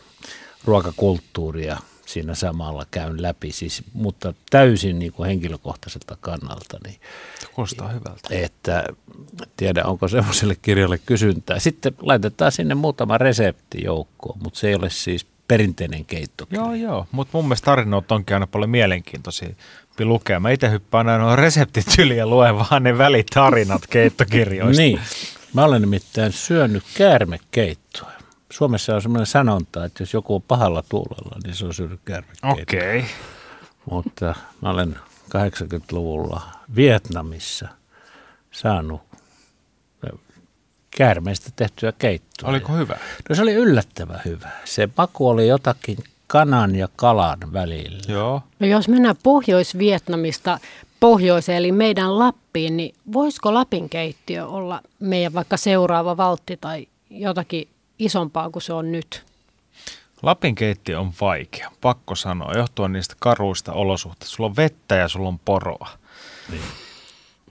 ruokakulttuuria 0.65 1.77
siinä 2.07 2.35
samalla 2.35 2.87
käyn 2.91 3.23
läpi, 3.23 3.53
siis, 3.53 3.83
mutta 3.93 4.35
täysin 4.51 4.99
niin 4.99 5.13
kuin 5.13 5.27
henkilökohtaiselta 5.27 6.17
kannalta. 6.21 6.79
Niin, 6.87 7.01
Kuulostaa 7.55 7.89
hyvältä. 7.89 8.29
että 8.31 8.85
tiedä, 9.57 9.85
onko 9.85 10.09
semmoiselle 10.09 10.57
kirjalle 10.63 10.99
kysyntää. 10.99 11.59
Sitten 11.59 11.95
laitetaan 12.01 12.53
sinne 12.53 12.75
muutama 12.75 13.19
resepti 13.19 13.85
joukkoon, 13.85 14.39
mutta 14.43 14.59
se 14.59 14.69
ei 14.69 14.75
ole 14.75 14.91
siis 14.91 15.27
perinteinen 15.53 16.05
keittokirja. 16.05 16.65
Joo, 16.65 16.75
joo. 16.75 17.07
Mutta 17.13 17.39
mun 17.39 17.45
mielestä 17.45 17.65
tarinot 17.65 18.13
onkin 18.13 18.37
aina 18.37 18.47
paljon 18.47 18.71
mielenkiintoisia 18.71 19.49
lukea. 20.01 20.41
Mä 20.41 20.51
itse 20.51 20.71
hyppään 20.71 21.09
aina 21.09 21.37
reseptit 21.37 21.87
yli 21.99 22.17
ja 22.17 22.27
luen 22.27 22.57
vaan 22.57 22.83
ne 22.83 22.99
välitarinat 22.99 23.83
keittokirjoista. 23.91 24.83
Niin. 24.83 25.01
Mä 25.55 25.65
olen 25.65 25.81
nimittäin 25.83 26.33
syönyt 26.33 26.83
käärmekeittoa. 26.95 28.11
Suomessa 28.51 28.95
on 28.95 29.03
semmoinen 29.03 29.27
sanonta, 29.27 29.85
että 29.85 30.03
jos 30.03 30.13
joku 30.13 30.35
on 30.35 30.43
pahalla 30.43 30.83
tuulella, 30.89 31.37
niin 31.45 31.55
se 31.55 31.67
on 31.67 31.75
syönyt 31.75 32.01
käärmekeittoa. 32.05 32.51
Okei. 32.51 32.99
Okay. 32.99 33.11
Mutta 33.91 34.35
mä 34.61 34.71
olen 34.71 34.97
80-luvulla 35.37 36.43
Vietnamissa 36.77 37.69
saanut 38.51 39.01
käärmeistä 40.97 41.51
tehtyä 41.57 41.93
keittoa. 41.99 42.49
Oliko 42.49 42.73
hyvä? 42.73 42.97
No 43.29 43.35
se 43.35 43.43
oli 43.43 43.53
yllättävän 43.53 44.21
hyvä. 44.25 44.51
Se 44.65 44.89
maku 44.99 45.29
oli 45.29 45.49
jotakin 45.49 45.99
kanan 46.27 46.75
ja 46.75 46.89
kalan 46.97 47.53
välillä. 47.53 48.03
Joo. 48.09 48.43
No 48.61 48.67
jos 48.67 48.89
mennään 48.89 49.17
Pohjois-Vietnamista 49.23 50.59
pohjoiseen, 51.01 51.59
eli 51.59 51.73
meidän 51.73 52.19
Lappiin, 52.19 52.77
niin 52.77 52.95
voisiko 53.13 53.55
Lapin 53.55 53.89
keittiö 53.89 54.47
olla 54.47 54.81
meidän 55.01 55.33
vaikka 55.33 55.57
seuraava 55.57 56.17
valtti 56.17 56.57
tai 56.61 56.87
jotakin 57.11 57.69
isompaa 57.99 58.51
kuin 58.51 58.63
se 58.63 58.73
on 58.73 58.93
nyt? 58.93 59.25
Lapin 60.23 60.55
keittiö 60.55 61.01
on 61.01 61.13
vaikea, 61.21 61.71
pakko 61.81 62.15
sanoa, 62.15 62.53
johtuen 62.57 62.93
niistä 62.93 63.15
karuista 63.19 63.73
olosuhteista. 63.73 64.37
Sulla 64.37 64.51
on 64.51 64.57
vettä 64.57 64.95
ja 64.95 65.09
sulla 65.09 65.29
on 65.29 65.39
poroa. 65.39 65.89
Niin. 66.51 66.63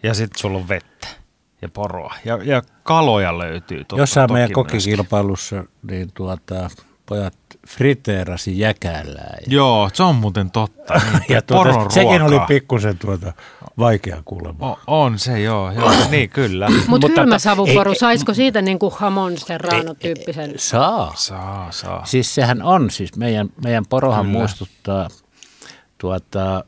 Ja 0.03 0.13
sitten 0.13 0.39
sulla 0.41 0.57
on 0.57 0.67
vettä 0.67 0.90
ja 1.62 1.70
poroa. 1.70 2.14
Ja, 2.26 2.39
ja 2.43 2.62
kaloja 2.84 3.38
löytyy 3.38 3.78
totta, 3.78 3.95
Jossain 3.97 4.28
toki 4.28 4.34
meidän 4.34 4.49
myöskin. 4.49 4.64
kokikilpailussa 4.64 5.64
niin 5.91 6.12
tuota, 6.14 6.70
pojat 7.05 7.34
friteerasi 7.68 8.59
jäkälää. 8.59 9.38
Ja, 9.41 9.47
Joo, 9.47 9.89
se 9.93 10.03
on 10.03 10.16
muuten 10.16 10.51
totta. 10.51 10.93
Niin, 11.14 11.24
ja 11.30 11.41
poron 11.47 11.74
tuota, 11.74 11.89
sekin 11.89 12.22
oli 12.22 12.39
pikkusen 12.47 12.97
tuota, 12.97 13.34
vaikea 13.78 14.22
kuulemma. 14.26 14.72
O, 14.72 14.80
on 14.88 15.20
se, 15.20 15.39
joo. 15.41 15.72
joo 15.72 15.91
niin, 16.09 16.30
kyllä. 16.30 16.70
Mutta 16.70 16.86
Mutta 16.89 17.07
hylmä 17.07 17.36
ta- 17.36 17.39
savuporu, 17.39 17.95
saisiko 17.95 18.34
siitä 18.34 18.62
niin 18.62 18.80
kuin 18.80 18.93
Hamon 18.97 19.38
Serrano 19.38 19.93
tyyppisen? 19.93 20.53
Saa. 20.57 21.14
Saa, 21.16 21.68
saa. 21.72 22.05
Siis 22.05 22.36
sehän 22.36 22.62
on, 22.64 22.89
siis 22.91 23.16
meidän, 23.18 23.49
meidän 23.64 23.86
porohan 23.89 24.26
Kyllä. 24.26 24.39
muistuttaa 24.39 25.07
tuota, 25.97 26.64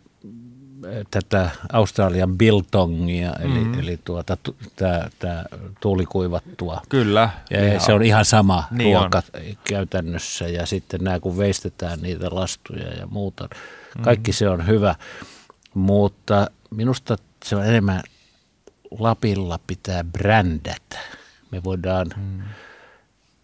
tätä 1.11 1.49
Australian 1.73 2.37
biltongia, 2.37 3.33
eli, 3.39 3.47
Mhm. 3.53 3.57
mm-hmm. 3.59 3.79
eli 3.79 3.99
tuota, 4.05 4.37
tu, 4.43 4.55
tää, 4.75 5.09
tää 5.19 5.45
tuulikuivattua. 5.79 6.81
Kyllä. 6.89 7.29
Ja 7.49 7.67
Ihan. 7.67 7.81
se 7.81 7.93
on 7.93 8.03
ihan 8.03 8.25
sama 8.25 8.63
Niin 8.71 8.97
ruoka 8.97 9.17
on. 9.17 9.41
käytännössä 9.63 10.47
ja 10.47 10.65
sitten 10.65 11.03
nämä 11.03 11.19
kun 11.19 11.37
veistetään 11.37 11.99
niitä 12.01 12.27
lastuja 12.31 12.89
ja 12.93 13.07
muuta, 13.07 13.49
kaikki 14.01 14.31
mm. 14.31 14.35
se 14.35 14.49
on 14.49 14.67
hyvä, 14.67 14.95
mutta 15.73 16.47
minusta 16.69 17.17
se 17.45 17.55
on 17.55 17.65
enemmän 17.65 18.01
Lapilla 18.99 19.59
pitää 19.67 20.03
brändätä. 20.03 20.99
me 21.51 21.63
voidaan 21.63 22.07
mm. 22.17 22.41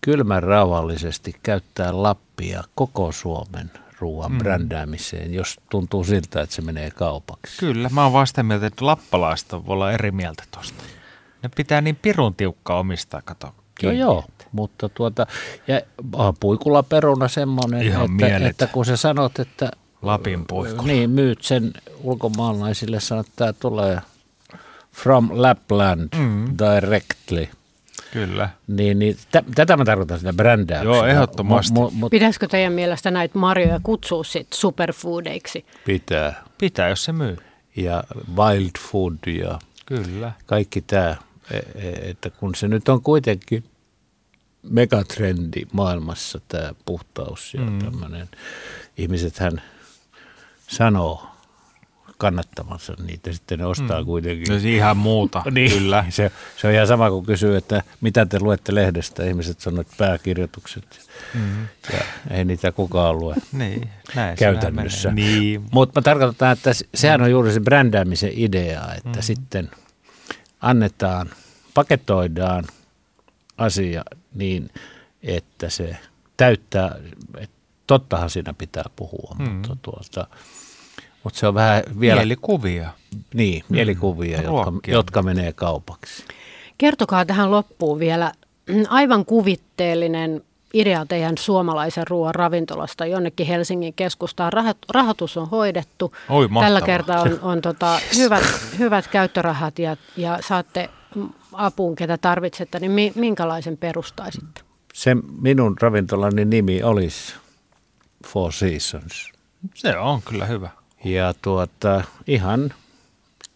kylmän 0.01 0.43
rauhallisesti 0.43 1.35
käyttää 1.43 2.03
Lappia 2.03 2.63
koko 2.75 3.11
Suomen 3.11 3.71
ruoan 3.99 4.31
mm. 4.31 4.37
brändäämiseen, 4.37 5.33
jos 5.33 5.59
tuntuu 5.69 6.03
siltä, 6.03 6.41
että 6.41 6.55
se 6.55 6.61
menee 6.61 6.91
kaupaksi. 6.91 7.59
Kyllä, 7.59 7.89
mä 7.89 8.03
oon 8.03 8.13
vasta 8.13 8.43
mieltä, 8.43 8.67
että 8.67 8.85
lappalaista 8.85 9.65
voi 9.65 9.73
olla 9.73 9.91
eri 9.91 10.11
mieltä 10.11 10.43
tuosta. 10.51 10.83
Ne 11.43 11.49
pitää 11.55 11.81
niin 11.81 11.95
pirun 11.95 12.35
tiukka 12.35 12.79
omistaa, 12.79 13.21
kato. 13.25 13.55
Joo, 13.83 13.93
joo, 13.93 14.25
mutta 14.51 14.89
tuota, 14.89 15.27
ja 15.67 15.81
puikulla 16.39 16.83
peruna 16.83 17.27
semmoinen, 17.27 17.81
että, 17.81 18.47
että, 18.47 18.67
kun 18.67 18.85
sä 18.85 18.97
sanot, 18.97 19.39
että 19.39 19.71
Lapin 20.01 20.45
puikula. 20.47 20.83
Niin, 20.83 21.09
myyt 21.09 21.41
sen 21.41 21.73
ulkomaalaisille, 22.03 22.99
sanot, 22.99 23.27
että 23.27 23.35
tämä 23.35 23.53
tulee 23.53 24.01
from 24.93 25.29
Lapland 25.31 26.09
mm. 26.17 26.45
directly. 26.57 27.47
Kyllä. 28.13 28.49
Niin, 28.67 28.99
niin 28.99 29.15
t- 29.15 29.55
tätä 29.55 29.77
mä 29.77 29.85
tarkoitan 29.85 30.19
sitä 30.19 30.33
brändäyksellä. 30.33 30.95
Joo, 30.95 31.05
ehdottomasti. 31.05 31.79
Mu- 31.79 32.05
mu- 32.05 32.09
Pitäisikö 32.09 32.47
teidän 32.47 32.73
mielestä 32.73 33.11
näitä 33.11 33.39
marjoja 33.39 33.79
kutsua 33.83 34.23
sit 34.23 34.53
superfoodeiksi? 34.53 35.65
Pitää. 35.85 36.43
Pitää, 36.57 36.89
jos 36.89 37.03
se 37.03 37.11
myy. 37.11 37.37
Ja 37.75 38.03
wild 38.35 38.71
food 38.91 39.17
ja 39.27 39.59
Kyllä. 39.85 40.31
kaikki 40.45 40.81
tämä. 40.81 41.15
E, 41.51 41.57
e, 41.57 42.09
että 42.09 42.29
kun 42.29 42.55
se 42.55 42.67
nyt 42.67 42.89
on 42.89 43.01
kuitenkin 43.01 43.63
megatrendi 44.63 45.61
maailmassa 45.71 46.41
tämä 46.47 46.73
puhtaus 46.85 47.53
ja 47.53 47.61
mm. 47.61 47.79
tämmöinen. 47.79 48.29
Ihmisethän 48.97 49.61
sanoo 50.67 51.28
kannattamansa 52.19 52.93
niitä, 53.07 53.33
sitten 53.33 53.59
ne 53.59 53.65
ostaa 53.65 53.99
mm. 53.99 54.05
kuitenkin. 54.05 54.47
No 54.53 54.55
ihan 54.63 54.97
muuta, 54.97 55.43
niin, 55.51 55.71
kyllä. 55.71 56.05
Se, 56.09 56.31
se 56.57 56.67
on 56.67 56.73
ihan 56.73 56.87
sama 56.87 57.09
kuin 57.09 57.25
kysyy, 57.25 57.55
että 57.55 57.83
mitä 58.01 58.25
te 58.25 58.39
luette 58.39 58.75
lehdestä. 58.75 59.25
Ihmiset 59.25 59.59
sanoo, 59.59 59.81
että 59.81 59.95
pääkirjoitukset. 59.97 61.09
Mm. 61.33 61.67
Ja 61.93 61.99
ei 62.31 62.45
niitä 62.45 62.71
kukaan 62.71 63.19
lue 63.19 63.35
niin, 63.51 63.89
näin 64.15 64.37
käytännössä. 64.37 65.11
Niin. 65.11 65.63
Mutta 65.71 65.99
mä 65.99 66.03
tarkoitan, 66.03 66.51
että 66.51 66.71
sehän 66.95 67.21
on 67.21 67.31
juuri 67.31 67.53
se 67.53 67.59
brändäämisen 67.59 68.31
idea, 68.35 68.93
että 68.97 69.19
mm. 69.19 69.23
sitten 69.23 69.71
annetaan, 70.61 71.29
paketoidaan 71.73 72.65
asia 73.57 74.03
niin, 74.35 74.69
että 75.23 75.69
se 75.69 75.97
täyttää, 76.37 76.95
että 77.37 77.55
tottahan 77.87 78.29
siinä 78.29 78.53
pitää 78.53 78.85
puhua, 78.95 79.35
mm. 79.39 79.51
mutta 79.51 79.77
tuosta– 79.81 80.27
mutta 81.23 81.39
se 81.39 81.47
on 81.47 81.53
vähän 81.53 81.83
vielä... 81.99 82.19
Mielikuvia. 82.19 82.89
Niin, 83.33 83.63
mm. 83.69 83.73
mielikuvia, 83.75 84.37
mm. 84.37 84.43
jotka, 84.43 84.71
jotka 84.87 85.21
menee 85.21 85.53
kaupaksi. 85.53 86.23
Kertokaa 86.77 87.25
tähän 87.25 87.51
loppuun 87.51 87.99
vielä 87.99 88.31
aivan 88.89 89.25
kuvitteellinen 89.25 90.41
idea 90.73 91.05
teidän 91.05 91.37
suomalaisen 91.37 92.07
ruoan 92.07 92.35
ravintolasta 92.35 93.05
jonnekin 93.05 93.47
Helsingin 93.47 93.93
keskustaan. 93.93 94.51
Rahoitus 94.89 95.37
on 95.37 95.49
hoidettu. 95.49 96.13
Oi, 96.29 96.49
Tällä 96.59 96.81
kertaa 96.81 97.21
on, 97.21 97.39
on 97.41 97.61
tota, 97.61 97.99
hyvät, 98.17 98.43
hyvät 98.79 99.07
käyttörahat 99.07 99.79
ja, 99.79 99.97
ja 100.17 100.39
saatte 100.47 100.89
apuun, 101.53 101.95
ketä 101.95 102.17
tarvitsette. 102.17 102.79
Niin 102.79 103.11
minkälaisen 103.15 103.77
perustaisitte? 103.77 104.61
Se 104.93 105.17
minun 105.41 105.77
ravintolani 105.81 106.45
nimi 106.45 106.83
olisi 106.83 107.33
Four 108.27 108.53
Seasons. 108.53 109.31
Se 109.73 109.97
on 109.97 110.21
kyllä 110.21 110.45
hyvä. 110.45 110.69
Ja 111.03 111.33
tuota, 111.41 112.03
ihan, 112.27 112.73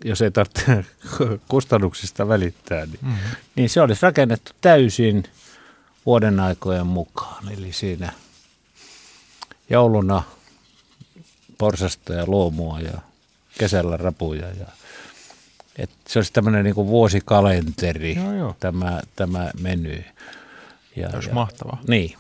jos 0.06 0.22
ei 0.22 0.32
tarvitse 0.32 0.86
kustannuksista 1.48 2.28
välittää, 2.28 2.86
niin, 2.86 3.00
mm-hmm. 3.02 3.36
niin 3.56 3.70
se 3.70 3.82
olisi 3.82 4.04
rakennettu 4.04 4.52
täysin 4.62 5.24
vuoden 6.06 6.40
aikojen 6.40 6.88
mukaan. 6.88 7.52
Eli 7.52 7.74
siinä 7.74 8.14
jouluna 9.70 10.24
porsasta 11.58 12.14
ja 12.14 12.24
luomua 12.28 12.80
ja 12.80 13.02
kesällä 13.58 13.98
rapuja. 13.98 14.48
Ja, 14.48 14.68
et 15.76 15.90
se 16.08 16.20
olisi 16.20 16.34
tämmöinen 16.34 16.64
niin 16.64 16.76
vuosikalenteri, 16.76 18.16
joo, 18.16 18.34
joo. 18.34 18.56
Tämä, 18.60 19.02
tämä 19.16 19.52
meny. 19.60 20.04
Ja, 20.96 21.10
olisi 21.14 21.30
ja, 21.30 21.36
mahtavaa. 21.36 21.82
Niin, 21.88 22.18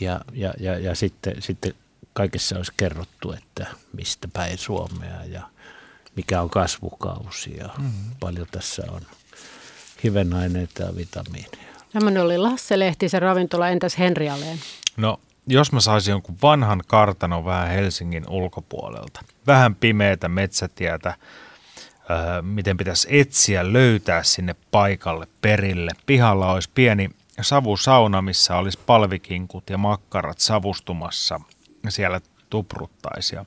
ja, 0.00 0.20
ja, 0.32 0.54
ja, 0.60 0.78
ja 0.78 0.94
sitten, 0.94 1.42
sitten 1.42 1.74
kaikessa 2.14 2.56
olisi 2.56 2.72
kerrottu, 2.76 3.32
että 3.32 3.66
mistä 3.92 4.28
päin 4.32 4.58
Suomea 4.58 5.24
ja 5.24 5.42
mikä 6.16 6.42
on 6.42 6.50
kasvukausi 6.50 7.56
ja 7.56 7.68
mm-hmm. 7.78 8.10
paljon 8.20 8.46
tässä 8.50 8.82
on 8.88 9.00
hivenaineita 10.04 10.82
ja 10.82 10.96
vitamiineja. 10.96 11.74
Tämmöinen 11.92 12.22
oli 12.22 12.38
Lasse 12.38 12.78
Lehtisen 12.78 13.22
ravintola, 13.22 13.68
entäs 13.68 13.98
Henri 13.98 14.30
Aleen? 14.30 14.58
No, 14.96 15.20
jos 15.46 15.72
mä 15.72 15.80
saisin 15.80 16.12
jonkun 16.12 16.36
vanhan 16.42 16.82
kartanon 16.86 17.44
vähän 17.44 17.68
Helsingin 17.68 18.24
ulkopuolelta, 18.28 19.20
vähän 19.46 19.74
pimeätä 19.74 20.28
metsätietä, 20.28 21.08
äh, 21.08 21.16
miten 22.42 22.76
pitäisi 22.76 23.08
etsiä, 23.10 23.72
löytää 23.72 24.22
sinne 24.22 24.56
paikalle, 24.70 25.26
perille. 25.40 25.90
Pihalla 26.06 26.52
olisi 26.52 26.70
pieni 26.74 27.10
savusauna, 27.40 28.22
missä 28.22 28.56
olisi 28.56 28.78
palvikinkut 28.86 29.70
ja 29.70 29.78
makkarat 29.78 30.38
savustumassa 30.38 31.40
siellä 31.90 32.20
tupruttaisi 32.50 33.36
ja, 33.36 33.44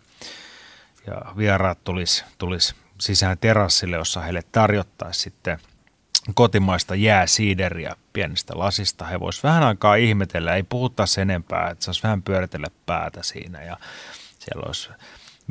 ja 1.08 1.22
vieraat 1.38 1.84
tulisi 1.84 2.26
tulis 2.38 2.76
sisään 3.02 3.38
terassille, 3.38 3.96
jossa 3.96 4.22
heille 4.22 4.42
tarjottaisi 4.52 5.20
sitten 5.20 5.60
kotimaista 6.34 6.96
jääsiideriä 6.96 7.96
pienestä 8.14 8.54
lasista. 8.60 9.06
He 9.06 9.20
voisivat 9.20 9.44
vähän 9.44 9.64
aikaa 9.64 9.96
ihmetellä, 9.96 10.56
ei 10.56 10.64
puhuttaisi 10.64 11.22
enempää, 11.22 11.70
että 11.70 11.86
saisi 11.86 12.04
vähän 12.04 12.24
pyöritellä 12.24 12.68
päätä 12.86 13.24
siinä 13.24 13.64
ja 13.64 13.78
siellä 14.40 14.64
olisi 14.66 14.90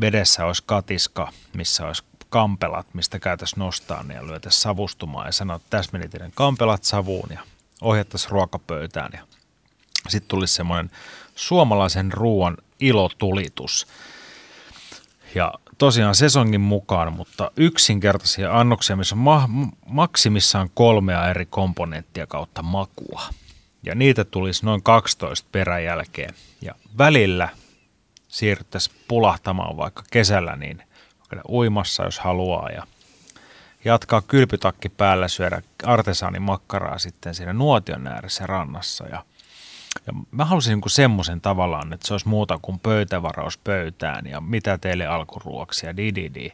vedessä 0.00 0.44
olisi 0.44 0.62
katiska, 0.66 1.32
missä 1.54 1.86
olisi 1.86 2.04
kampelat, 2.28 2.94
mistä 2.94 3.18
käytäisiin 3.18 3.60
nostaa 3.60 4.02
ne 4.02 4.14
ja 4.14 4.26
lyötäisiin 4.26 4.62
savustumaan 4.62 5.26
ja 5.26 5.32
sanoa, 5.32 5.56
että 5.56 5.66
tässä 5.70 5.92
meni 5.92 6.08
teidän 6.08 6.32
kampelat 6.34 6.84
savuun 6.84 7.28
ja 7.30 7.40
ohjattaisiin 7.80 8.30
ruokapöytään 8.30 9.10
ja 9.12 9.20
sitten 10.08 10.28
tulisi 10.28 10.54
semmoinen 10.54 10.90
suomalaisen 11.34 12.12
ruoan 12.12 12.56
ilotulitus. 12.80 13.86
Ja 15.34 15.54
tosiaan 15.78 16.14
sesongin 16.14 16.60
mukaan, 16.60 17.12
mutta 17.12 17.50
yksinkertaisia 17.56 18.58
annoksia, 18.58 18.96
missä 18.96 19.14
on 19.14 19.18
ma- 19.18 19.48
maksimissaan 19.86 20.70
kolmea 20.74 21.30
eri 21.30 21.46
komponenttia 21.46 22.26
kautta 22.26 22.62
makua. 22.62 23.22
Ja 23.82 23.94
niitä 23.94 24.24
tulisi 24.24 24.66
noin 24.66 24.82
12 24.82 25.48
peräjälkeen. 25.52 26.34
Ja 26.62 26.74
välillä 26.98 27.48
siirryttäisiin 28.28 28.96
pulahtamaan 29.08 29.76
vaikka 29.76 30.02
kesällä 30.10 30.56
niin 30.56 30.82
uimassa, 31.48 32.04
jos 32.04 32.18
haluaa. 32.18 32.70
Ja 32.70 32.86
jatkaa 33.84 34.22
kylpytakki 34.22 34.88
päällä 34.88 35.28
syödä 35.28 35.62
artesaanimakkaraa 35.84 36.98
sitten 36.98 37.34
siinä 37.34 37.52
nuotion 37.52 38.06
ääressä 38.06 38.46
rannassa. 38.46 39.08
Ja 39.08 39.24
ja 40.06 40.12
mä 40.30 40.44
halusin 40.44 40.78
niin 40.78 40.90
semmoisen 40.90 41.40
tavallaan, 41.40 41.92
että 41.92 42.08
se 42.08 42.14
olisi 42.14 42.28
muuta 42.28 42.58
kuin 42.62 42.78
pöytävaraus 42.78 43.58
pöytään 43.58 44.26
ja 44.26 44.40
mitä 44.40 44.78
teille 44.78 45.06
alkuruoksia, 45.06 45.96
di, 45.96 46.14
di, 46.14 46.30
di. 46.34 46.52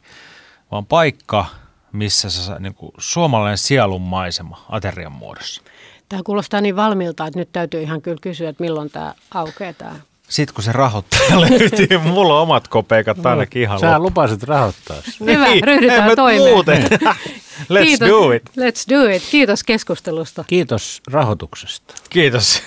vaan 0.70 0.86
paikka, 0.86 1.46
missä 1.92 2.30
se 2.30 2.58
niin 2.58 2.74
kuin 2.74 2.92
suomalainen 2.98 3.58
sielun 3.58 4.02
maisema 4.02 4.64
aterian 4.68 5.12
muodossa. 5.12 5.62
Tämä 6.08 6.22
kuulostaa 6.24 6.60
niin 6.60 6.76
valmilta, 6.76 7.26
että 7.26 7.38
nyt 7.38 7.52
täytyy 7.52 7.82
ihan 7.82 8.02
kyllä 8.02 8.18
kysyä, 8.20 8.48
että 8.48 8.64
milloin 8.64 8.90
tämä 8.90 9.14
aukeaa 9.30 9.72
tämä 9.72 9.96
sitten 10.32 10.54
kun 10.54 10.64
se 10.64 10.72
rahoittaja 10.72 11.40
löytyy, 11.50 11.98
mulla 11.98 12.34
on 12.34 12.42
omat 12.42 12.68
kopeikat 12.68 13.16
no, 13.16 13.30
ainakin 13.30 13.62
ihan 13.62 13.80
Sä 13.80 13.86
loppu. 13.86 14.02
lupasit 14.02 14.42
rahoittaa. 14.42 14.96
Hyvä, 15.20 15.48
niin, 15.48 15.64
ryhdytään 15.64 16.16
toimeen. 16.16 16.84
Let's 17.72 17.82
Kiitos. 17.82 18.08
do 18.08 18.32
it. 18.32 18.42
Let's 18.48 18.90
do 18.90 19.08
it. 19.08 19.22
Kiitos 19.30 19.64
keskustelusta. 19.64 20.44
Kiitos 20.46 21.02
rahoituksesta. 21.10 21.94
Kiitos. 22.10 22.62